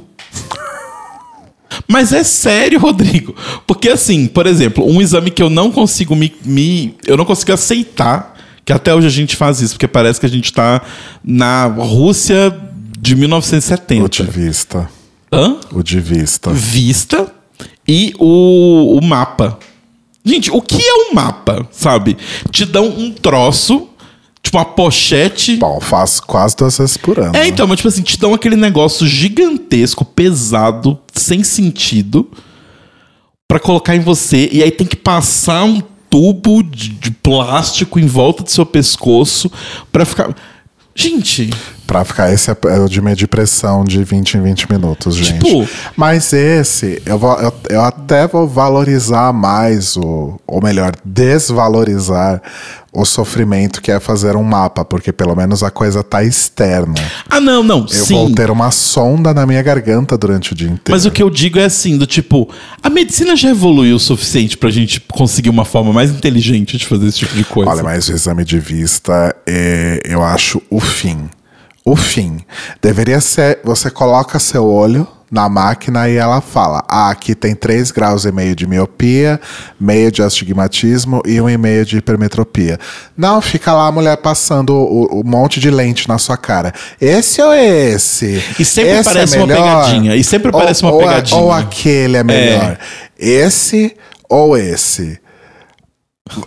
Mas 1.86 2.12
é 2.12 2.22
sério, 2.24 2.78
Rodrigo. 2.80 3.34
Porque 3.66 3.88
assim, 3.88 4.26
por 4.26 4.46
exemplo, 4.46 4.84
um 4.86 5.00
exame 5.00 5.30
que 5.30 5.42
eu 5.42 5.50
não 5.50 5.70
consigo 5.70 6.14
me. 6.16 6.32
me- 6.44 6.94
eu 7.06 7.16
não 7.16 7.24
consigo 7.24 7.52
aceitar, 7.52 8.34
que 8.64 8.72
até 8.72 8.94
hoje 8.94 9.06
a 9.06 9.10
gente 9.10 9.36
faz 9.36 9.60
isso, 9.60 9.74
porque 9.74 9.86
parece 9.88 10.18
que 10.20 10.26
a 10.26 10.30
gente 10.30 10.52
tá 10.52 10.80
na 11.22 11.66
Rússia 11.66 12.54
de 12.98 13.14
O 13.14 13.18
1970. 13.18 14.08
de 14.08 14.22
vista. 14.30 14.88
Hã? 15.32 15.56
O 15.72 15.82
de 15.82 16.00
vista. 16.00 16.50
Vista 16.50 17.26
e 17.86 18.14
o, 18.18 18.98
o 18.98 19.04
mapa. 19.04 19.58
Gente, 20.24 20.50
o 20.50 20.62
que 20.62 20.80
é 20.82 20.94
um 21.10 21.14
mapa, 21.14 21.68
sabe? 21.70 22.16
Te 22.50 22.64
dão 22.64 22.86
um 22.88 23.10
troço, 23.12 23.88
tipo 24.44 24.58
uma 24.58 24.64
pochete. 24.64 25.56
Bom, 25.56 25.80
faz 25.80 26.20
quase 26.20 26.54
duas 26.54 26.78
vezes 26.78 26.96
por 26.96 27.18
ano. 27.18 27.34
É, 27.34 27.48
então, 27.48 27.66
mas 27.66 27.78
tipo 27.78 27.88
assim, 27.88 28.02
te 28.02 28.18
dão 28.18 28.34
aquele 28.34 28.54
negócio 28.54 29.06
gigantesco, 29.06 30.04
pesado, 30.04 30.98
sem 31.12 31.42
sentido, 31.42 32.30
pra 33.48 33.58
colocar 33.58 33.96
em 33.96 34.00
você, 34.00 34.48
e 34.52 34.62
aí 34.62 34.70
tem 34.70 34.86
que 34.86 34.96
passar 34.96 35.64
um 35.64 35.82
tubo 36.10 36.62
de, 36.62 36.90
de 36.90 37.10
plástico 37.10 37.98
em 37.98 38.06
volta 38.06 38.44
do 38.44 38.50
seu 38.50 38.66
pescoço 38.66 39.50
pra 39.90 40.04
ficar. 40.04 40.34
Gente, 40.94 41.50
Pra 41.86 42.02
ficar, 42.04 42.32
esse 42.32 42.50
é 42.50 42.56
é 42.68 42.78
o 42.80 42.88
de 42.88 43.00
medir 43.02 43.26
pressão 43.28 43.84
de 43.84 44.02
20 44.02 44.34
em 44.38 44.42
20 44.42 44.72
minutos, 44.72 45.14
gente. 45.16 45.44
Tipo- 45.44 45.68
Mas 45.94 46.32
esse, 46.32 47.02
eu, 47.04 47.18
vou, 47.18 47.34
eu, 47.38 47.52
eu 47.68 47.80
até 47.82 48.26
vou 48.26 48.48
valorizar 48.48 49.32
mais, 49.34 49.94
o, 49.96 50.40
ou 50.46 50.62
melhor, 50.62 50.92
desvalorizar 51.04 52.40
o 52.92 53.04
sofrimento 53.04 53.82
que 53.82 53.90
é 53.90 53.98
fazer 53.98 54.36
um 54.36 54.42
mapa, 54.42 54.84
porque 54.84 55.12
pelo 55.12 55.34
menos 55.34 55.62
a 55.62 55.70
coisa 55.70 56.02
tá 56.02 56.22
externa. 56.22 56.94
ah, 57.28 57.40
não, 57.40 57.62
não, 57.62 57.80
Eu 57.80 57.88
sim. 57.88 58.14
vou 58.14 58.30
ter 58.32 58.50
uma 58.50 58.70
sonda 58.70 59.34
na 59.34 59.44
minha 59.44 59.60
garganta 59.62 60.16
durante 60.16 60.52
o 60.52 60.54
dia 60.54 60.68
inteiro. 60.68 60.82
Mas 60.90 61.04
o 61.04 61.10
que 61.10 61.22
eu 61.22 61.28
digo 61.28 61.58
é 61.58 61.64
assim, 61.64 61.98
do 61.98 62.06
tipo, 62.06 62.48
a 62.82 62.88
medicina 62.88 63.34
já 63.36 63.50
evoluiu 63.50 63.96
o 63.96 64.00
suficiente 64.00 64.56
pra 64.56 64.70
gente 64.70 65.00
conseguir 65.12 65.50
uma 65.50 65.64
forma 65.64 65.92
mais 65.92 66.10
inteligente 66.10 66.78
de 66.78 66.86
fazer 66.86 67.08
esse 67.08 67.18
tipo 67.18 67.34
de 67.34 67.44
coisa. 67.44 67.70
Olha, 67.70 67.82
mas 67.82 68.08
o 68.08 68.12
exame 68.12 68.44
de 68.44 68.58
vista, 68.60 69.34
é, 69.46 70.00
eu 70.04 70.22
acho 70.22 70.62
o 70.70 70.78
fim. 70.80 71.28
O 71.84 71.96
fim. 71.96 72.38
Deveria 72.80 73.20
ser, 73.20 73.60
você 73.62 73.90
coloca 73.90 74.38
seu 74.38 74.64
olho 74.64 75.06
na 75.30 75.48
máquina 75.48 76.08
e 76.08 76.16
ela 76.16 76.40
fala, 76.40 76.82
ah, 76.88 77.10
aqui 77.10 77.34
tem 77.34 77.54
3 77.56 77.90
graus 77.90 78.24
e 78.24 78.30
meio 78.32 78.54
de 78.54 78.66
miopia, 78.66 79.38
meio 79.80 80.10
de 80.12 80.22
astigmatismo 80.22 81.20
e 81.26 81.40
um 81.40 81.50
e 81.50 81.58
meio 81.58 81.84
de 81.84 81.96
hipermetropia. 81.98 82.78
Não, 83.16 83.40
fica 83.42 83.72
lá 83.72 83.88
a 83.88 83.92
mulher 83.92 84.16
passando 84.18 84.74
o, 84.74 85.20
o 85.20 85.24
monte 85.26 85.58
de 85.60 85.70
lente 85.70 86.08
na 86.08 86.18
sua 86.18 86.36
cara. 86.36 86.72
Esse 87.00 87.42
ou 87.42 87.52
esse? 87.52 88.42
E 88.58 88.64
sempre 88.64 88.92
Esse 88.92 89.04
parece 89.12 89.36
é 89.36 89.38
uma 89.42 89.46
pegadinha, 89.48 90.16
e 90.16 90.22
sempre 90.24 90.50
Ou- 90.54 90.58
parece 90.60 90.82
uma 90.84 90.92
ou 90.92 91.00
a- 91.02 91.08
pegadinha. 91.08 91.40
ou 91.40 91.52
aquele 91.52 92.16
é 92.16 92.22
melhor. 92.24 92.78
Esse 93.18 93.94
ou 94.28 94.56
esse? 94.56 95.18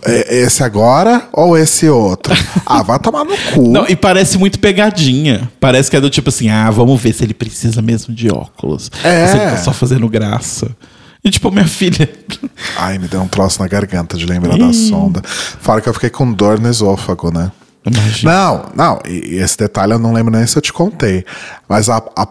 É- 0.04 0.38
Esse 0.38 0.64
agora 0.64 1.28
ou 1.32 1.56
esse 1.56 1.88
outro? 1.88 2.34
Ah, 2.70 2.82
vai 2.82 2.98
tomar 2.98 3.24
no 3.24 3.34
cu. 3.54 3.70
Não, 3.70 3.86
e 3.88 3.96
parece 3.96 4.36
muito 4.36 4.58
pegadinha. 4.58 5.50
Parece 5.58 5.88
que 5.90 5.96
é 5.96 6.00
do 6.00 6.10
tipo 6.10 6.28
assim, 6.28 6.50
ah, 6.50 6.70
vamos 6.70 7.00
ver 7.00 7.14
se 7.14 7.24
ele 7.24 7.32
precisa 7.32 7.80
mesmo 7.80 8.12
de 8.12 8.28
óculos. 8.30 8.90
É. 9.02 9.26
Se 9.26 9.36
ele 9.38 9.50
tá 9.52 9.56
só 9.56 9.72
fazendo 9.72 10.06
graça. 10.06 10.68
E 11.24 11.30
tipo, 11.30 11.50
minha 11.50 11.64
filha. 11.68 12.06
Ai, 12.76 12.98
me 12.98 13.08
deu 13.08 13.22
um 13.22 13.28
troço 13.28 13.62
na 13.62 13.68
garganta 13.68 14.18
de 14.18 14.26
lembrar 14.26 14.58
da 14.58 14.70
sonda. 14.74 15.22
Fala 15.24 15.80
que 15.80 15.88
eu 15.88 15.94
fiquei 15.94 16.10
com 16.10 16.30
dor 16.30 16.60
no 16.60 16.68
esôfago, 16.68 17.30
né? 17.32 17.50
Imagina. 17.86 18.32
Não, 18.32 18.66
não, 18.74 19.00
e, 19.06 19.36
e 19.36 19.38
esse 19.38 19.56
detalhe 19.56 19.92
eu 19.94 19.98
não 19.98 20.12
lembro 20.12 20.30
nem 20.36 20.46
se 20.46 20.58
eu 20.58 20.60
te 20.62 20.72
contei. 20.72 21.24
Mas 21.66 21.88
a, 21.88 22.02
a 22.14 22.28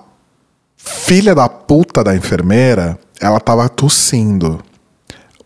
filha 0.77 1.33
da 1.33 1.49
puta 1.49 2.03
da 2.03 2.15
enfermeira, 2.15 2.99
ela 3.19 3.39
tava 3.39 3.67
tossindo. 3.69 4.59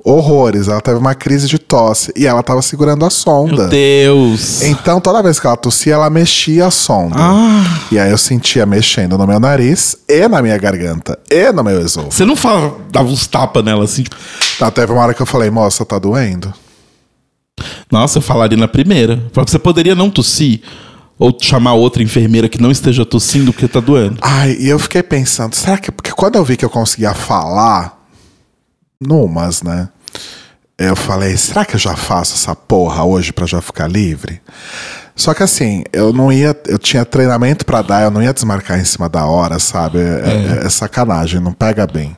Horrores, 0.04 0.68
ela 0.68 0.82
teve 0.82 0.97
uma 0.97 1.14
crise 1.14 1.47
de 1.47 1.60
tosse 1.60 2.12
e 2.16 2.26
ela 2.26 2.41
tava 2.41 2.62
segurando 2.62 3.06
a 3.06 3.10
sonda. 3.10 3.64
Meu 3.64 3.70
Deus. 3.70 4.62
Então, 4.64 4.99
toda 4.99 5.22
vez 5.22 5.39
que 5.39 5.45
ela 5.45 5.56
tossia, 5.56 5.93
ela 5.93 6.10
mexia 6.10 6.66
a 6.68 6.72
sonda. 6.72 7.16
Ah. 7.18 7.64
E 7.91 7.99
aí 7.99 8.10
eu 8.10 8.18
sentia 8.18 8.66
mexendo 8.66 9.18
no 9.18 9.28
meu 9.28 9.39
nariz 9.39 9.95
e 10.10 10.28
na 10.28 10.41
minha 10.41 10.58
garganta 10.58 11.18
e 11.30 11.52
no 11.52 11.64
meu 11.64 11.82
esôfago. 11.82 12.12
Você 12.14 12.26
não 12.26 12.36
fala, 12.36 12.76
dava 12.91 13.10
uns 13.10 13.28
tapas 13.28 13.64
nela 13.64 13.84
assim, 13.84 14.04
tipo, 14.04 14.16
Então, 14.56 14.72
teve 14.72 14.91
uma 14.91 15.02
hora 15.02 15.14
que 15.14 15.22
eu 15.22 15.26
falei, 15.26 15.49
moça, 15.49 15.86
tá 15.86 15.99
doendo? 15.99 16.54
nossa, 17.91 18.18
eu 18.18 18.22
falaria 18.22 18.58
na 18.58 18.68
primeira. 18.68 19.22
Você 19.34 19.60
poderia 19.60 19.93
não 19.93 20.10
tossir? 20.10 20.62
Ou 21.20 21.38
chamar 21.39 21.74
outra 21.74 22.02
enfermeira 22.02 22.49
que 22.49 22.60
não 22.60 22.72
esteja 22.72 23.06
tossindo 23.06 23.54
porque 23.54 23.68
tá 23.68 23.80
doendo. 23.80 24.18
Ai, 24.22 24.58
e 24.60 24.68
eu 24.68 24.80
fiquei 24.80 25.04
pensando, 25.04 25.54
será 25.54 25.78
que. 25.78 25.91
Porque 25.91 26.12
quando 26.12 26.36
eu 26.36 26.43
vi 26.43 26.58
que 26.58 26.66
eu 26.66 26.70
conseguia 26.70 27.14
falar, 27.14 28.01
numas, 29.02 29.62
né? 29.64 29.89
Eu 30.78 30.95
falei, 30.95 31.36
será 31.38 31.66
que 31.66 31.76
eu 31.76 31.80
já 31.80 31.95
faço 31.95 32.36
essa 32.36 32.56
porra 32.56 33.04
hoje 33.04 33.34
pra 33.34 33.45
já 33.45 33.62
ficar 33.62 33.88
livre? 33.88 34.41
Só 35.16 35.34
que 35.34 35.43
assim, 35.43 35.84
eu 35.93 36.12
não 36.14 36.32
ia. 36.32 36.56
Eu 36.68 36.80
tinha 36.80 37.04
treinamento 37.06 37.66
pra 37.66 37.82
dar, 37.82 38.02
eu 38.04 38.10
não 38.12 38.24
ia 38.24 38.34
desmarcar 38.34 38.80
em 38.80 38.86
cima 38.86 39.08
da 39.10 39.26
hora, 39.26 39.60
sabe? 39.60 39.99
É, 39.99 40.62
é- 40.64 40.66
é 40.66 40.70
sacanagem, 40.70 41.39
não 41.39 41.52
pega 41.54 41.86
bem. 41.86 42.16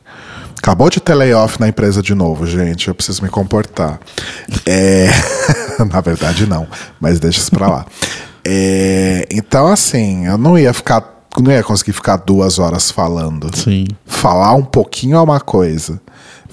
Acabou 0.57 0.89
de 0.89 1.01
ter 1.01 1.13
layoff 1.13 1.59
na 1.59 1.67
empresa 1.67 2.01
de 2.01 2.15
novo, 2.15 2.45
gente. 2.47 2.88
Eu 2.88 2.95
preciso 2.95 3.21
me 3.21 3.27
comportar. 3.29 3.99
É... 4.65 5.09
na 5.91 5.99
verdade, 5.99 6.45
não. 6.45 6.65
Mas 7.01 7.19
deixa 7.19 7.39
isso 7.39 7.51
pra 7.51 7.67
lá. 7.67 7.86
É, 8.45 9.27
Então, 9.29 9.67
assim, 9.67 10.25
eu 10.25 10.38
não 10.38 10.57
ia 10.57 10.71
ficar. 10.73 11.11
Não 11.38 11.51
ia 11.51 11.63
conseguir 11.63 11.91
ficar 11.93 12.15
duas 12.17 12.59
horas 12.59 12.91
falando. 12.91 13.49
Sim. 13.57 13.88
Falar 14.05 14.53
um 14.53 14.63
pouquinho 14.63 15.17
é 15.17 15.21
uma 15.21 15.39
coisa. 15.41 15.99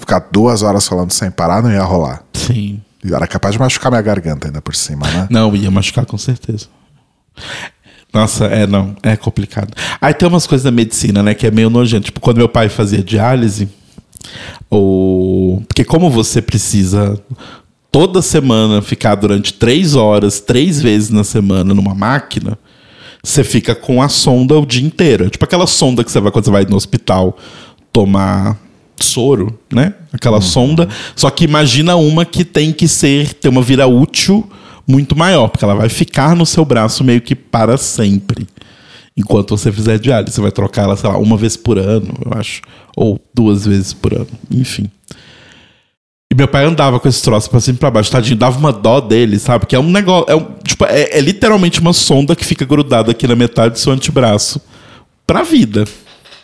Ficar 0.01 0.27
duas 0.31 0.63
horas 0.63 0.87
falando 0.87 1.11
sem 1.11 1.29
parar 1.29 1.61
não 1.61 1.71
ia 1.71 1.83
rolar. 1.83 2.23
Sim. 2.33 2.81
Era 3.05 3.27
capaz 3.27 3.53
de 3.53 3.59
machucar 3.59 3.91
minha 3.91 4.01
garganta 4.01 4.47
ainda 4.47 4.61
por 4.61 4.75
cima, 4.75 5.07
né? 5.07 5.27
Não, 5.29 5.55
ia 5.55 5.71
machucar 5.71 6.05
com 6.05 6.17
certeza. 6.17 6.67
Nossa, 8.11 8.45
é, 8.45 8.67
não, 8.67 8.95
é 9.01 9.15
complicado. 9.15 9.73
Aí 10.01 10.13
tem 10.13 10.27
umas 10.27 10.45
coisas 10.45 10.65
da 10.65 10.71
medicina, 10.71 11.23
né, 11.23 11.33
que 11.33 11.47
é 11.47 11.51
meio 11.51 11.69
nojento. 11.69 12.05
Tipo, 12.05 12.19
quando 12.19 12.37
meu 12.37 12.49
pai 12.49 12.67
fazia 12.67 13.01
diálise, 13.03 13.69
ou... 14.69 15.61
porque 15.67 15.83
como 15.83 16.09
você 16.09 16.41
precisa 16.41 17.21
toda 17.91 18.21
semana 18.21 18.81
ficar 18.81 19.15
durante 19.15 19.53
três 19.53 19.95
horas, 19.95 20.39
três 20.39 20.81
vezes 20.81 21.09
na 21.09 21.23
semana 21.23 21.73
numa 21.73 21.93
máquina, 21.93 22.57
você 23.23 23.43
fica 23.43 23.75
com 23.75 24.01
a 24.01 24.09
sonda 24.09 24.57
o 24.57 24.65
dia 24.65 24.85
inteiro. 24.85 25.25
É 25.25 25.29
tipo 25.29 25.45
aquela 25.45 25.67
sonda 25.67 26.03
que 26.03 26.11
você 26.11 26.19
vai 26.19 26.31
quando 26.31 26.45
você 26.45 26.51
vai 26.51 26.65
no 26.65 26.75
hospital 26.75 27.37
tomar 27.93 28.57
soro, 29.01 29.57
né? 29.71 29.93
Aquela 30.13 30.37
Uhum. 30.37 30.41
sonda. 30.41 30.87
Só 31.15 31.29
que 31.29 31.43
imagina 31.45 31.95
uma 31.95 32.23
que 32.25 32.43
tem 32.45 32.71
que 32.71 32.87
ser 32.87 33.33
ter 33.33 33.49
uma 33.49 33.61
vida 33.61 33.85
útil 33.87 34.49
muito 34.87 35.15
maior, 35.17 35.47
porque 35.47 35.63
ela 35.63 35.75
vai 35.75 35.89
ficar 35.89 36.35
no 36.35 36.45
seu 36.45 36.65
braço 36.65 37.03
meio 37.03 37.21
que 37.21 37.35
para 37.35 37.77
sempre. 37.77 38.47
Enquanto 39.15 39.55
você 39.57 39.71
fizer 39.71 39.99
diálise, 39.99 40.33
você 40.33 40.41
vai 40.41 40.51
trocar 40.51 40.83
ela, 40.83 40.95
sei 40.95 41.09
lá, 41.09 41.17
uma 41.17 41.35
vez 41.37 41.55
por 41.57 41.77
ano, 41.77 42.13
eu 42.25 42.37
acho, 42.39 42.61
ou 42.95 43.19
duas 43.33 43.65
vezes 43.65 43.93
por 43.93 44.13
ano, 44.13 44.27
enfim. 44.49 44.89
E 46.31 46.35
meu 46.35 46.47
pai 46.47 46.63
andava 46.63 46.97
com 46.97 47.09
esse 47.09 47.21
troço 47.21 47.49
pra 47.49 47.59
cima 47.59 47.75
e 47.75 47.79
pra 47.79 47.91
baixo, 47.91 48.09
tadinho, 48.09 48.37
dava 48.37 48.57
uma 48.57 48.71
dó 48.71 49.01
dele, 49.01 49.37
sabe? 49.37 49.65
Que 49.65 49.75
é 49.75 49.79
um 49.79 49.91
negócio. 49.91 50.31
É, 50.31 50.35
um- 50.35 50.47
tipo, 50.65 50.85
é, 50.85 51.17
é 51.17 51.19
literalmente 51.19 51.81
uma 51.81 51.91
sonda 51.91 52.35
que 52.37 52.45
fica 52.45 52.63
grudada 52.63 53.11
aqui 53.11 53.27
na 53.27 53.35
metade 53.35 53.73
do 53.73 53.79
seu 53.79 53.91
antebraço 53.91 54.61
pra 55.27 55.43
vida. 55.43 55.83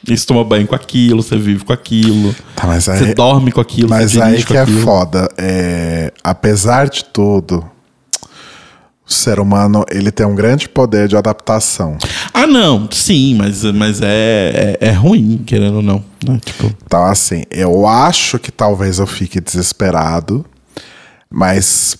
E 0.07 0.17
você 0.17 0.25
toma 0.25 0.43
banho 0.43 0.65
com 0.65 0.75
aquilo, 0.75 1.21
você 1.21 1.37
vive 1.37 1.65
com 1.65 1.73
aquilo. 1.73 2.33
Tá, 2.55 2.71
aí, 2.71 2.79
Você 2.81 3.13
dorme 3.13 3.51
com 3.51 3.59
aquilo, 3.59 3.89
mas 3.89 4.13
você 4.13 4.21
aí 4.21 4.43
que 4.43 4.55
é 4.55 4.65
foda. 4.65 5.27
É, 5.37 6.13
apesar 6.23 6.87
de 6.87 7.03
tudo, 7.03 7.63
o 9.05 9.11
ser 9.11 9.37
humano 9.37 9.83
ele 9.91 10.09
tem 10.09 10.25
um 10.25 10.33
grande 10.33 10.69
poder 10.69 11.09
de 11.09 11.17
adaptação. 11.17 11.97
Ah, 12.33 12.47
não, 12.47 12.87
sim, 12.89 13.35
mas, 13.35 13.63
mas 13.63 14.01
é, 14.01 14.77
é, 14.79 14.87
é 14.87 14.91
ruim, 14.91 15.43
querendo 15.45 15.77
ou 15.77 15.81
não. 15.81 16.01
Né? 16.25 16.39
Tipo, 16.43 16.73
Então, 16.85 17.03
assim, 17.03 17.43
eu 17.51 17.85
acho 17.85 18.39
que 18.39 18.51
talvez 18.51 18.99
eu 18.99 19.07
fique 19.07 19.41
desesperado, 19.41 20.45
mas 21.29 21.97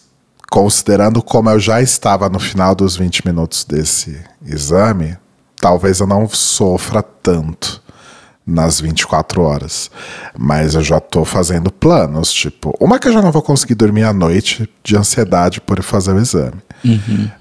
considerando 0.49 1.21
como 1.21 1.49
eu 1.49 1.59
já 1.59 1.81
estava 1.81 2.29
no 2.29 2.39
final 2.39 2.73
dos 2.73 2.95
20 2.95 3.27
minutos 3.27 3.65
desse 3.65 4.17
exame, 4.45 5.17
talvez 5.59 5.99
eu 5.99 6.07
não 6.07 6.29
sofra 6.29 7.03
tanto 7.03 7.85
nas 8.47 8.79
24 8.79 9.41
horas. 9.41 9.91
Mas 10.37 10.73
eu 10.73 10.81
já 10.81 11.01
tô 11.01 11.25
fazendo 11.25 11.69
planos, 11.69 12.31
tipo, 12.31 12.73
uma 12.79 12.97
que 12.97 13.09
eu 13.09 13.13
já 13.13 13.21
não 13.21 13.31
vou 13.31 13.41
conseguir 13.41 13.75
dormir 13.75 14.03
à 14.03 14.13
noite 14.13 14.69
de 14.81 14.95
ansiedade 14.95 15.59
por 15.59 15.83
fazer 15.83 16.13
o 16.13 16.19
exame. 16.19 16.61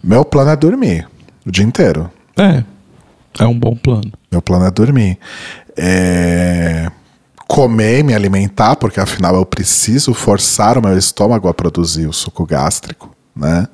Meu 0.03 0.25
plano 0.25 0.51
é 0.51 0.57
dormir 0.57 1.09
o 1.47 1.51
dia 1.51 1.65
inteiro. 1.65 2.11
é, 2.37 2.65
é 3.39 3.47
um 3.47 3.59
bom 3.59 3.77
plano. 3.77 4.13
Meu 4.33 4.43
plano 4.43 4.67
é 4.67 4.71
dormir. 4.71 5.19
É, 5.77 6.91
Comer, 7.47 8.03
me 8.03 8.13
alimentar, 8.13 8.75
porque 8.77 8.99
afinal 8.99 9.37
eu 9.37 9.47
preciso 9.47 10.13
forçar 10.13 10.77
o 10.77 10.83
meu 10.83 10.99
estômago 10.99 11.49
a 11.49 11.55
produzir 11.55 12.07
o 12.09 12.13
suco 12.13 12.45
gástrico, 12.45 13.15
né? 13.35 13.69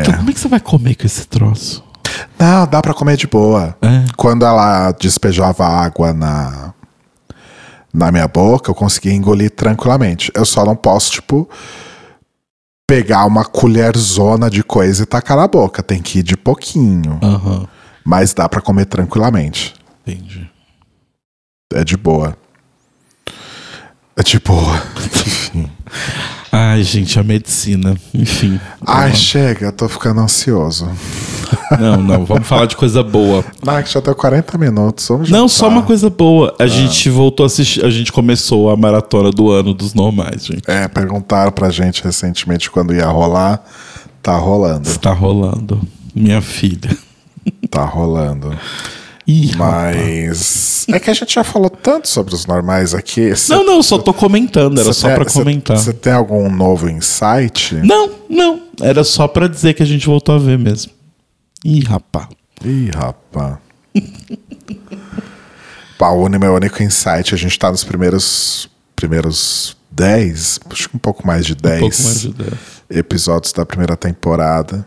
Então, 0.00 0.14
como 0.14 0.30
é 0.30 0.32
que 0.32 0.38
você 0.38 0.48
vai 0.48 0.60
comer 0.60 0.94
com 0.94 1.06
esse 1.06 1.26
troço? 1.26 1.82
Não, 2.38 2.66
dá 2.66 2.80
pra 2.82 2.94
comer 2.94 3.16
de 3.16 3.26
boa. 3.26 3.76
É. 3.80 4.04
Quando 4.16 4.44
ela 4.44 4.92
despejava 4.92 5.66
água 5.66 6.12
na, 6.12 6.72
na 7.92 8.10
minha 8.12 8.28
boca, 8.28 8.70
eu 8.70 8.74
conseguia 8.74 9.12
engolir 9.12 9.50
tranquilamente. 9.50 10.30
Eu 10.34 10.44
só 10.44 10.64
não 10.64 10.76
posso, 10.76 11.12
tipo, 11.12 11.48
pegar 12.86 13.24
uma 13.26 13.44
colherzona 13.44 14.50
de 14.50 14.62
coisa 14.62 15.02
e 15.02 15.06
tacar 15.06 15.36
na 15.36 15.48
boca. 15.48 15.82
Tem 15.82 16.02
que 16.02 16.18
ir 16.18 16.22
de 16.22 16.36
pouquinho. 16.36 17.18
Aham, 17.22 17.66
Mas 18.04 18.34
dá 18.34 18.48
pra 18.48 18.60
comer 18.60 18.84
tranquilamente. 18.86 19.74
entendi. 20.06 20.50
É 21.72 21.82
de 21.84 21.96
boa. 21.96 22.36
É 24.16 24.22
de 24.22 24.38
boa. 24.38 24.80
Ai, 26.52 26.82
gente, 26.84 27.18
a 27.18 27.22
medicina. 27.24 27.96
Enfim. 28.12 28.60
Ai, 28.86 29.12
chega, 29.14 29.66
eu 29.66 29.72
tô 29.72 29.88
ficando 29.88 30.20
ansioso. 30.20 30.88
Não, 31.78 31.96
não, 32.02 32.24
vamos 32.24 32.46
falar 32.46 32.66
de 32.66 32.76
coisa 32.76 33.02
boa. 33.02 33.44
Não, 33.64 33.84
já 33.84 34.00
deu 34.00 34.14
40 34.14 34.58
minutos. 34.58 35.08
Vamos 35.08 35.30
Não, 35.30 35.48
jantar. 35.48 35.48
só 35.50 35.68
uma 35.68 35.82
coisa 35.82 36.08
boa. 36.10 36.54
A 36.58 36.66
gente 36.66 37.08
voltou 37.10 37.44
a 37.44 37.46
assistir, 37.46 37.84
a 37.84 37.90
gente 37.90 38.12
começou 38.12 38.70
a 38.70 38.76
maratona 38.76 39.30
do 39.30 39.50
ano 39.50 39.72
dos 39.74 39.94
normais, 39.94 40.46
gente. 40.46 40.62
É, 40.68 40.86
perguntaram 40.88 41.52
pra 41.52 41.70
gente 41.70 42.02
recentemente 42.02 42.70
quando 42.70 42.94
ia 42.94 43.06
rolar. 43.06 43.64
Tá 44.22 44.36
rolando. 44.36 44.88
Está 44.88 45.12
rolando. 45.12 45.80
Minha 46.14 46.40
filha. 46.40 46.96
Tá 47.70 47.84
rolando. 47.84 48.56
Ih. 49.26 49.52
Mas. 49.56 50.84
É 50.88 50.98
que 51.00 51.10
a 51.10 51.14
gente 51.14 51.34
já 51.34 51.42
falou 51.44 51.70
tanto 51.70 52.08
sobre 52.08 52.34
os 52.34 52.46
normais 52.46 52.94
aqui. 52.94 53.34
Cê- 53.36 53.54
Não, 53.54 53.64
não, 53.64 53.82
só 53.82 53.96
tô 53.98 54.12
comentando, 54.12 54.78
era 54.80 54.92
só 54.92 55.08
cê- 55.08 55.24
comentar. 55.32 55.78
Você 55.78 55.92
tem 55.92 56.12
algum 56.12 56.50
novo 56.50 56.88
insight? 56.90 57.74
Não, 57.76 58.10
não, 58.28 58.60
era 58.80 59.02
só 59.02 59.26
pra 59.26 59.46
dizer 59.48 59.74
que 59.74 59.82
a 59.82 59.86
gente 59.86 60.06
voltou 60.06 60.34
a 60.34 60.38
ver 60.38 60.58
mesmo. 60.58 60.92
Ih, 61.64 61.82
rapá. 61.84 62.28
Ih, 62.64 62.90
rapaz. 62.90 63.56
Pá, 65.98 66.10
o 66.10 66.24
uni- 66.24 66.38
meu 66.38 66.54
único 66.54 66.82
insight, 66.82 67.34
a 67.34 67.38
gente 67.38 67.58
tá 67.58 67.70
nos 67.70 67.84
primeiros. 67.84 68.68
Primeiros 68.96 69.76
10, 69.90 70.60
acho 70.70 70.88
que 70.88 70.96
um 70.96 71.00
pouco 71.00 71.26
mais 71.26 71.44
de 71.44 71.54
10 71.54 71.76
Um 71.76 71.80
pouco 71.80 72.02
mais 72.04 72.20
de 72.20 72.34
episódios 72.98 73.52
da 73.52 73.66
primeira 73.66 73.96
temporada. 73.96 74.86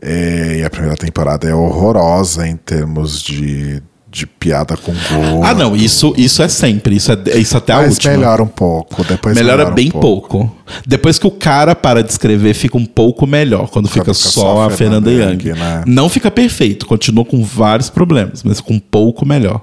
É, 0.00 0.58
e 0.60 0.64
a 0.64 0.70
primeira 0.70 0.96
temporada 0.96 1.46
é 1.48 1.54
horrorosa 1.54 2.48
em 2.48 2.56
termos 2.56 3.20
de, 3.22 3.82
de 4.10 4.26
piada 4.26 4.76
com 4.76 4.92
gol. 4.92 5.44
Ah, 5.44 5.52
não, 5.52 5.76
isso, 5.76 6.14
isso 6.16 6.42
é 6.42 6.48
sempre. 6.48 6.96
Isso, 6.96 7.12
é, 7.12 7.38
isso 7.38 7.56
até 7.56 7.74
a 7.74 7.78
Mas 7.78 7.94
última. 7.94 8.14
melhora 8.14 8.42
um 8.42 8.46
pouco. 8.48 9.04
Depois 9.04 9.36
Melhora 9.36 9.58
melhora 9.58 9.72
um 9.72 9.74
bem 9.74 9.90
pouco. 9.90 10.50
Depois 10.86 11.18
que 11.18 11.26
o 11.26 11.30
cara 11.30 11.74
para 11.74 12.02
de 12.02 12.10
escrever, 12.10 12.54
fica 12.54 12.78
um 12.78 12.86
pouco 12.86 13.26
melhor. 13.26 13.68
Quando 13.68 13.86
fica, 13.88 14.00
fica 14.00 14.14
só 14.14 14.66
a 14.66 14.70
Fernanda 14.70 15.10
Young. 15.10 15.52
né? 15.54 15.84
Não 15.86 16.08
fica 16.08 16.30
perfeito, 16.30 16.86
continua 16.86 17.24
com 17.24 17.42
vários 17.44 17.90
problemas, 17.90 18.42
mas 18.42 18.60
com 18.60 18.74
um 18.74 18.80
pouco 18.80 19.26
melhor. 19.26 19.60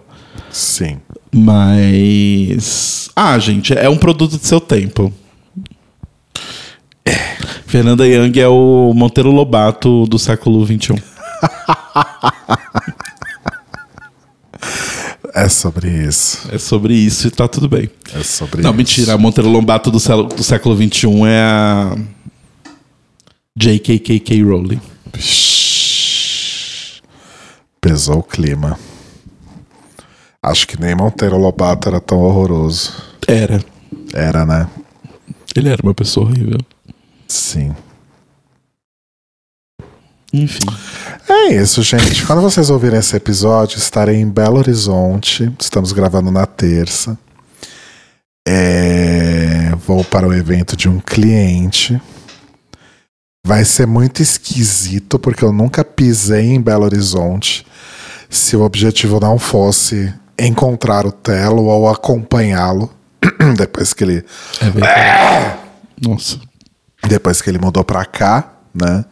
Sim. 0.51 0.97
Mas. 1.33 3.09
Ah, 3.15 3.37
gente, 3.39 3.73
é 3.73 3.89
um 3.89 3.97
produto 3.97 4.37
de 4.37 4.45
seu 4.45 4.61
tempo. 4.61 5.11
Fernanda 7.65 8.07
Young 8.07 8.39
é 8.39 8.47
o 8.47 8.93
Monteiro 8.95 9.31
Lobato 9.31 10.05
do 10.05 10.19
século 10.19 10.65
XXI. 10.65 10.95
É 15.37 15.49
sobre 15.49 15.89
isso. 15.89 16.47
É 16.51 16.57
sobre 16.57 16.93
isso 16.93 17.27
e 17.27 17.31
tá 17.31 17.45
tudo 17.47 17.67
bem. 17.67 17.89
É 18.13 18.23
sobre 18.23 18.61
Não, 18.61 18.69
isso. 18.69 18.77
mentira. 18.77 19.13
A 19.13 19.17
Monteiro 19.17 19.49
Lobato 19.49 19.91
do, 19.91 19.99
século- 19.99 20.29
do 20.29 20.43
século 20.43 20.75
XXI 20.75 21.07
é 21.27 21.41
a. 21.41 21.97
JKKK 23.57 24.43
Rowling. 24.43 24.81
Pesou 27.81 28.19
o 28.19 28.23
clima. 28.23 28.77
Acho 30.41 30.67
que 30.67 30.79
nem 30.79 30.95
Monteiro 30.95 31.37
Lobato 31.37 31.87
era 31.89 31.99
tão 31.99 32.19
horroroso. 32.19 32.93
Era. 33.27 33.63
Era, 34.13 34.45
né? 34.45 34.67
Ele 35.55 35.69
era 35.69 35.81
uma 35.83 35.93
pessoa 35.93 36.27
horrível. 36.27 36.57
Sim. 37.27 37.75
Enfim. 40.43 40.67
É 41.29 41.53
isso, 41.53 41.81
gente. 41.81 42.25
Quando 42.25 42.41
vocês 42.41 42.69
ouvirem 42.69 42.99
esse 42.99 43.15
episódio, 43.15 43.77
estarei 43.77 44.17
em 44.17 44.29
Belo 44.29 44.57
Horizonte. 44.57 45.51
Estamos 45.59 45.91
gravando 45.91 46.29
na 46.31 46.45
terça. 46.45 47.17
É, 48.47 49.71
Vou 49.85 50.03
para 50.03 50.27
o 50.27 50.33
evento 50.33 50.75
de 50.75 50.89
um 50.89 50.99
cliente. 50.99 52.01
Vai 53.45 53.63
ser 53.63 53.85
muito 53.85 54.21
esquisito, 54.21 55.19
porque 55.19 55.43
eu 55.45 55.53
nunca 55.53 55.83
pisei 55.83 56.53
em 56.53 56.61
Belo 56.61 56.85
Horizonte 56.85 57.65
se 58.29 58.55
o 58.55 58.63
objetivo 58.63 59.19
não 59.19 59.37
fosse 59.37 60.11
encontrar 60.39 61.05
o 61.05 61.11
Telo 61.11 61.65
ou 61.65 61.87
acompanhá-lo 61.87 62.91
depois 63.55 63.93
que 63.93 64.03
ele 64.03 64.25
É 64.59 64.69
verdade. 64.69 65.59
Nossa. 66.01 66.39
depois 67.07 67.41
que 67.41 67.49
ele 67.49 67.59
mudou 67.59 67.83
pra 67.83 68.03
cá, 68.03 68.53
né? 68.73 69.05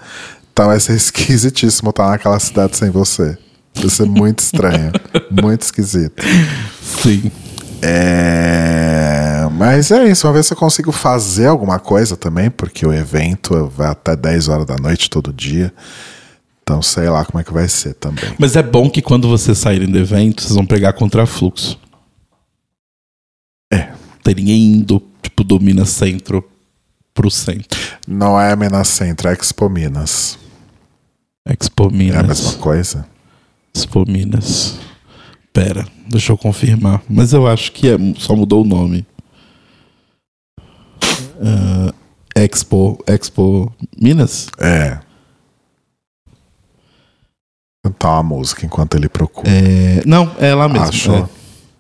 Então 0.54 0.68
vai 0.68 0.80
ser 0.80 0.94
esquisitíssimo 0.96 1.90
estar 1.90 2.10
naquela 2.10 2.40
cidade 2.40 2.78
sem 2.78 2.90
você. 2.90 3.38
Vai 3.76 3.90
ser 3.90 4.06
muito 4.06 4.40
estranho. 4.40 4.92
muito 5.30 5.64
esquisito. 5.64 6.24
Sim. 7.02 7.32
É... 7.82 9.48
Mas 9.52 9.92
é 9.92 10.08
isso, 10.08 10.24
vamos 10.24 10.38
ver 10.38 10.44
se 10.44 10.54
eu 10.54 10.58
consigo 10.58 10.92
fazer 10.92 11.48
alguma 11.48 11.80
coisa 11.80 12.16
também, 12.16 12.50
porque 12.50 12.86
o 12.86 12.94
evento 12.94 13.68
vai 13.76 13.90
até 13.90 14.16
10 14.16 14.48
horas 14.48 14.66
da 14.66 14.78
noite 14.78 15.10
todo 15.10 15.34
dia. 15.34 15.74
Então 16.62 16.82
sei 16.82 17.10
lá 17.10 17.26
como 17.26 17.42
é 17.42 17.44
que 17.44 17.52
vai 17.52 17.68
ser 17.68 17.96
também. 17.96 18.34
Mas 18.40 18.56
é 18.56 18.64
bom 18.64 18.90
que 18.90 19.02
quando 19.02 19.28
vocês 19.28 19.58
saírem 19.58 19.92
do 19.92 19.98
evento, 19.98 20.42
vocês 20.42 20.56
vão 20.56 20.66
pegar 20.66 20.94
contrafluxo. 20.94 21.78
É. 23.72 23.90
Tem 24.24 24.36
ninguém 24.36 24.76
indo, 24.76 25.04
tipo, 25.22 25.44
do 25.44 25.60
Minas 25.60 25.90
Centro 25.90 26.44
pro 27.14 27.30
centro. 27.30 27.80
Não 28.08 28.40
é 28.40 28.56
Minas 28.56 28.88
Centro, 28.88 29.28
é 29.28 29.34
Expo 29.34 29.70
Minas. 29.70 30.38
Expo 31.48 31.88
É 31.88 31.92
Minas. 31.92 32.20
a 32.20 32.24
mesma 32.24 32.54
coisa? 32.62 33.08
Expo 33.76 34.06
Minas. 34.10 34.78
Pera, 35.52 35.86
deixa 36.08 36.32
eu 36.32 36.38
confirmar. 36.38 37.02
Mas 37.10 37.34
eu 37.34 37.46
acho 37.48 37.72
que 37.72 37.90
é- 37.90 37.98
só 38.18 38.36
mudou 38.36 38.64
o 38.64 38.68
nome. 38.68 39.06
Ah, 41.42 41.94
Expo, 42.36 42.98
Expo 43.08 43.72
Minas? 44.00 44.48
É. 44.60 45.00
escutar 47.86 48.14
uma 48.14 48.24
música 48.24 48.66
enquanto 48.66 48.96
ele 48.96 49.10
procura. 49.10 49.50
É, 49.52 50.02
não, 50.06 50.34
é 50.40 50.56
lá 50.56 50.70
mesmo. 50.70 50.88
Achou? 50.88 51.30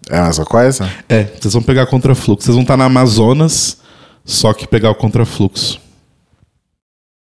É. 0.09 0.17
a 0.19 0.25
mesma 0.25 0.43
coisa? 0.45 0.85
É, 1.07 1.19
é, 1.21 1.23
vocês 1.23 1.53
vão 1.53 1.63
pegar 1.63 1.85
contrafluxo. 1.87 2.43
Vocês 2.43 2.55
vão 2.55 2.63
estar 2.63 2.75
na 2.75 2.83
Amazonas, 2.85 3.77
só 4.25 4.53
que 4.53 4.67
pegar 4.67 4.91
o 4.91 4.95
contrafluxo. 4.95 5.79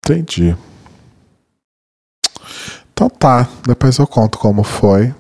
Entendi. 0.03 0.55
Então 2.95 3.09
tá, 3.09 3.45
depois 3.67 3.97
eu 3.97 4.07
conto 4.07 4.37
como 4.37 4.63
foi. 4.63 5.13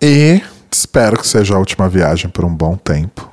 E 0.00 0.40
espero 0.72 1.18
que 1.18 1.28
seja 1.28 1.54
a 1.54 1.58
última 1.58 1.86
viagem 1.86 2.30
por 2.30 2.46
um 2.46 2.54
bom 2.54 2.78
tempo. 2.78 3.30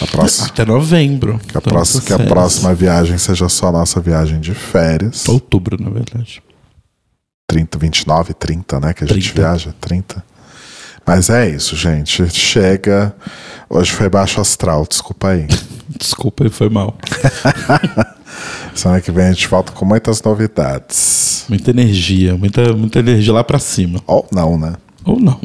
A 0.00 0.06
próxima, 0.06 0.46
Até 0.46 0.64
novembro. 0.64 1.38
Que 1.46 1.58
a, 1.58 1.60
próxima, 1.60 2.00
que 2.02 2.12
a 2.14 2.18
próxima 2.18 2.74
viagem 2.74 3.18
seja 3.18 3.46
só 3.50 3.68
a 3.68 3.72
nossa 3.72 4.00
viagem 4.00 4.40
de 4.40 4.54
férias. 4.54 5.28
Outubro, 5.28 5.76
na 5.78 5.90
verdade. 5.90 6.42
30, 7.46 7.78
29, 7.78 8.32
30, 8.32 8.80
né? 8.80 8.94
Que 8.94 9.04
a 9.04 9.06
30. 9.06 9.20
gente 9.20 9.34
viaja, 9.34 9.74
30. 9.78 10.24
Mas 11.06 11.28
é 11.28 11.50
isso, 11.50 11.76
gente. 11.76 12.26
Chega. 12.30 13.14
Hoje 13.68 13.92
foi 13.92 14.08
baixo 14.08 14.40
astral, 14.40 14.86
desculpa 14.88 15.28
aí. 15.28 15.46
desculpa 16.00 16.44
aí, 16.44 16.48
foi 16.48 16.70
mal. 16.70 16.96
Semana 18.74 19.00
que 19.00 19.10
vem 19.10 19.26
a 19.26 19.32
gente 19.32 19.48
volta 19.48 19.72
com 19.72 19.84
muitas 19.84 20.22
novidades. 20.22 21.44
Muita 21.48 21.70
energia, 21.70 22.36
muita, 22.36 22.72
muita 22.72 22.98
energia 22.98 23.32
lá 23.32 23.44
pra 23.44 23.58
cima. 23.58 24.00
Ou 24.06 24.26
não, 24.32 24.58
né? 24.58 24.74
Ou 25.04 25.20
não. 25.20 25.40